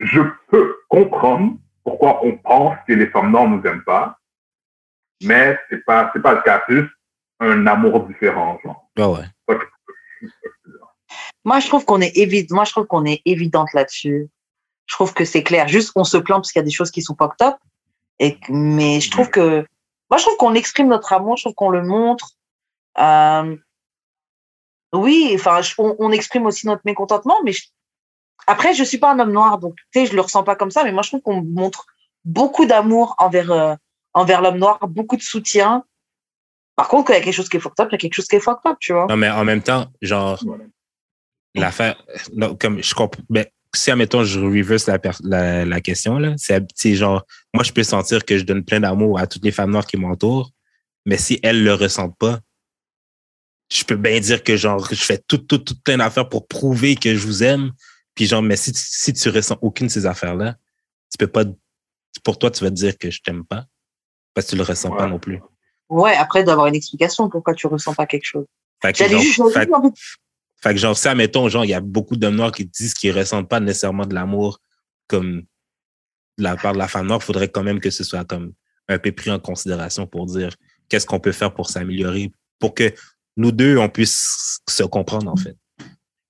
[0.00, 4.18] je peux comprendre pourquoi on pense que les femmes noires nous aiment pas,
[5.24, 6.62] mais c'est pas, c'est pas le cas.
[6.68, 6.92] C'est juste
[7.40, 8.88] un amour différent, genre.
[8.98, 9.24] Ah ouais.
[11.44, 14.28] Moi, je trouve qu'on est évident, moi, je trouve qu'on est évidente là-dessus.
[14.86, 15.68] Je trouve que c'est clair.
[15.68, 17.56] Juste, on se plaint parce qu'il y a des choses qui sont pas top.
[18.18, 19.64] Et, mais je trouve que,
[20.10, 22.30] moi, je trouve qu'on exprime notre amour, je trouve qu'on le montre.
[22.98, 23.56] Euh,
[24.92, 27.52] oui, enfin, on, exprime aussi notre mécontentement, mais
[28.46, 30.70] après, je suis pas un homme noir, donc tu sais, je le ressens pas comme
[30.70, 31.86] ça, mais moi, je trouve qu'on montre
[32.24, 33.74] beaucoup d'amour envers, euh,
[34.12, 35.84] envers l'homme noir, beaucoup de soutien.
[36.76, 37.98] Par contre, quand il y a quelque chose qui est fucked up, il y a
[37.98, 39.06] quelque chose qui est fucked up, tu vois.
[39.06, 40.42] Non, mais en même temps, genre,
[41.54, 42.02] l'affaire,
[42.58, 47.24] comme je comprends, ben, si, admettons, je reverse la, la, question, là, c'est genre,
[47.54, 49.96] moi, je peux sentir que je donne plein d'amour à toutes les femmes noires qui
[49.96, 50.50] m'entourent,
[51.06, 52.40] mais si elles le ressentent pas,
[53.72, 56.94] je peux bien dire que genre je fais tout, tout, tout plein d'affaires pour prouver
[56.94, 57.72] que je vous aime.
[58.14, 60.56] Puis genre, mais si, si tu ressens aucune de ces affaires-là,
[61.10, 61.44] tu peux pas.
[62.22, 63.64] Pour toi, tu vas te dire que je t'aime pas.
[64.34, 65.40] Parce que tu le ressens pas non plus.
[65.88, 68.44] Ouais, après d'avoir une explication pourquoi tu ressens pas quelque chose.
[68.82, 69.68] Fait que, genre, fait,
[70.70, 73.48] que genre, ça, mettons, genre, il y a beaucoup d'hommes noirs qui disent qu'ils ressentent
[73.48, 74.60] pas nécessairement de l'amour
[75.08, 75.42] comme
[76.38, 77.18] de la part de la femme noire.
[77.20, 78.52] Il faudrait quand même que ce soit comme
[78.88, 80.54] un peu pris en considération pour dire
[80.88, 82.92] qu'est-ce qu'on peut faire pour s'améliorer, pour que
[83.36, 85.56] nous deux, on puisse se comprendre, en fait.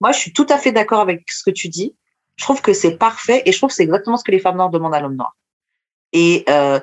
[0.00, 1.94] Moi, je suis tout à fait d'accord avec ce que tu dis.
[2.36, 4.56] Je trouve que c'est parfait et je trouve que c'est exactement ce que les femmes
[4.56, 5.36] noires demandent à l'homme noir.
[6.12, 6.80] Et euh,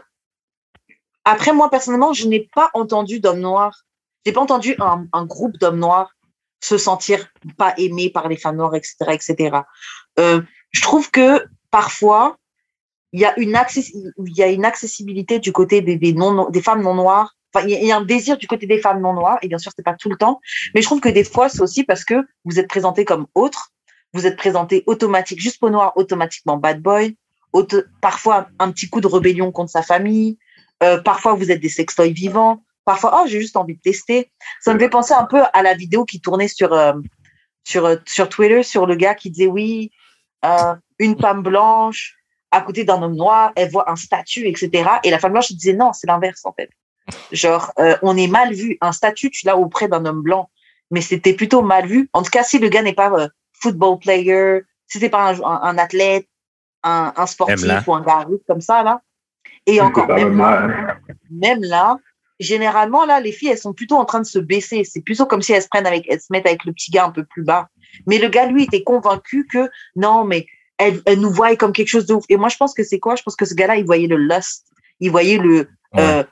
[1.26, 3.86] après, moi, personnellement, je n'ai pas entendu d'hommes noirs,
[4.26, 6.16] j'ai pas entendu un, groupe d'hommes noirs
[6.60, 9.58] se sentir pas aimés par les femmes noires, etc., etc.
[10.20, 10.42] Euh,
[10.72, 12.38] je trouve que parfois,
[13.14, 16.62] il y a une, il y a une accessibilité du côté des, des, non, des
[16.62, 17.36] femmes non noires.
[17.54, 19.72] Enfin, il y a un désir du côté des femmes non noires, et bien sûr,
[19.76, 20.40] c'est pas tout le temps,
[20.76, 23.72] mais je trouve que des fois, c'est aussi parce que vous êtes présenté comme autre,
[24.14, 27.18] vous êtes présenté automatique, juste pour noir, automatiquement bad boy,
[28.02, 30.38] parfois un petit coup de rébellion contre sa famille,
[30.84, 34.32] euh, parfois vous êtes des sextoys vivants, parfois, oh, j'ai juste envie de tester.
[34.62, 36.94] Ça me fait penser un peu à la vidéo qui tournait sur, euh,
[37.64, 39.92] sur, euh, sur Twitter, sur le gars qui disait oui,
[40.98, 42.16] une femme blanche
[42.50, 44.90] à côté d'un homme noir, elle voit un statut, etc.
[45.04, 46.72] Et la femme blanche disait non, c'est l'inverse en fait.
[47.32, 48.80] Genre, euh, on est mal vu.
[48.82, 50.50] Un statut, tu l'as auprès d'un homme blanc,
[50.90, 52.10] mais c'était plutôt mal vu.
[52.14, 55.78] En tout cas, si le gars n'est pas euh, football player, si c'est pas un,
[55.78, 56.28] athlète,
[56.82, 59.02] un, sportif ou un gars comme ça, là.
[59.68, 60.98] Et encore, même là,
[61.30, 61.98] même là,
[62.40, 64.84] généralement, là, les filles, elles sont plutôt en train de se baisser.
[64.84, 67.06] C'est plutôt comme si elles se prennent avec, elles se mettent avec le petit gars
[67.06, 67.70] un peu plus bas.
[68.08, 71.90] Mais le gars, lui, était convaincu que non, mais elle, elle nous voit comme quelque
[71.90, 72.26] chose de ouf.
[72.30, 73.16] Et moi, je pense que c'est quoi?
[73.16, 74.66] Je pense que ce gars-là, il voyait le lust.
[75.00, 75.68] Il voyait le,
[75.98, 76.24] euh,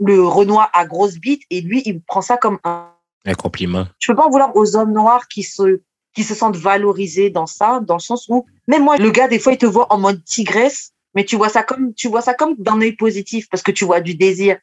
[0.00, 2.90] le Renoir à grosse bite et lui, il prend ça comme un,
[3.26, 3.86] un compliment.
[3.98, 5.80] Je peux pas en vouloir aux hommes noirs qui se,
[6.14, 9.38] qui se sentent valorisés dans ça, dans le sens où, même moi, le gars, des
[9.38, 12.34] fois, il te voit en mode tigresse, mais tu vois ça comme, tu vois ça
[12.34, 14.58] comme d'un œil positif parce que tu vois du désir.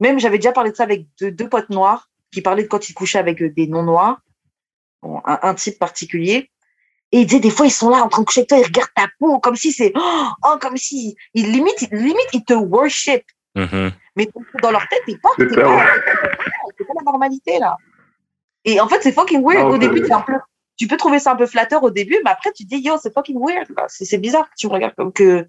[0.00, 2.94] Même, j'avais déjà parlé de ça avec deux, potes noirs qui parlaient de quand ils
[2.94, 4.20] couchaient avec des non-noirs,
[5.24, 6.50] un, type particulier.
[7.12, 8.64] Et il disait, des fois, ils sont là en train de coucher avec toi, ils
[8.64, 13.22] regardent ta peau, comme si c'est, oh, comme si, ils, limite, limite, ils te worship.
[13.54, 13.92] Mm-hmm.
[14.16, 14.28] Mais
[14.62, 17.76] dans leur tête, ils pensent que c'est pas, pas, la normalité, là.
[18.64, 19.70] Et en fait, c'est fucking weird.
[19.70, 20.32] au début, un peu,
[20.76, 22.96] tu peux trouver ça un peu flatteur au début, mais après, tu te dis, yo,
[23.00, 23.68] c'est fucking weird.
[23.88, 25.46] C'est bizarre que tu regardes comme que,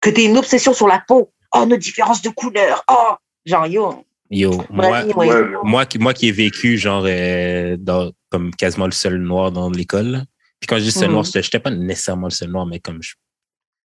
[0.00, 1.32] que tu une obsession sur la peau.
[1.54, 2.84] Oh, nos différences de couleur.
[2.90, 3.14] Oh,
[3.44, 4.04] genre, yo.
[4.30, 5.04] Yo, moi,
[5.62, 9.70] moi, qui, moi qui ai vécu, genre, euh, dans, comme quasiment le seul noir dans
[9.70, 10.24] l'école.
[10.58, 11.12] Puis quand je dis seul mm.
[11.12, 13.14] noir, je n'étais pas nécessairement le seul noir, mais comme je,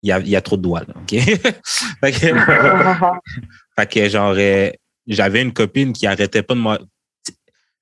[0.02, 1.10] il y a, y a trop de doigts, là, OK?
[2.00, 2.34] fait, que,
[3.78, 4.70] fait que, genre, euh,
[5.06, 6.78] j'avais une copine qui arrêtait pas de moi.
[6.78, 7.32] Tu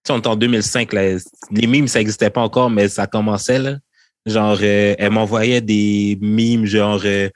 [0.06, 1.16] sais, on est en 2005, là,
[1.50, 3.76] les mimes, ça n'existait pas encore, mais ça commençait, là.
[4.24, 7.28] Genre, euh, elle m'envoyait des mimes, genre, euh,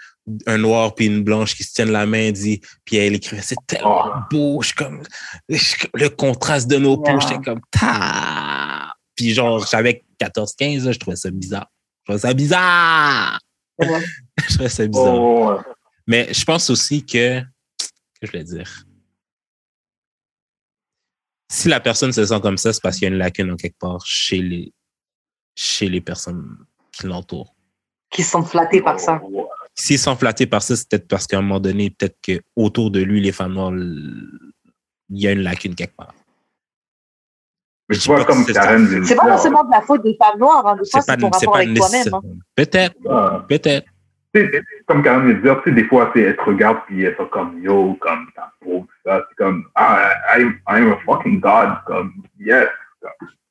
[0.47, 3.57] un noir puis une blanche qui se tiennent la main, dit, puis elle écrivait, c'est
[3.66, 4.18] tellement Oh.
[4.31, 5.03] beau, je suis comme,
[5.49, 7.18] je le contraste de nos peaux, Yeah.
[7.20, 8.95] j'étais comme, ta.
[9.14, 11.70] Puis genre, j'avais 14, 15, là, je trouvais ça bizarre.
[12.01, 13.39] Je trouvais ça bizarre.
[13.79, 14.05] Ouais.
[14.49, 15.14] je trouvais ça bizarre.
[15.16, 15.59] Oh.
[16.07, 17.47] Mais je pense aussi que, que
[18.22, 18.85] je voulais dire,
[21.51, 23.57] si la personne se sent comme ça, c'est parce qu'il y a une lacune en
[23.57, 24.72] quelque part chez les,
[25.55, 26.59] chez les personnes
[26.93, 27.55] qui l'entourent.
[28.11, 29.20] Qui sont flattés par ça.
[29.79, 32.91] S'ils sont flattés par ça, c'est peut-être parce qu'à un moment donné, peut-être que autour
[32.91, 34.41] de lui, les femmes noires, il
[35.11, 36.14] y a une lacune quelque part.
[37.89, 38.91] Mais Je tu vois, comme c'est Karen ça.
[38.91, 40.77] vient de C'est pas forcément de la faute des femmes noires, hein.
[40.83, 41.93] des fois C'est ton c'est rapport pas avec toi-même.
[41.99, 42.14] nécessaire.
[42.14, 42.22] hein.
[42.57, 43.87] Peut-être, euh, peut-être.
[44.35, 47.03] tu sais, comme Karen vient de dire, tu sais, des fois, elle te regarde puis
[47.05, 49.24] elle fait comme yo, comme ta tout ça.
[49.29, 52.66] C'est comme, ah, I, I am a fucking god, comme, yes.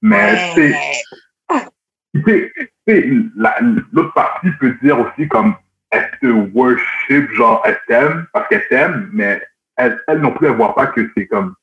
[0.01, 2.51] Mais, tu
[2.87, 3.07] sais,
[3.91, 5.55] l'autre partie peut dire aussi comme,
[5.95, 8.27] elle te worship, genre, elle t'aime?
[8.33, 9.41] Parce qu'elle t'aime, mais
[9.77, 11.55] elle, elle non plus, elle voit pas que c'est comme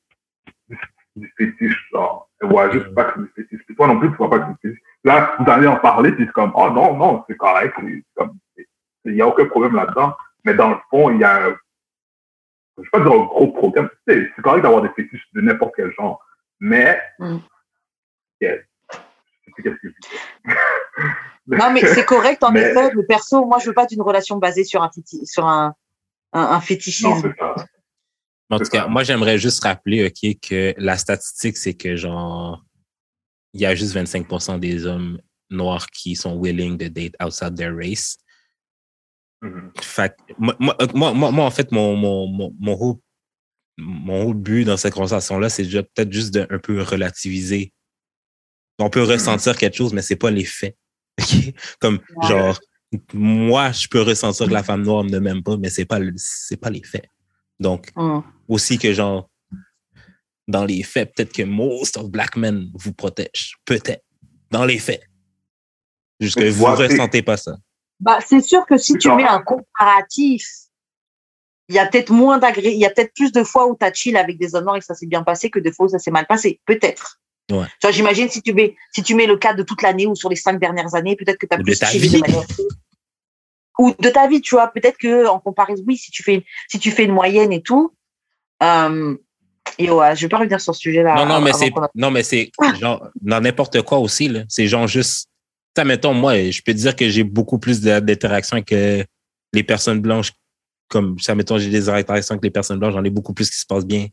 [1.17, 2.29] du, fétiche, genre.
[2.41, 3.67] Elle voit juste pas que c'est du fétiche.
[3.67, 4.83] Puis toi non plus, tu vois pas que c'est du fétiche.
[5.05, 8.39] Là, vous allez en parler, puis c'est comme, oh non, non, c'est correct, c'est comme,
[9.05, 10.17] il n'y a aucun problème là-dedans.
[10.45, 11.57] Mais dans le fond, il y a, un-
[12.79, 13.89] je vais pas dire un gros problème.
[14.09, 16.25] Tu sais, C'est correct d'avoir des fétiches de n'importe quel genre.
[16.61, 17.39] Mais, Mm.
[18.41, 18.97] yeah, je
[19.45, 20.19] sais plus qu'est-ce que je dis.
[21.47, 22.93] Non, mais c'est correct en Mais- effet.
[22.95, 25.75] Mais perso, moi, je veux pas d'une relation basée sur un, féti- sur un,
[26.33, 27.35] un, fétichisme.
[28.51, 32.65] En tout cas, moi, j'aimerais juste rappeler, OK, que la statistique, c'est que, genre,
[33.55, 35.21] il y a juste 25% des hommes
[35.51, 38.17] noirs qui sont willing to date outside their race.
[39.43, 39.73] Mhm.
[39.81, 40.55] Fait que moi,
[40.95, 42.97] moi, moi, en fait, mon, mon, mon, mon, whole,
[43.79, 47.73] mon whole but dans cette conversation-là, c'est déjà peut-être juste de un peu relativiser.
[48.79, 50.77] On peut ressentir quelque chose, mais c'est pas les faits.
[51.81, 52.29] Comme, Ouais.
[52.29, 52.59] genre,
[53.15, 56.15] moi, je peux ressentir que la femme noire ne m'aime pas, mais c'est pas, le-
[56.61, 57.07] pas les faits.
[57.59, 58.23] Donc, Hum.
[58.49, 59.29] aussi que genre
[60.49, 63.55] dans les faits, peut-être que most of black men vous protègent.
[63.65, 64.03] Peut-être.
[64.51, 65.03] Dans les faits.
[66.21, 67.57] Juste que Mais vous c'est- ressentez pas ça.
[68.01, 70.45] Bah, c'est sûr que si tu mets un comparatif,
[71.69, 73.87] il y a peut-être moins d'agré, il y a peut-être plus de fois où tu
[73.87, 75.87] as chill avec des hommes noirs et que ça s'est bien passé que de fois
[75.87, 76.61] où ça s'est mal passé.
[76.67, 77.21] Peut-être.
[77.53, 77.67] Ouais.
[77.67, 80.15] Tu vois, j'imagine si tu mets, si tu mets le cas de toute l'année ou
[80.15, 82.09] sur les cinq dernières années, peut-être que tu as Ou de plus ta vie.
[82.11, 82.45] de manière.
[83.79, 84.69] Ou de ta vie, tu vois.
[84.69, 87.95] Peut-être que, en comparaison, oui, si tu fais, si tu fais une moyenne et tout,
[88.63, 89.17] euh,
[89.79, 91.15] et ouais, je vais pas revenir sur ce sujet-là.
[91.17, 94.43] non, non, mais c'est, a- non, mais c'est genre, dans n'importe quoi aussi, là.
[94.49, 95.29] C'est genre juste,
[95.77, 99.03] ça, mettons, moi, je peux te dire que j'ai beaucoup plus d'interactions euh,
[99.53, 100.33] les personnes blanches.
[100.89, 103.57] Comme, ça, mettons, j'ai des interactions avec les personnes blanches, j'en ai beaucoup plus qui
[103.59, 104.09] se passent bien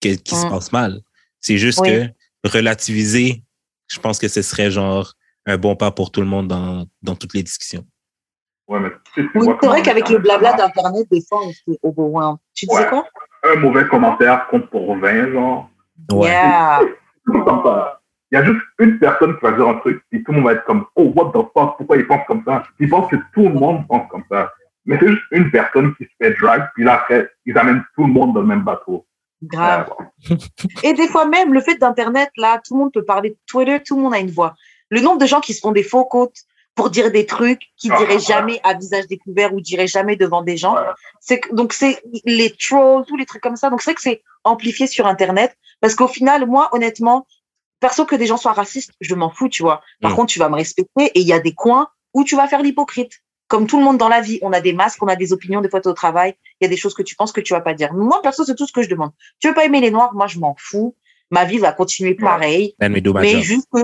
[0.00, 0.50] que qui se Mm.
[0.50, 1.00] passent mal.
[1.40, 1.88] C'est juste Oui.
[1.88, 2.06] que
[2.44, 3.42] relativiser,
[3.88, 5.12] je pense que ce serait genre
[5.46, 7.84] un bon pas pour tout le monde dans, dans toutes les discussions.
[8.68, 11.40] Ouais, mais tu sais, tu Oui, c'est vrai qu'avec les le blabla d'Internet, des fois,
[11.42, 12.36] on se overwhelmed.
[12.54, 12.88] Tu disais Ouais.
[12.88, 13.06] quoi?
[13.44, 15.70] Un mauvais commentaire compte pour 20, genre.
[16.12, 16.28] Ouais.
[16.28, 16.80] Yeah.
[18.30, 20.46] Il y a juste une personne qui va dire un truc, puis tout le monde
[20.46, 22.62] va être comme, oh, what the fuck, pourquoi il pense comme ça?
[22.78, 24.52] Ils pensent que tout le monde pense comme ça.
[24.84, 28.04] Mais c'est juste une personne qui se fait drag, puis là, après, ils amènent tout
[28.06, 29.06] le monde dans le même bateau.
[29.42, 29.90] Grave.
[30.82, 33.80] Et des fois même, le fait d'Internet, là, tout le monde peut parler de Twitter,
[33.84, 34.54] tout le monde a une voix.
[34.90, 36.36] Le nombre de gens qui se font des faux comptes
[36.74, 38.20] pour dire des trucs qu'ils Ah, diraient ouais.
[38.20, 40.74] jamais à visage découvert ou diraient jamais devant des gens.
[40.74, 40.82] Ouais.
[41.20, 43.68] C'est donc c'est les trolls, tous les trucs comme ça.
[43.70, 47.26] Donc c'est vrai que c'est amplifié sur Internet parce qu'au final, moi, honnêtement,
[47.80, 49.82] perso que des gens soient racistes, je m'en fous, tu vois.
[50.00, 50.14] Par Mm.
[50.16, 52.62] contre, tu vas me respecter et il y a des coins où tu vas faire
[52.62, 53.12] l'hypocrite.
[53.48, 55.60] Comme tout le monde dans la vie, on a des masques, on a des opinions,
[55.62, 57.54] des fois t'es au travail, il y a des choses que tu penses que tu
[57.54, 57.92] vas pas dire.
[57.94, 59.10] Moi, perso, c'est tout ce que je demande.
[59.40, 60.94] Tu veux pas aimer les noirs, moi je m'en fous.
[61.30, 62.74] Ma vie va continuer pareil.
[62.78, 62.88] My
[63.22, 63.80] mais juste que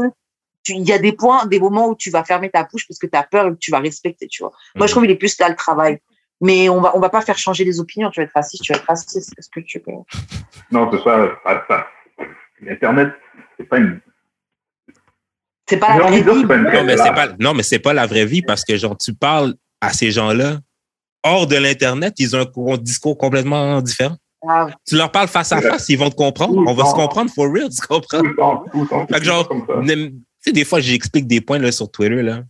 [0.63, 2.99] tu- il y a des points, des moments où tu vas fermer ta bouche parce
[2.99, 4.53] que tu as peur et que tu vas respecter, tu vois.
[4.77, 5.99] Moi, je trouve qu'il est plus là le travail.
[6.41, 8.11] Mais on va, on va pas faire changer les opinions.
[8.11, 9.33] Tu vas être raciste, tu vas être raciste.
[9.39, 9.93] Est-ce que tu peux?
[10.71, 11.87] non, c'est ça.
[12.61, 13.09] L'Internet,
[13.57, 14.01] c'est pas une.
[15.69, 16.25] C'est pas la vraie vie.
[16.25, 19.15] Non, mais c'est pas, non, mais c'est pas la vraie vie parce que genre, tu
[19.15, 20.59] parles à ces gens-là
[21.23, 24.17] hors de l'Internet, ils ont un co- discours complètement différent.
[24.87, 26.53] Tu leur parles face à face, ils vont te comprendre.
[26.55, 28.19] Tout On va se comprendre for real, tu comprends?
[28.21, 29.07] Tout le temps, tout le temps.
[29.07, 29.49] Fait que genre,
[29.87, 32.21] Tu sais, des fois, j'explique des points là, sur Twitter.
[32.23, 32.43] Là.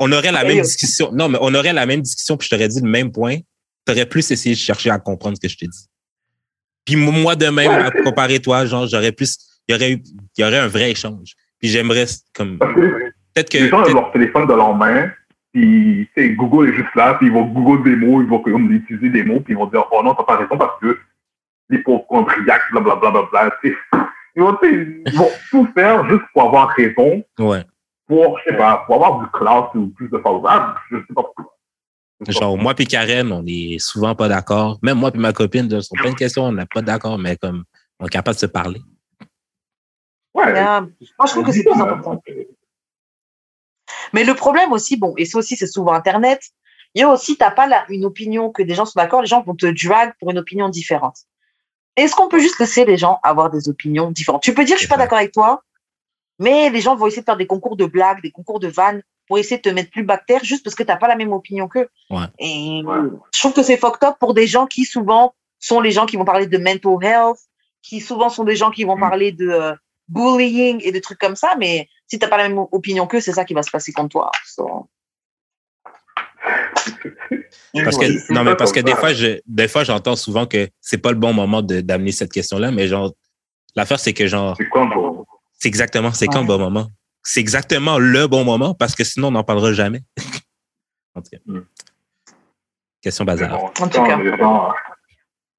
[0.00, 1.12] On aurait la Oui, même discussion.
[1.12, 3.36] Non, mais on aurait la même discussion, puis je t'aurais dit le même point.
[3.86, 5.86] Tu aurais plus essayé de chercher à comprendre ce que je te dis.
[6.84, 7.84] Puis moi, de même, Ouais.
[7.84, 9.36] à comparer toi, genre, j'aurais plus.
[9.68, 10.02] Il y aurait eu,
[10.36, 11.34] il y aurait un vrai échange.
[11.62, 12.58] Puis j'aimerais, comme.
[12.58, 13.58] Parce que Peut-être que.
[13.58, 15.10] les gens ont leur téléphone dans leurs mains,
[15.52, 19.10] Puis, Google est juste là, puis ils vont Google des mots, ils vont comme utiliser
[19.10, 20.98] des mots, puis ils vont dire, oh non, t'as pas raison parce que
[21.70, 27.24] l'hypochondriaque, blablabla, bla, bla, bla, ils, vont, ils vont tout faire juste pour avoir raison.
[27.38, 27.64] Ouais.
[28.06, 30.74] Pour, je sais pas, pour avoir du classe ou plus de followers.
[30.90, 31.56] Je sais pas pourquoi.
[32.28, 34.78] Genre, moi puis Karen, on est souvent pas d'accord.
[34.82, 37.64] Même moi puis ma copine, sur plein de questions, on n'est pas d'accord, mais comme,
[37.98, 38.80] on est capable de se parler.
[40.34, 40.52] Ouais.
[40.52, 42.22] Moi, je trouve que c'est plus important.
[44.12, 46.40] Mais le problème aussi, bon, et ça aussi, c'est souvent Internet,
[46.94, 49.22] il y a aussi, tu n'as pas là, une opinion que des gens sont d'accord,
[49.22, 51.16] les gens vont te drag pour une opinion différente.
[51.96, 54.42] Est-ce qu'on peut juste laisser les gens avoir des opinions différentes?
[54.42, 55.62] Tu peux dire, je suis pas d'accord avec toi,
[56.38, 59.02] mais les gens vont essayer de faire des concours de blagues, des concours de vannes
[59.28, 61.32] pour essayer de te mettre plus bactère juste parce que tu n'as pas la même
[61.32, 61.88] opinion qu'eux.
[62.10, 62.26] Ouais.
[62.38, 62.82] Et
[63.34, 66.16] je trouve que c'est fucked up pour des gens qui souvent sont les gens qui
[66.16, 67.38] vont parler de mental health,
[67.82, 69.00] qui souvent sont des gens qui vont Mm.
[69.00, 69.74] parler de euh,
[70.12, 73.32] bullying et de trucs comme ça, mais si t'as pas la même opinion qu'eux, c'est
[73.32, 74.30] ça qui va se passer contre toi.
[74.44, 74.88] So,
[77.84, 80.98] Parce que, non, mais parce que des fois, je, des fois, j'entends souvent que c'est
[80.98, 83.12] pas le bon moment de- d'amener cette question-là, mais genre,
[83.76, 84.90] l'affaire, c'est que genre, C'est quand
[85.58, 86.46] c'est exactement, c'est quand le Ouais.
[86.48, 86.88] bon moment?
[87.22, 90.00] C'est exactement le bon moment parce que sinon, on n'en parlera jamais.
[91.14, 91.38] en tout cas.
[91.46, 91.60] Mm.
[93.00, 93.50] Question bazar.
[93.50, 94.16] bon, En tout quand cas.
[94.18, 94.72] les gens,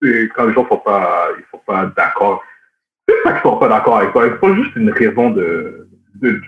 [0.02, 2.44] c'est- quand les gens sont pas, ils sont pas d'accord,
[3.08, 6.42] c'est pas qu'ils sont pas d'accord avec toi, c'est pas juste une raison de, de,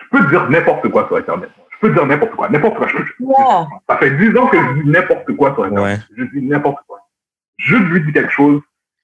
[0.00, 1.50] je peux dire n'importe quoi sur Internet.
[1.70, 2.86] Je peux dire n'importe quoi, n'importe quoi.
[2.88, 3.24] Je- je-
[3.88, 5.98] ça fait 10 ans que je dis n'importe quoi sur Internet.
[5.98, 6.04] Ouais.
[6.16, 7.00] Je dis n'importe quoi.
[7.58, 8.60] Je lui dis quelque chose,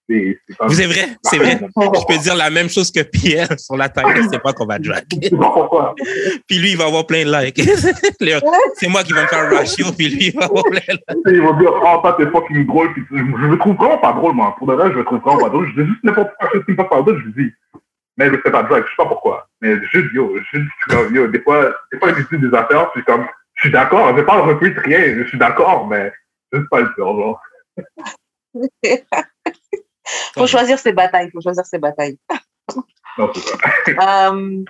[0.08, 1.58] c'est, c'est pas Vous c'est vrai, c'est vrai.
[1.60, 4.78] Je peux dire la même chose que Pierre sur la timeline, c'est pas qu'on va
[4.78, 5.04] drag.
[5.10, 5.94] Je sais pas pourquoi.
[6.46, 7.60] Puis lui, il va avoir plein de likes.
[8.74, 11.18] C'est moi qui vais me faire ratio, puis lui, il va avoir plein de likes.
[11.26, 12.92] Ils vont dire, oh, toi, t'es fucking drôle.
[12.94, 14.54] Puis, je je me trouve vraiment pas drôle, moi.
[14.58, 15.68] Pour de vrai, je me trouve vraiment pas drôle.
[15.76, 17.52] Je dis juste n'importe quoi, qui me passe par là, je le dis.
[18.16, 19.46] Mais je fais pas de drag, je sais pas pourquoi.
[19.60, 22.90] Mais je dis, yo, je dis, comme, yo, des fois, des fois, disent des affaires,
[22.92, 26.12] puis comme, je suis d'accord, je vais pas retweet rien, je suis d'accord, mais
[26.52, 27.40] juste pas le faire, genre.
[30.34, 32.18] faut choisir ses batailles, faut choisir ses batailles.
[33.18, 33.30] Non.
[34.00, 34.64] Euh,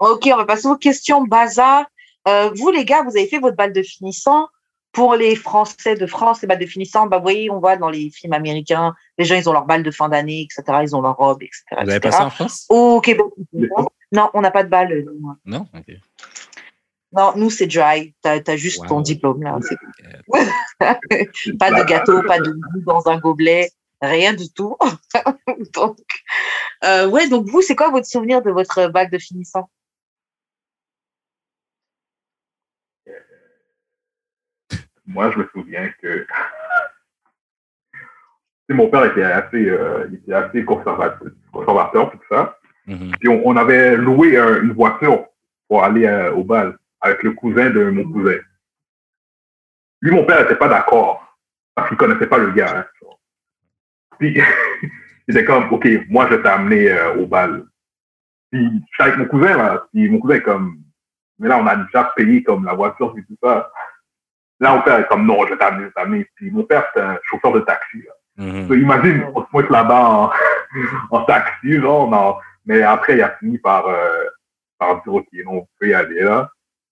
[0.00, 1.84] ok, on va passer aux questions bazar.
[2.26, 4.48] Euh, vous, les gars, vous avez fait votre balle de finissant.
[4.90, 7.90] Pour les Français de France, les balles de finissant, bah, vous voyez, on voit dans
[7.90, 10.78] les films américains, les gens, ils ont leur balle de fin d'année, etc.
[10.82, 11.62] Ils ont leur robe, etc.
[11.70, 12.00] Vous avez etc.
[12.08, 12.64] pas ça en France?
[12.70, 13.26] Au Québec,
[14.12, 15.04] non, on n'a pas de balle.
[15.04, 15.36] nous.
[15.44, 15.66] Non?
[15.74, 15.94] Ok.
[17.12, 18.14] Non, nous, c'est dry.
[18.22, 18.88] Tu as, juste Wow.
[18.88, 19.58] ton diplôme, là.
[19.60, 20.44] Euh,
[21.58, 23.70] pas de gâteau, pas de goût dans un gobelet,
[24.00, 24.76] rien du tout.
[25.74, 25.98] donc,
[26.84, 29.70] euh, ouais, donc vous, c'est quoi votre souvenir de votre balle de finissant?
[35.06, 36.26] Moi, je me souviens que
[38.70, 42.58] mon père était assez, euh, il était assez conservateur, conservateur tout ça.
[42.86, 43.12] mhm.
[43.20, 45.26] Puis on, on avait loué une voiture
[45.68, 48.38] pour aller euh, au bal avec le cousin de mon cousin.
[50.00, 51.22] Lui, mon père n'était pas d'accord
[51.74, 52.78] parce qu'il connaissait pas le gars.
[52.78, 52.86] hein.
[54.18, 54.38] Puis
[55.28, 57.64] il était comme, OK, moi, je vais t'amener euh, au bal.
[58.50, 59.86] Puis je suis avec mon cousin, là.
[59.92, 60.78] Puis mon cousin est comme,
[61.38, 63.70] mais là, on a déjà payé comme la voiture et tout ça.
[64.60, 66.26] Là, mon père est comme, non, je vais t'amener, je t'amener.
[66.34, 67.98] Puis mon père, c'est un chauffeur de taxi.
[67.98, 68.44] Là.
[68.44, 68.68] Mhm.
[68.68, 70.30] So, imagine, on se pointe là-bas en,
[71.10, 72.36] en taxi, genre, non.
[72.64, 74.24] mais après, il a fini par, euh,
[74.78, 76.50] par dire, OK, non, on peut y aller, là.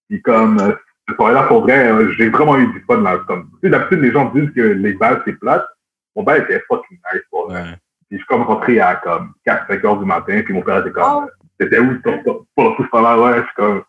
[0.09, 0.73] Puis comme, euh,
[1.09, 3.19] ce soir-là, pour vrai, euh, j'ai vraiment eu du fun, là.
[3.27, 5.67] Comme, tu sais, d'habitude, les gens disent que les balles, c'est plate.
[6.17, 7.49] Mon bal était fucking nice, pour.
[7.49, 7.75] Ouais.
[8.09, 10.91] Puis je suis comme rentré à comme 4-5 heures du matin, puis mon père était
[10.93, 11.23] comme, Oh.
[11.23, 13.83] euh, c'était où ton- ton- pour tout ce temps-là, ouais, je suis comme,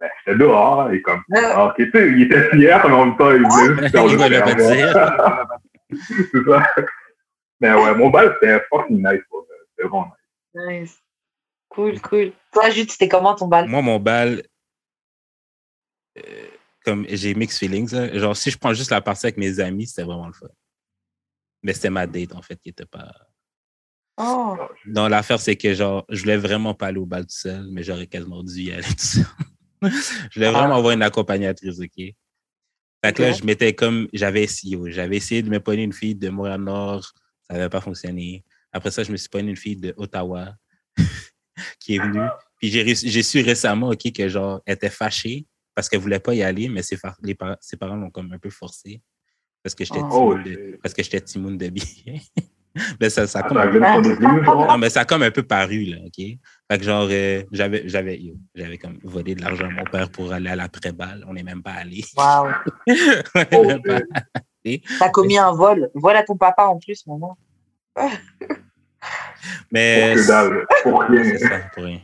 [0.00, 1.40] ben, j'étais dehors, et comme, Ouais.
[1.44, 4.06] ah, ok, tu sais, il était fier, mais en même temps, il voulait juste faire
[4.06, 5.46] le faire,
[6.32, 6.62] c'est ça.
[7.60, 9.46] Mais ouais, mon bal, c'était fucking nice, pour.
[9.76, 10.12] C'était vraiment
[10.54, 10.80] nice.
[10.82, 10.98] Nice.
[11.68, 12.32] Cool, cool.
[12.52, 13.66] Toi, Jude, c'était comment ton bal?
[13.68, 14.42] Moi, mon bal,
[16.18, 16.22] euh,
[16.84, 18.12] comme j'ai mixed feelings, là.
[18.18, 20.48] genre si je prends juste la partie avec mes amis, c'était vraiment le fun.
[21.62, 23.12] Mais c'était ma date, en fait, qui était pas.
[24.18, 24.56] Oh.
[24.84, 27.66] Je- Non, l'affaire, c'est que genre, je voulais vraiment pas aller au bal tout seul,
[27.70, 29.24] mais j'aurais quasiment dû y aller tout seul.
[29.82, 30.78] je voulais vraiment Ah.
[30.78, 32.14] avoir une accompagnatrice, OK?
[33.04, 36.14] Fait que là, je m'étais comme, j'avais essayé, j'avais essayé de me pogner une fille
[36.14, 37.12] de Montréal-Nord,
[37.48, 38.44] ça n'avait pas fonctionné.
[38.72, 40.54] Après ça, je me suis pogné une fille de Ottawa
[41.80, 42.20] qui est venue.
[42.58, 46.42] Puis j'ai su récemment, OK, que genre, elle était fâchée parce qu'elle voulait pas y
[46.44, 46.96] aller, mais ses,
[47.60, 49.02] ses parents l'ont comme un peu forcé
[49.62, 50.08] parce que j'étais Oh.
[50.10, 50.82] Oh, timoun de, shit.
[50.82, 51.84] parce que j'étais timoun de bien.
[53.00, 54.66] mais ça, ça a comme genre?
[54.68, 56.16] non, mais ça a comme un peu paru, là, OK?
[56.16, 60.10] Fait que genre, euh, j'avais, j'avais, yo, j'avais comme volé de l'argent à mon père
[60.10, 61.24] pour aller à l'après-balle.
[61.28, 62.02] On n'est même pas allé.
[62.86, 63.22] N'est
[63.52, 64.00] Oh, même pas
[64.64, 64.84] shit.
[64.98, 65.90] T'as commis un vol.
[65.94, 67.36] Vol à ton papa en plus, maman.
[69.70, 71.24] Mais Pour que dalle, pour rien.
[71.24, 72.00] c'est ça, pour rien.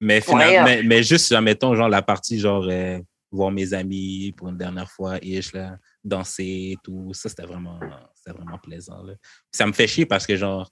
[0.00, 0.64] Mais, finalement, rien.
[0.64, 2.98] mais, mais juste, admettons, genre, la partie, genre, euh,
[3.30, 7.12] voir mes amis pour une dernière fois et je là, danser, tout.
[7.12, 7.78] Ça, c'était vraiment,
[8.26, 9.02] vraiment plaisant.
[9.02, 9.14] Là.
[9.50, 10.70] Ça me fait chier parce que, genre,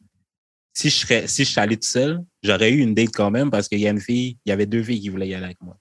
[0.73, 3.51] si je serais, si je suis allé tout seul, j'aurais eu une date quand même
[3.51, 5.47] parce qu'il y a une fille, il y avait deux filles qui voulaient y aller
[5.47, 5.77] avec moi.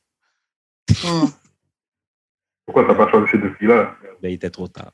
[1.04, 1.28] Hmm.
[2.66, 3.96] Pourquoi t'as pas choisi ces deux filles-là?
[4.22, 4.94] Ben, il était trop tard.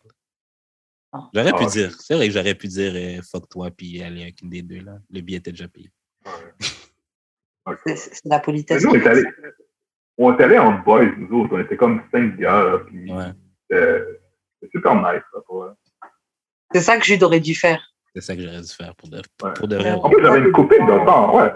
[1.11, 1.29] Ah.
[1.33, 4.23] J'aurais pu Ah, dire, c'est vrai que j'aurais pu dire euh, fuck toi puis aller
[4.23, 4.97] avec une des deux là.
[5.09, 5.91] Le billet était déjà payé.
[7.85, 8.83] C'est la politesse.
[8.83, 9.23] Nous, on est allés,
[10.17, 11.55] on est allés en boys, nous autres.
[11.55, 13.31] On était comme cinq gars, là, puis Ouais,
[13.73, 14.17] euh,
[14.71, 15.73] c'est super nice, ça, pour vrai.
[16.73, 17.81] C'est ça que Jude aurait dû faire.
[18.13, 19.53] c'est ça que j'aurais dû faire pour de, Ouais.
[19.55, 19.91] pour de vrai.
[19.91, 21.51] En plus, j'avais une copine dans le temps, ouais.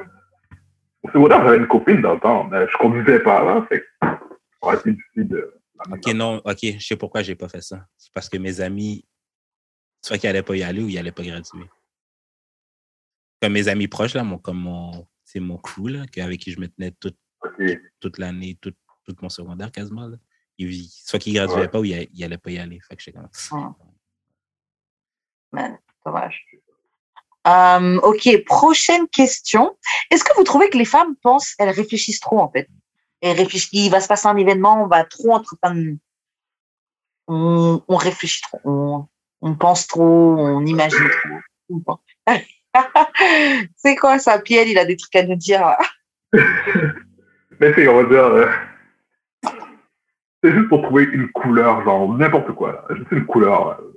[1.03, 3.85] Au secondaire, j'avais une copine dans le temps, mais je conduisais pas, là, fait que
[4.01, 4.19] ça
[4.61, 5.53] aurait été difficile de...
[5.91, 7.85] Ok, non, ok, je sais pourquoi j'ai pas fait ça.
[7.97, 9.05] C'est parce que mes amis,
[10.01, 11.69] soit qu'ils allaient pas y aller ou ils allaient pas graduer.
[13.41, 16.59] Comme mes amis proches, là, mon, comme mon, c'est mon crew, là, avec qui je
[16.59, 17.17] me tenais toute,
[18.01, 18.73] toute l'année, tout,
[19.05, 20.17] tout mon secondaire quasiment, là.
[20.59, 21.67] Ils- soit qu'ils graduaient Ouais.
[21.67, 22.79] pas ou ils allaient pas y aller.
[22.87, 23.73] Fait que comme,
[25.51, 26.45] Man, dommage.
[27.47, 29.75] Euh, ok, prochaine question.
[30.11, 32.67] Est-ce que vous trouvez que les femmes pensent, elles réfléchissent trop en fait?
[33.21, 35.55] Elles réfléchissent, il va se passer un événement, on va trop entre
[37.27, 39.07] on, on réfléchit trop, on,
[39.41, 41.99] on pense trop, on imagine trop.
[43.75, 45.75] C'est quoi ça, Pierre Il a des trucs à nous dire.
[47.61, 48.47] Mais c'est, on va dire, euh,
[50.43, 52.85] c'est juste pour trouver une couleur, genre n'importe quoi, là.
[52.95, 53.79] Juste une couleur.
[53.79, 53.93] euh.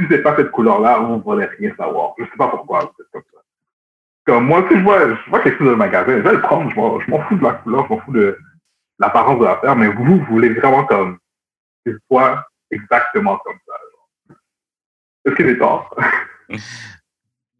[0.00, 2.14] Si c'est pas cette couleur-là, on ne voudrait rien savoir.
[2.18, 3.40] Je sais pas pourquoi, c'est comme ça.
[4.26, 6.40] Comme moi, si je vois, je vois quelque chose dans le magasin, je vais le
[6.40, 8.38] prendre, je m'en, je m'en fous de la couleur, je m'en fous de
[8.98, 11.18] l'apparence de l'affaire, mais vous, vous voulez vraiment comme
[11.86, 13.74] qu'il soit exactement comme ça.
[13.92, 14.36] genre.
[15.26, 15.94] Est-ce que j'ai tort?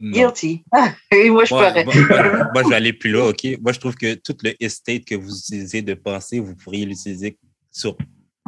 [0.00, 0.64] Guilty.
[1.12, 1.84] Et moi, je Moi, pleurais.
[2.54, 3.46] moi, je vais aller plus là, OK?
[3.62, 7.38] Moi, je trouve que tout le estate que vous utilisez de penser, vous pourriez l'utiliser
[7.74, 7.96] sur,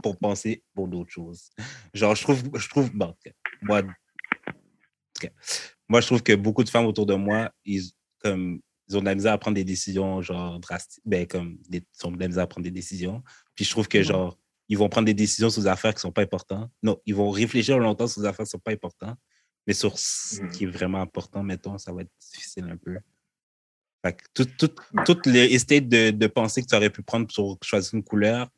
[0.03, 1.51] pour penser pour d'autres choses.
[1.93, 3.15] Genre, je trouve, je trouve, bon,
[3.61, 3.83] moi,
[5.89, 7.83] moi, je trouve que beaucoup de femmes autour de moi, ils,
[8.19, 11.79] comme, ils ont de la misère à prendre des décisions, genre, drastiques, ben, comme, des,
[11.79, 13.23] ils ont de la misère à prendre des décisions.
[13.55, 14.05] Puis je trouve que, Mhm.
[14.05, 14.39] genre,
[14.69, 16.71] ils vont prendre des décisions sur des affaires qui sont pas importantes.
[16.83, 19.19] Non, ils vont réfléchir longtemps sur des affaires qui sont pas importantes.
[19.67, 20.51] Mais sur ce Mhm.
[20.51, 22.97] qui est vraiment important, mettons, ça va être difficile un peu.
[24.05, 24.75] Fait que tout, tout,
[25.05, 28.49] tout l'estate de, de penser que tu aurais pu prendre pour choisir une couleur,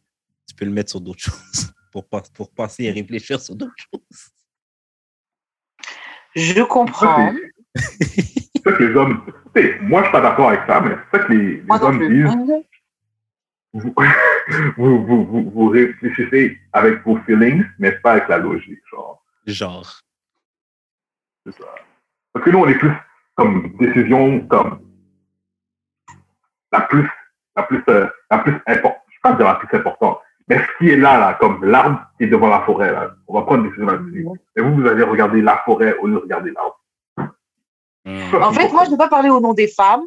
[0.49, 1.73] tu peux le mettre sur d'autres choses.
[1.93, 4.31] Pour, pas- pour penser et réfléchir sur d'autres choses.
[6.35, 7.33] Je comprends.
[7.75, 9.25] C'est ça que les hommes.
[9.83, 12.25] Moi, je suis pas d'accord avec ça, mais c'est ça que les, les hommes plus.
[12.25, 12.65] disent.
[13.73, 13.95] Vous,
[14.77, 19.25] vous, vous, vous, vous réfléchissez avec vos feelings, mais pas avec la logique, genre.
[19.47, 20.01] Genre.
[21.47, 21.75] C'est ça.
[22.33, 22.93] Parce que nous, on est plus
[23.35, 24.81] comme décision comme
[26.73, 27.09] la plus,
[27.57, 29.03] la plus, euh, la plus importante.
[29.11, 30.19] Je ne pas dire la plus importante,
[30.49, 33.11] mais ce qui est là, là, comme l'arbre qui est devant la forêt, là.
[33.27, 34.27] On va prendre une décision là-dessus.
[34.57, 36.81] Et vous, vous allez regarder la forêt au lieu de regarder l'arbre.
[38.05, 38.43] Hmm.
[38.43, 40.05] En fait, moi, je ne vais pas parler au nom des femmes.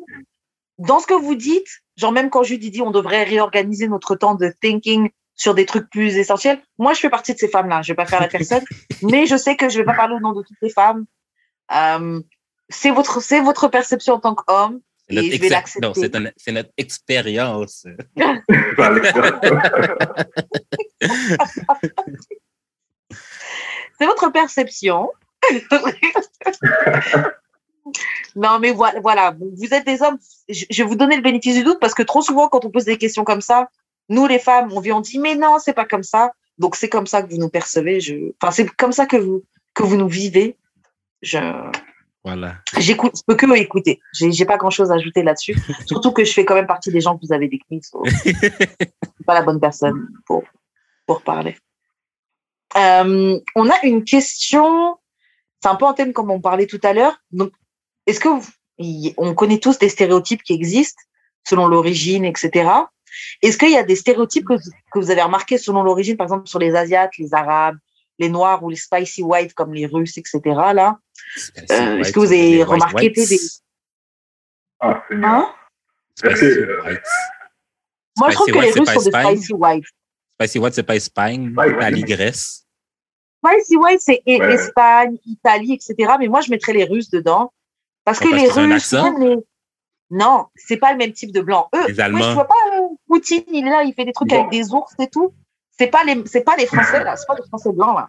[0.80, 4.34] Dans ce que vous dites, genre même quand Judy dit on devrait réorganiser notre temps
[4.34, 7.84] de thinking sur des trucs plus essentiels, moi, je fais partie de ces femmes-là.
[7.84, 8.64] Je vais pas faire la personne,
[9.04, 11.06] mais je sais que je vais pas parler au nom de toutes les femmes.
[11.76, 12.20] Euh,
[12.70, 14.80] c'est votre, c'est votre perception en tant qu'homme.
[15.12, 15.88] C'est notre Et je vais ex- l'accepter.
[15.88, 17.86] non, c'est un- c'est notre expérience.
[24.00, 25.12] C'est votre perception.
[28.36, 30.18] non, mais voilà, voilà, vous êtes des hommes.
[30.50, 32.72] Je je vais vous donner le bénéfice du doute parce que trop souvent, quand on
[32.72, 33.70] pose des questions comme ça,
[34.10, 36.32] nous, les femmes, on vient, on dit, mais non, c'est pas comme ça.
[36.58, 38.00] Donc, c'est comme ça que vous nous percevez.
[38.02, 38.32] Je...
[38.42, 39.44] Enfin, c'est comme ça que vous,
[39.74, 40.58] que vous nous vivez.
[41.22, 41.38] Je,
[42.24, 42.58] Voilà.
[42.78, 44.00] j'écoute, je peux que écouter.
[44.14, 45.56] J'ai, j'ai pas grand chose à ajouter là-dessus.
[45.88, 47.82] Surtout que je fais quand même partie des gens que vous avez décrits.
[47.82, 50.44] so- je suis pas la bonne personne pour,
[51.08, 51.58] pour parler.
[52.78, 54.98] Euh, on a une question,
[55.62, 57.18] c'est un peu en thème comme on parlait tout à l'heure.
[57.32, 57.52] Donc,
[58.08, 61.02] est-ce que vous- on connaît tous des stéréotypes qui existent
[61.48, 62.70] selon l'origine, etc.
[63.42, 66.26] Est-ce qu'il y a des stéréotypes que, vous- que vous avez remarqués selon l'origine, par
[66.26, 67.78] exemple sur les Asiates, les Arabes,
[68.22, 70.40] les Noirs ou les spicy white comme les Russes, etc.
[70.74, 70.98] Là,
[71.70, 73.30] Euh, est-ce que vous avez white remarqué whites?
[73.30, 73.40] des-
[74.80, 75.54] Ah, c'est hein?
[76.16, 77.02] Spicy que- white.
[78.18, 79.36] Moi, je trouve Spicy que les white, c'est Russes pas sont des Espagne?
[79.38, 79.84] spicy white.
[80.40, 81.54] Spicy white, c'est pas Espagne.
[81.78, 82.66] Italie, Grèce.
[83.44, 84.54] Spicy white, c'est e- Ouais.
[84.54, 86.14] Espagne, Italie, etc.
[86.20, 87.52] Mais moi, je mettrais les Russes dedans.
[88.04, 89.38] Parce que Ouais, parce les Russes, les...
[90.14, 91.70] Non, c'est pas le même type de blanc.
[91.76, 92.30] Eux, Les moi, Allemands.
[92.30, 94.40] je vois pas euh, Poutine, il est là, il fait des trucs Bon.
[94.42, 95.34] avec des ours et tout.
[95.82, 98.08] C'est pas les, c'est pas les Français là, c'est pas les Français blancs là.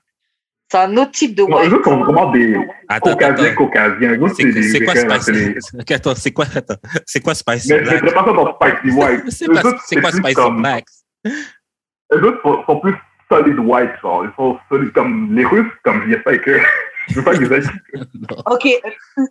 [0.70, 1.68] C'est un autre type de Non, white.
[1.68, 2.54] les autres sont vraiment des
[2.88, 4.18] Attends, caucasiens, caucasiens.
[4.36, 6.74] C'est c'est quoi c'est Ok, Attends, c'est quoi, attends,
[7.06, 9.22] c'est quoi spicy Mais je mettrais pas ça dans Spicy White.
[9.30, 9.46] C'est
[9.86, 10.84] c'est quoi comme- black?
[11.24, 12.94] les autres sont, sont plus
[13.30, 14.24] solid white, genre.
[14.26, 16.58] Ils sont solides comme les Russes, comme je pas que
[17.08, 17.62] je veux pas qu'ils aient.
[18.50, 18.68] Ok,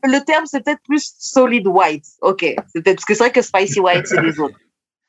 [0.03, 2.05] le terme c'est peut-être plus solid white.
[2.22, 4.57] Ok, c'est peut-être parce que c'est vrai que spicy white c'est les autres.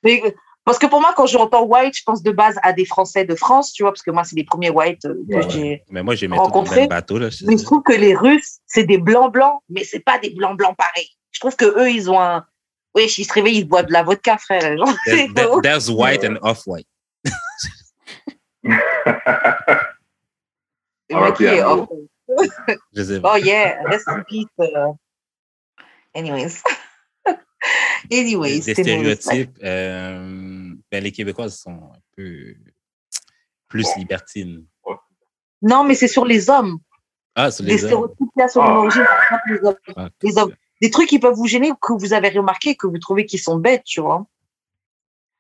[0.04, 0.20] Mais,
[0.64, 3.34] parce que pour moi, quand j'entends white, je pense de base à des Français de
[3.34, 5.50] France, tu vois, parce que moi c'est les premiers white euh, que Ouais.
[5.50, 5.82] j'ai.
[5.90, 6.80] Mais moi, j'ai mis tout dans le Rencontré.
[6.80, 7.28] même bateau, là.
[7.46, 10.56] Mais je trouve que les Russes c'est des blancs blancs, mais c'est pas des blancs
[10.56, 11.08] blancs pareils.
[11.32, 12.44] Je trouve que eux ils ont un.
[12.94, 14.76] Oui, ils se réveillent, ils boivent de la vodka, frère.
[14.76, 14.94] Genre,
[15.34, 15.60] there-.
[15.62, 16.64] There's white and off.
[22.94, 23.32] Je sais pas.
[23.34, 24.46] Oh yeah, rest in peace.
[24.60, 24.92] euh.
[26.14, 26.62] Anyways.
[28.10, 30.51] Anyways, des stéréotypes, euh,
[30.92, 32.54] ben, les Québécoises sont un peu
[33.68, 33.90] plus Bon.
[34.00, 34.66] libertines.
[35.62, 36.78] Non, mais c'est sur les hommes.
[37.34, 37.88] Ah, sur les hommes.
[37.90, 38.82] stéréotypes là sur Ah.
[38.84, 39.76] exemple, les hommes.
[39.96, 40.54] Ah, Les hommes.
[40.82, 43.38] Des trucs qui peuvent vous gêner ou que vous avez remarqué, que vous trouvez qu'ils
[43.40, 44.26] sont bêtes, tu vois.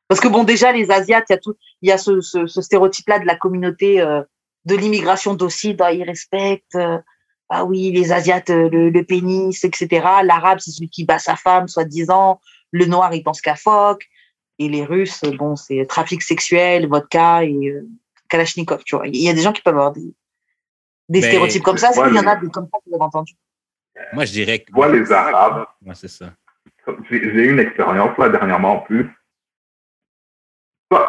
[0.08, 2.46] Parce que bon, déjà, les Asiates, il y a tout, il y a ce, ce,
[2.46, 4.22] ce stéréotype-là de la communauté euh,
[4.66, 6.76] de l'immigration d'Occident, ils respectent.
[6.76, 6.98] euh,
[7.48, 9.88] ah oui, les Asiates, euh, le, le pénis, etc.
[10.22, 12.40] L'arabe, c'est celui qui bat sa femme, soi-disant.
[12.70, 14.06] Le noir, il pense qu'à phoque.
[14.58, 17.86] Et les Russes, bon, c'est trafic sexuel, vodka et euh,
[18.28, 19.06] Kalachnikov, tu vois.
[19.08, 20.14] Il y a des gens qui peuvent avoir des,
[21.08, 21.90] des stéréotypes comme ça.
[21.90, 23.34] ouais, il y en a des comme ça que vous avez entendu?
[24.12, 24.72] Moi, je dirais que.
[24.72, 26.32] Vois les Arabes, Ouais, c'est ça.
[27.10, 29.10] j'ai eu une expérience là dernièrement en plus.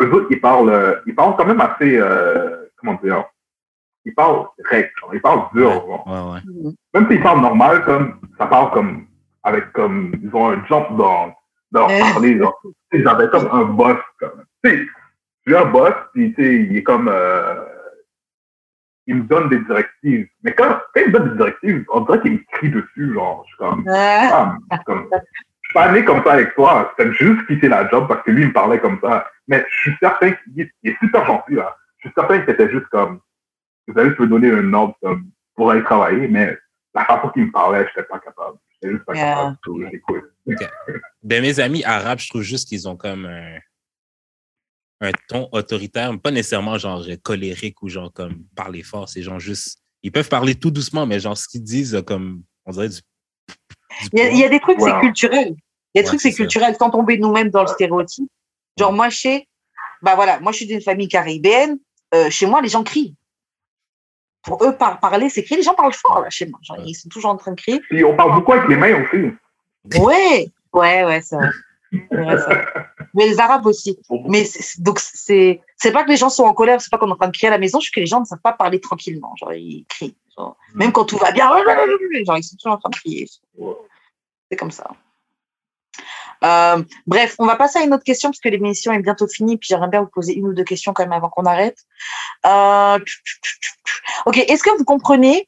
[0.01, 3.25] Eux autres, ils parlent, euh, ils parlent quand même assez, euh, comment dire,
[4.05, 5.71] ils parlent direct, genre, ils parlent dur.
[5.71, 6.07] genre.
[6.07, 6.71] Ouais, ouais.
[6.93, 9.07] Même s'ils parlent normal, comme, ça parle comme,
[9.43, 11.33] avec comme, ils ont un jump dans,
[11.75, 11.99] Euh.
[11.99, 12.61] parler, genre.
[12.91, 14.87] J'avais comme un boss, comme, tu sais,
[15.47, 17.65] j'ai un boss, puis tu sais, il est comme, euh,
[19.07, 20.27] il me donne des directives.
[20.43, 23.43] Mais quand, quand il me donne des directives, on dirait qu'il me crie dessus, genre,
[23.45, 24.55] je suis comme, Ah,
[24.85, 26.93] comme, je suis pas né comme ça avec toi.
[26.97, 29.27] J'ai juste quitté la job parce que lui, il me parlait comme ça.
[29.47, 31.75] Mais je suis certain qu'il est, super gentil, là.
[31.97, 33.19] Je suis certain que c'était juste comme,
[33.87, 35.25] vous allez me donner un ordre comme,
[35.55, 36.57] pour aller travailler, mais
[36.93, 38.57] la façon qu'il me parlait, j'étais pas capable.
[38.91, 39.55] Juste pas Yeah.
[39.65, 40.33] capable.
[41.23, 43.57] Ben, mes amis arabes, je trouve juste qu'ils ont comme un,
[45.01, 49.07] un ton autoritaire, pas nécessairement genre colérique ou genre comme parler fort.
[49.09, 49.79] C'est genre juste.
[50.03, 52.95] Ils peuvent parler tout doucement, mais genre ce qu'ils disent, comme on dirait du.
[52.95, 53.01] du
[54.13, 54.91] Il y, a, il y a des trucs, Ouais.
[54.91, 55.55] c'est culturel.
[55.95, 56.75] Il y a des Ouais, trucs, c'est culturel.
[56.77, 58.29] Sans tomber nous-mêmes dans le stéréotype.
[58.77, 59.47] Genre, moi, chez,
[60.01, 61.77] bah voilà, moi, je suis d'une famille caribéenne.
[62.13, 63.15] Euh, chez moi, les gens crient.
[64.43, 65.57] Pour eux, par parler, c'est crier.
[65.57, 66.59] Les gens parlent fort, là, chez moi.
[66.61, 67.81] Genre, ils sont toujours en train de crier.
[68.05, 69.99] On parle beaucoup avec les mains aussi.
[69.99, 71.39] Ouais, ouais, ouais, ça.
[71.91, 73.97] Mais les Arabes aussi.
[74.27, 74.43] Mais
[74.79, 77.15] donc, c'est, c'est pas que les gens sont en colère, c'est pas qu'on est en
[77.15, 79.35] train de crier à la maison, c'est que les gens ne savent pas parler tranquillement.
[79.37, 80.15] Genre, ils crient.
[80.37, 81.47] Genre, même quand tout va bien,
[82.25, 83.27] genre, ils sont toujours en train de crier.
[84.49, 84.89] C'est comme ça.
[86.43, 89.57] Euh, bref, on va passer à une autre question parce que l'émission est bientôt finie,
[89.57, 91.77] puis j'aimerais bien vous poser une ou deux questions quand même avant qu'on arrête.
[92.45, 92.99] Euh,
[94.25, 95.47] ok, est-ce que vous comprenez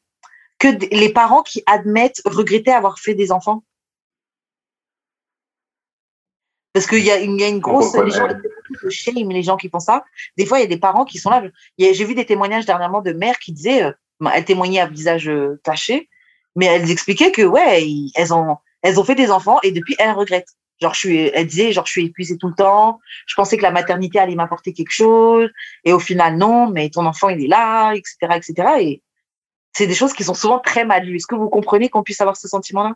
[0.58, 3.64] que les parents qui admettent regretter avoir fait des enfants?
[6.74, 8.28] Parce qu'il y a une, il y a une grosse, les gens,
[8.82, 10.04] le shame, les gens qui font ça.
[10.38, 11.42] Des fois, il y a des parents qui sont là.
[11.78, 13.92] J'ai vu des témoignages dernièrement de mères qui disaient, euh,
[14.34, 15.32] elles témoignaient à visage
[15.64, 16.10] caché,
[16.56, 19.96] mais elles expliquaient que ouais, ils- elles ont, elles ont fait des enfants et depuis
[20.00, 20.54] elles regrettent.
[20.82, 23.00] Genre, je suis, elle disait, genre, je suis épuisée tout le temps.
[23.28, 25.50] Je pensais que la maternité allait m'apporter quelque chose.
[25.86, 28.54] Et au final, non, mais ton enfant, il est là, etc., etc.
[28.82, 29.02] Et
[29.72, 31.16] c'est des choses qui sont souvent très mal lues.
[31.18, 32.94] Est-ce que vous comprenez qu'on puisse avoir ce sentiment-là?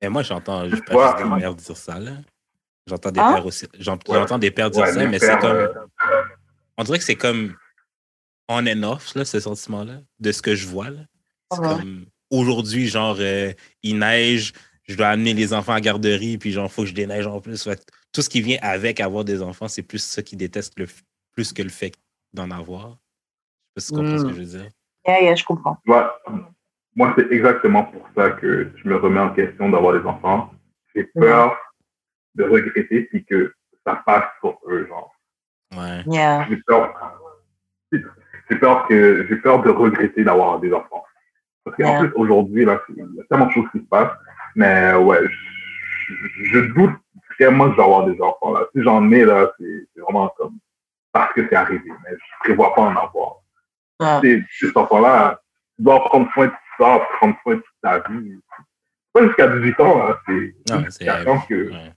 [0.00, 2.12] Et moi, j'entends je pas des pères dire ça, là.
[2.86, 3.34] J'entends des Hein?
[3.34, 3.66] pères aussi.
[3.78, 5.56] J'entends des pères dire Ouais, ça, mais c'est comme.
[5.56, 5.72] euh,
[6.76, 7.54] On dirait que c'est comme
[8.48, 10.90] on and off, là, ce sentiment-là, de ce que je vois.
[10.90, 11.00] là.
[11.52, 11.68] C'est Ouais.
[11.68, 13.52] comme aujourd'hui, genre, euh,
[13.82, 14.52] il neige,
[14.88, 17.40] je dois amener les enfants à la garderie, puis genre, faut que je déneige en
[17.40, 17.68] plus.
[18.12, 20.86] Tout ce qui vient avec avoir des enfants, c'est plus ça qui déteste le,
[21.32, 21.92] plus que le fait
[22.32, 22.96] d'en avoir.
[23.76, 24.34] Je sais pas si tu comprends ce que Mm.
[24.34, 24.70] je veux dire.
[25.06, 25.76] Yeah, yeah, je comprends.
[25.86, 30.50] Moi, c'est exactement pour ça que je me remets en question d'avoir des enfants.
[30.94, 31.56] J'ai peur
[32.34, 33.54] de regretter puis que
[33.86, 35.12] ça passe sur eux, genre.
[35.76, 36.02] Ouais.
[36.06, 36.46] Yeah.
[36.48, 36.92] J'ai peur,
[37.92, 41.04] j'ai peur que, j'ai peur de regretter d'avoir des enfants.
[41.62, 44.16] Parce qu'en plus, aujourd'hui, là, il y a tellement de choses qui se passent.
[44.58, 45.20] Mais ouais,
[46.42, 46.90] je, doute
[47.38, 48.66] vraiment que je vais avoir des enfants, là.
[48.74, 50.58] Si j'en ai, là, c'est c'est vraiment comme
[51.12, 51.88] parce que c'est arrivé.
[52.02, 53.36] Mais je prévois pas en avoir.
[54.00, 54.20] Ouais.
[54.20, 55.40] Ces, ces enfants-là,
[55.76, 58.34] tu dois prendre soin de ça, prendre soin de toute ta vie.
[59.12, 60.18] Pas jusqu'à 18 ans, là.
[60.26, 61.24] C'est Non, jusqu'à c'est.
[61.24, 61.92] temps que, ouais.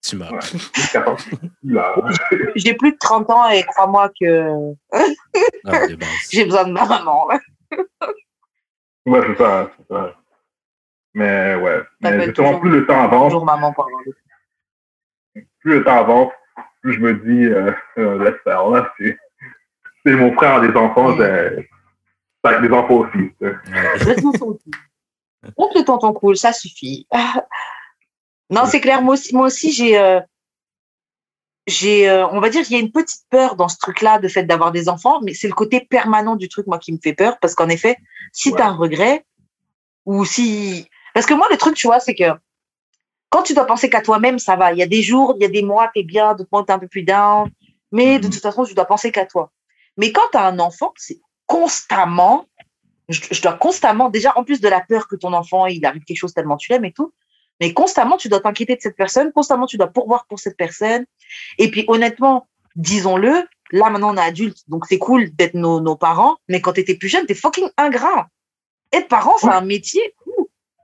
[0.00, 0.32] Tu meurs.
[0.34, 0.40] Ouais.
[0.74, 1.34] jusqu'à temps que,
[1.64, 1.96] là.
[2.54, 5.00] J'ai plus de 30 ans et crois-moi que Ah,
[5.64, 5.96] base.
[6.30, 7.26] j'ai besoin de ma maman.
[9.04, 10.14] Ouais, c'est ça, c'est ça.
[11.14, 11.82] Mais ouais.
[12.00, 13.74] Mais être justement, toujours- plus le temps avance, maman
[15.60, 16.32] plus le temps avance,
[16.82, 19.16] plus je me dis, euh, euh, laisse faire, là, c'est,
[20.14, 21.68] mon frère a des enfants, c'est,
[22.44, 23.10] c'est avec des enfants aussi.
[23.12, 23.46] tu sais.
[23.46, 23.98] Ouais.
[25.74, 26.36] Le tonton cool.
[26.36, 27.06] Ça suffit.
[28.50, 29.02] non, c'est clair.
[29.02, 30.20] Moi aussi, moi aussi j'ai, euh,
[31.66, 34.28] j'ai, euh, on va dire, qu'il y a une petite peur dans ce truc-là, de
[34.28, 37.12] fait d'avoir des enfants, mais c'est le côté permanent du truc, moi, qui me fait
[37.12, 37.96] peur, parce qu'en effet,
[38.32, 38.56] si Ouais.
[38.56, 39.24] tu as un regret,
[40.06, 40.88] ou si,
[41.18, 42.30] parce que moi, le truc, tu vois, c'est que
[43.28, 44.72] quand tu dois penser qu'à toi-même, ça va.
[44.72, 46.72] Il y a des jours, il y a des mois, t'es bien, d'autres mois, t'es
[46.72, 47.50] un peu plus down,
[47.90, 48.32] mais de Mhm.
[48.34, 49.50] toute façon, tu dois penser qu'à toi.
[49.96, 52.46] Mais quand tu as un enfant, c'est constamment,
[53.08, 56.04] je, je dois constamment, déjà, en plus de la peur que ton enfant, il arrive
[56.04, 57.12] quelque chose tellement tu l'aimes et tout,
[57.60, 61.04] mais constamment, tu dois t'inquiéter de cette personne, constamment, tu dois pourvoir pour cette personne.
[61.58, 62.46] Et puis, honnêtement,
[62.76, 66.74] disons-le, là, maintenant, on est adulte, donc c'est cool d'être nos, nos parents, mais quand
[66.74, 68.28] tu étais plus jeune, t'es fucking ingrat.
[68.92, 70.14] Être parent, c'est un métier.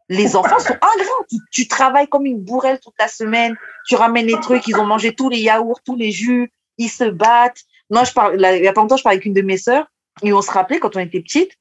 [0.08, 1.24] Les enfants sont ingrats.
[1.30, 3.56] Tu, tu travailles comme une bourrelle toute la semaine.
[3.86, 4.66] Tu ramènes les trucs.
[4.68, 6.52] Ils ont mangé tous les yaourts, tous les jus.
[6.78, 7.64] Ils se battent.
[7.90, 9.58] Moi, je parle, là, il y a pas longtemps, je parlais avec une de mes
[9.58, 9.86] sœurs
[10.22, 11.52] et on se rappelait quand on était petite,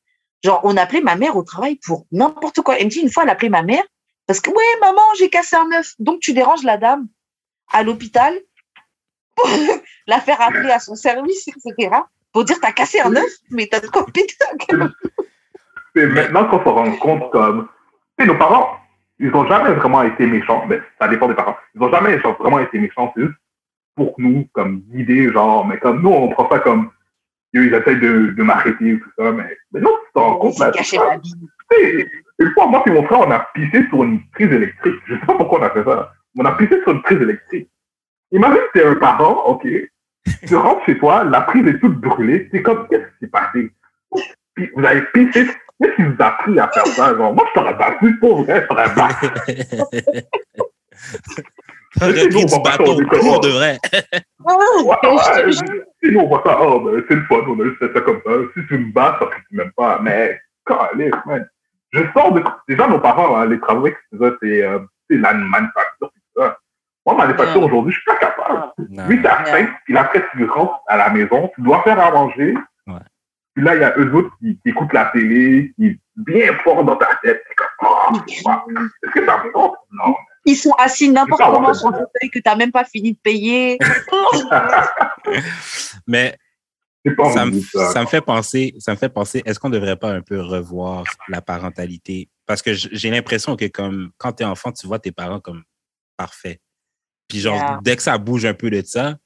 [0.44, 2.78] genre, on appelait ma mère au travail pour n'importe quoi.
[2.78, 3.84] Elle me dit, une fois, elle appelait ma mère
[4.28, 5.94] parce que, ouais, maman, j'ai cassé un œuf.
[6.00, 7.08] Donc, tu déranges la dame
[7.72, 8.40] à l'hôpital
[9.36, 9.50] pour
[10.08, 11.90] la faire appeler à son service, etc.
[12.32, 14.36] Pour dire, t'as cassé un œuf, mais t'as de quoi péter.
[15.96, 17.68] C'est maintenant qu'on se rend compte comme,
[18.20, 18.78] sais, nos parents,
[19.20, 21.58] ils n'ont jamais vraiment été méchants, mais ça dépend des parents.
[21.76, 23.38] Ils n'ont jamais genre, vraiment été méchants, c'est juste
[23.96, 26.90] pour nous, comme guider, genre, mais comme nous, on prend ça comme,
[27.54, 30.56] ils essayent de, de m'arrêter ou tout ça, mais, mais non, tu te rends compte,
[32.40, 35.00] une fois, moi et mon frère, on a pissé sur une prise électrique.
[35.06, 36.14] Je sais pas pourquoi on a fait ça.
[36.38, 37.70] On a pissé sur une prise électrique.
[38.32, 39.68] Imagine que t'es un parent, ok,
[40.48, 43.72] tu rentres chez toi, la prise est toute brûlée, c'est comme, qu'est-ce qui s'est passé?
[44.76, 45.48] Vous avez pissé,
[45.82, 47.16] qu'est-ce qui vous a pris à faire ça?
[47.16, 49.28] Genre, moi, je t'aurais battu, pour vrai, je t'aurais battu.
[52.00, 53.80] T'aurais pris du bâton pour de vrai.
[55.48, 57.94] Je- si nous, on voit ça, oh, ben, c'est le fun, on a juste fait
[57.94, 58.32] ça comme ça.
[58.56, 60.00] Si tu me bats, ça ne même pas.
[60.02, 61.48] Mais, calé, man.
[61.92, 62.44] Je sors de.
[62.68, 64.80] Déjà, nos parents, hein, les travaux c'est euh,
[65.10, 66.58] c'est la manufacture, tout ça.
[67.06, 67.68] Moi, manufacture Ouais.
[67.68, 68.64] aujourd'hui, je suis pas capable.
[68.90, 69.06] Non.
[69.08, 69.52] 8 à Ouais.
[69.52, 72.56] 5, puis après, tu rentres à la maison, tu dois faire à manger.
[72.88, 72.94] Ouais.
[73.56, 76.84] Puis là, il y a eux autres qui, qui écoutent la télé, qui bien fort
[76.84, 77.44] dans ta tête.
[77.48, 79.74] C'est comme, oh, est-ce que ça me compte?
[79.92, 80.16] Non.
[80.46, 83.80] Ils sont assis n'importe comment sur un fauteuil que t'as même pas fini de payer.
[86.08, 86.38] Mais
[87.34, 87.92] ça me, ça.
[87.92, 90.42] ça me fait penser, ça me fait penser, est-ce qu'on ne devrait pas un peu
[90.42, 92.30] revoir la parentalité?
[92.46, 95.64] Parce que j'ai l'impression que comme quand tu es enfant, tu vois tes parents comme
[96.18, 96.60] parfaits.
[97.28, 97.80] Puis genre, Yeah.
[97.82, 99.18] dès que ça bouge un peu de ça,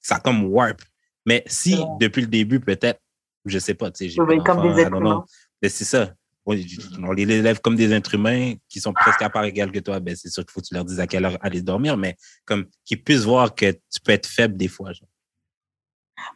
[0.00, 0.80] ça comme warp.
[1.26, 3.00] Mais si depuis le début, peut-être,
[3.46, 5.24] je sais pas, tu sais, j'ai Oui, comme des êtres humains.
[5.62, 6.12] Mais c'est ça.
[6.48, 6.54] On,
[7.02, 9.98] on les élève comme des êtres humains qui sont presque à part égale que toi.
[9.98, 12.16] Ben, c'est sûr qu'il faut que tu leur dises à quelle heure aller dormir, mais
[12.44, 14.92] comme qu'ils puissent voir que tu peux être faible des fois.
[14.92, 15.08] genre.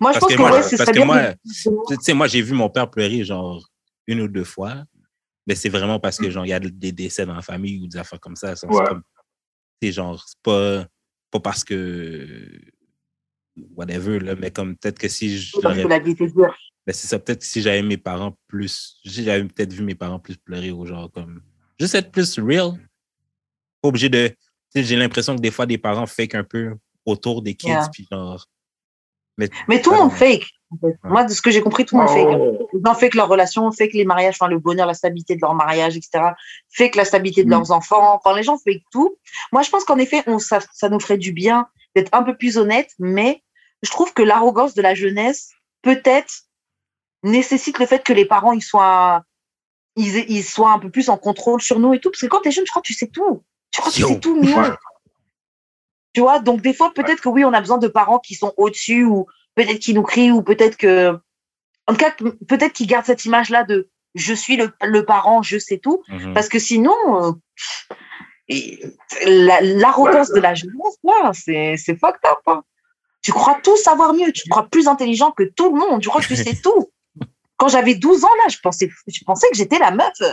[0.00, 1.34] Moi, je Parce pense que que, moi, ouais, je- parce que moi,
[1.88, 3.64] Tu sais, moi, j'ai vu mon père pleurer genre
[4.08, 4.82] une ou deux fois,
[5.46, 7.86] mais c'est vraiment parce que genre, il y a des décès dans la famille ou
[7.86, 8.56] des affaires comme ça.
[8.56, 8.84] C'est Ouais.
[8.88, 9.02] comme-
[9.80, 10.86] c'est genre, c'est pas,
[11.30, 12.60] pas parce que
[13.76, 16.56] whatever, là, mais comme peut-être que si Parce j'aurais que la vie était dure.
[16.86, 18.98] Ben, c'est ça, peut-être que si j'avais mes parents plus.
[19.04, 21.42] si J'avais peut-être vu mes parents plus pleurer ou genre comme.
[21.78, 22.72] Juste être plus real.
[23.82, 24.34] Pas obligé de.
[24.74, 26.74] J'ai l'impression que des fois, des parents fake un peu
[27.04, 27.88] autour des kids, Yeah.
[27.92, 28.46] puis genre.
[29.68, 30.44] Mais tout le monde fake.
[30.70, 30.98] en fait.
[31.02, 32.28] Moi, de ce que j'ai compris, tout le monde fake.
[32.38, 32.68] Oh.
[32.74, 35.54] Les gens fake leur relation, fake les mariages, enfin, le bonheur, la stabilité de leur
[35.54, 36.32] mariage, etc.
[36.68, 37.52] Fake la stabilité de Mm.
[37.52, 38.14] leurs enfants.
[38.16, 39.16] Enfin, les gens fake tout.
[39.52, 41.66] Moi, je pense qu'en effet, on, ça, ça nous ferait du bien
[41.96, 43.42] d'être un peu plus honnête, mais
[43.82, 45.50] je trouve que l'arrogance de la jeunesse,
[45.82, 46.42] peut-être,
[47.22, 49.24] nécessite le fait que les parents, ils soient,
[49.96, 52.10] ils, ils soient un peu plus en contrôle sur nous et tout.
[52.10, 53.42] Parce que quand t'es jeune, je crois que tu sais tout.
[53.70, 54.54] Tu crois que tu sais tout mieux.
[54.70, 54.76] Ouais.
[56.12, 58.52] Tu vois, donc des fois, peut-être que oui, on a besoin de parents qui sont
[58.56, 61.12] au-dessus ou peut-être qui nous crient ou peut-être que.
[61.86, 62.12] En tout cas,
[62.48, 66.02] peut-être qu'ils gardent cette image-là de je suis le, le parent, je sais tout.
[66.08, 66.34] mhm.
[66.34, 67.32] Parce que sinon, euh,
[69.26, 72.38] la- l'arrogance de la jeunesse, là, c'est c'est fucked up.
[72.46, 72.62] hein.
[73.22, 76.08] Tu crois tout savoir mieux, tu te crois plus intelligent que tout le monde, tu
[76.08, 76.88] crois que tu sais tout.
[77.60, 80.10] Quand j'avais 12 ans, là, je pensais, je pensais que j'étais la meuf.
[80.22, 80.32] euh,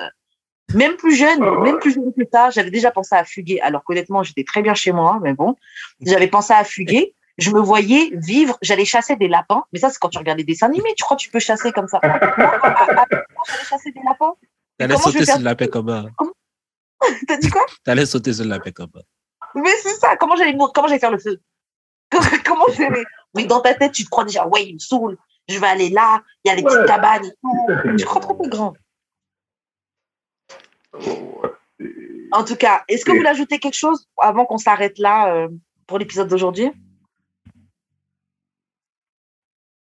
[0.74, 3.60] Même plus jeune, Oh, même plus jeune que ça, j'avais déjà pensé à fuguer.
[3.62, 5.56] Alors qu'honnêtement, j'étais très bien chez moi, mais bon,
[6.02, 7.14] j'avais pensé à fuguer.
[7.38, 9.64] Je me voyais vivre, j'allais chasser des lapins.
[9.74, 10.94] Mais ça, c'est quand tu regardes des dessins animés.
[10.98, 12.00] Tu crois que tu peux chasser comme ça?
[12.04, 14.34] J'allais chasser des lapins.
[14.80, 16.06] T'allais sauter sur le lapin comme ça.
[17.28, 17.66] T'as dit quoi?
[17.84, 19.02] T'allais sauter sur le lapin comme ça.
[19.56, 20.72] Mais c'est ça, comment j'allais mourir?
[20.74, 21.40] Comment j'allais faire le feu?
[22.46, 23.04] Comment j'allais?
[23.34, 25.18] Oui, dans ta tête, tu te crois déjà, ouais, il me saoule,
[25.48, 27.96] je vais aller là, il y a les petites cabanes et tout.
[27.98, 28.74] Tu crois trop peu grand.
[32.32, 35.48] En tout cas, est-ce que vous voulez ajouter quelque chose avant qu'on s'arrête là euh,
[35.86, 36.70] pour l'épisode d'aujourd'hui?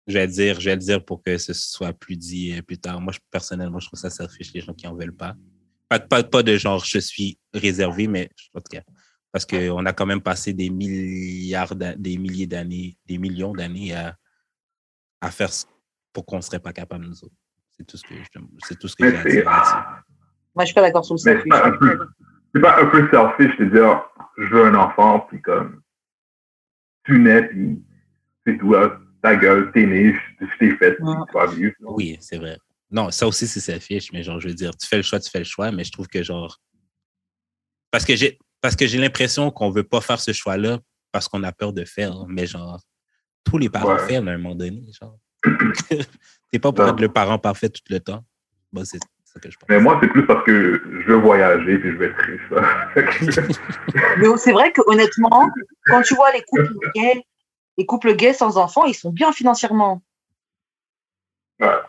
[0.07, 2.61] Je vais le dire, je vais le dire pour que ce soit plus dit euh,
[2.61, 3.01] plus tard.
[3.01, 5.35] Moi, je- personnellement, je trouve ça selfish, les gens qui en veulent pas.
[5.89, 8.83] Pas, pas, pas de genre, je suis réservé, mais en tout cas,
[9.33, 14.15] parce qu'on a quand même passé des milliards, des milliers d'années, des millions d'années à,
[15.21, 15.65] à faire ce-
[16.13, 17.35] pour qu'on ne serait pas capable, nous autres.
[17.77, 20.03] C'est tout ce que je, c'est tout ce que Mais j'ai à dire.
[20.55, 22.07] Moi, je suis pas d'accord sur le Mais c'est pas un peu,
[22.53, 24.03] c'est pas un peu selfish de dire,
[24.37, 25.81] je veux un enfant, puis comme,
[27.05, 27.81] tu nais, puis
[28.45, 31.15] c'est là, ta gueule, t'es né, je je t'ai fait, Ouais.
[31.27, 31.73] tu vas vivre.
[31.81, 32.57] Oui, c'est vrai.
[32.89, 35.29] Non, ça aussi, c'est selfish, mais genre, je veux dire, tu fais le choix, tu
[35.29, 36.57] fais le choix, mais je trouve que genre.
[37.91, 40.79] Parce que j'ai parce que j'ai l'impression qu'on veut pas faire ce choix-là
[41.11, 42.81] parce qu'on a peur de faire, mais genre,
[43.49, 44.15] tous les parents Ouais.
[44.15, 45.17] à un moment donné, genre.
[46.51, 46.93] T'es pas pour Non.
[46.93, 48.23] être le parent parfait tout le temps.
[48.71, 49.67] Bon, c'est ça que je pense.
[49.69, 52.93] Mais moi, c'est plus parce que je veux voyager, puis je veux être.
[52.93, 55.49] Fait que- Mais c'est vrai que honnêtement,
[55.87, 57.23] quand tu vois les couples gays,
[57.77, 60.01] les couples gays sans enfants, ils sont bien financièrement.
[61.59, 61.79] Ben,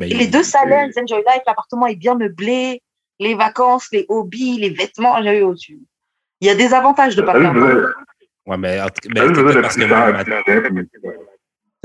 [0.00, 2.82] Et les deux salaires, enjoy life, l'appartement est bien meublé,
[3.20, 5.80] les vacances, les hobbies, les vêtements, j'ai eu au-dessus.
[6.40, 7.88] Il y a des avantages de pas faire d'enfants.
[8.46, 8.78] Ouais, mais
[9.42, 9.76] besoin peut-être parce,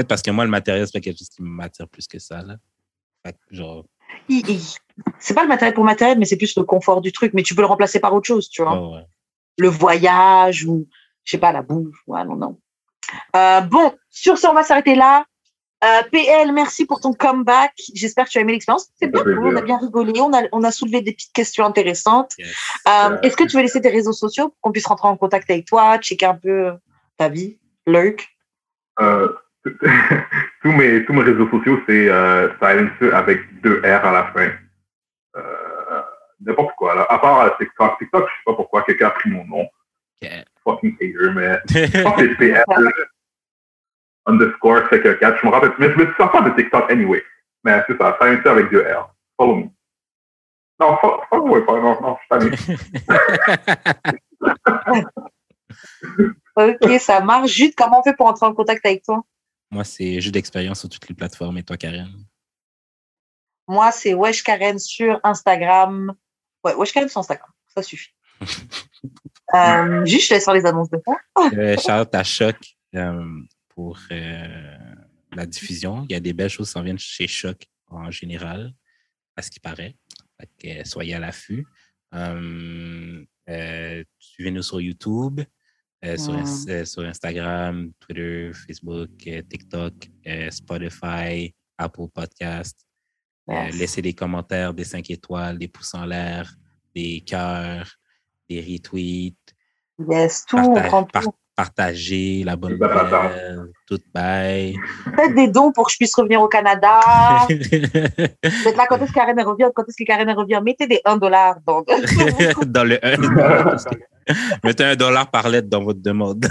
[0.08, 2.56] parce que moi, le matériel, c'est pas quelque chose qui m'attire plus que ça, là.
[3.26, 3.86] Fait genre,
[5.20, 7.34] C'est pas le matériel pour matériel, mais c'est plus le confort du truc.
[7.34, 8.96] Mais tu peux le remplacer par autre chose, tu vois.
[8.96, 9.06] ouais.
[9.58, 10.88] Le voyage ou,
[11.24, 11.96] je sais pas, la bouffe.
[12.08, 12.60] Ouais, non, non.
[13.36, 15.26] Euh, bon, sur ce, on va s'arrêter là.
[15.84, 17.74] Euh, PL, merci pour ton comeback.
[17.96, 18.90] J'espère que tu as aimé l'expérience.
[18.96, 20.20] C'est bien, on a bien rigolé.
[20.20, 22.34] On a, on a soulevé des petites questions intéressantes.
[22.38, 22.56] Yes.
[22.88, 25.50] Euh, Est-ce que tu veux laisser tes réseaux sociaux pour qu'on puisse rentrer en contact
[25.50, 26.74] avec toi, checker un peu
[27.18, 28.30] ta vie, lurk?
[29.00, 29.30] Euh,
[29.66, 34.52] tous, mes, tous mes réseaux sociaux, c'est euh, Silencer avec deux R à la fin.
[35.38, 36.02] Euh,
[36.42, 37.06] N'importe quoi, là.
[37.10, 37.98] À part euh, TikTok.
[38.00, 39.68] TikTok, je sais pas pourquoi quelqu'un a pris mon nom.
[40.64, 42.64] Fucking hater, mais je pense que c'est PL
[44.26, 45.40] underscore que 4.
[45.42, 47.24] Je me rappelle, mais je me sens pas de TikTok anyway.
[47.64, 49.14] Mais c'est ça, Silencer avec deux R.
[49.38, 49.70] Follow me.
[50.80, 52.78] Non, follow, follow ouais, pas, non, non, je suis.
[56.56, 57.52] Ok, ça marche.
[57.52, 59.24] Jude, comment on fait pour entrer en contact avec toi?
[59.70, 61.58] Moi, c'est jeu d'expérience sur toutes les plateformes.
[61.58, 62.12] Et toi, Karen?
[63.68, 66.14] Moi, c'est Wesh Karen sur Instagram.
[66.64, 67.50] Ouais, Wesh Karen sur Instagram.
[67.68, 68.14] Ça suffit.
[69.54, 71.16] euh, juste, je te laisse faire les annonces de fin.
[71.58, 72.58] Euh, shout à Choc
[72.96, 73.24] euh,
[73.82, 74.96] pour euh,
[75.34, 76.06] la diffusion.
[76.08, 78.74] Il y a des belles choses qui s'en viennent chez Choc en général,
[79.36, 79.96] à ce qui paraît.
[80.60, 81.66] Que, euh, soyez à l'affût.
[82.14, 85.42] Euh, euh, Suivez-nous sur YouTube,
[86.06, 86.34] euh, sur.
[86.34, 89.94] Ins- sur Instagram, Twitter, Facebook, TikTok,
[90.52, 92.86] Spotify, Apple Podcast.
[93.48, 93.76] Yes.
[93.80, 96.54] laissez des commentaires, des 5 étoiles, des pouces en l'air,
[96.96, 97.92] des cœurs,
[98.48, 99.36] des retweets.
[100.10, 101.34] Yes, tout, on Partage- prend par- tout.
[101.62, 103.24] Partager la bonne Bah, bah, bah.
[103.24, 104.76] nouvelle, tout bye.
[105.16, 107.00] Faites des dons pour que je puisse revenir au Canada.
[107.50, 110.60] Faites là, quand est-ce que Karen revient Quand est-ce que Karen revient?
[110.64, 111.84] Mettez des 1 dollar dans...
[112.66, 113.16] dans le 1.
[114.64, 116.46] Mettez un dollar par lettre dans votre demande.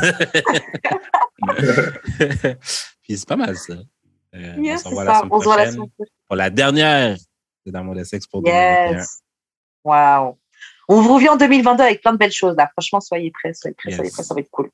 [3.03, 3.75] Puis c'est pas mal ça.
[4.35, 4.91] Euh, on Yes, se c'est
[5.31, 6.15] On voit la semaine prochaine.
[6.29, 7.17] pour la dernière
[7.67, 8.99] de D'amour de sexe pour 2021.
[8.99, 9.21] Yes.
[9.85, 10.39] Wow.
[10.93, 12.69] On vous revient en 2022 avec plein de belles choses là.
[12.77, 13.97] Franchement, soyez prêts, soyez prêts, Yes.
[13.97, 14.71] soyez prêts, ça va être cool.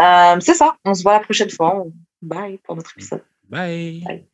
[0.00, 0.76] Euh, c'est ça.
[0.84, 1.84] On se voit la prochaine fois.
[2.22, 3.24] Bye pour notre épisode.
[3.48, 4.02] Bye.
[4.06, 4.26] Bye.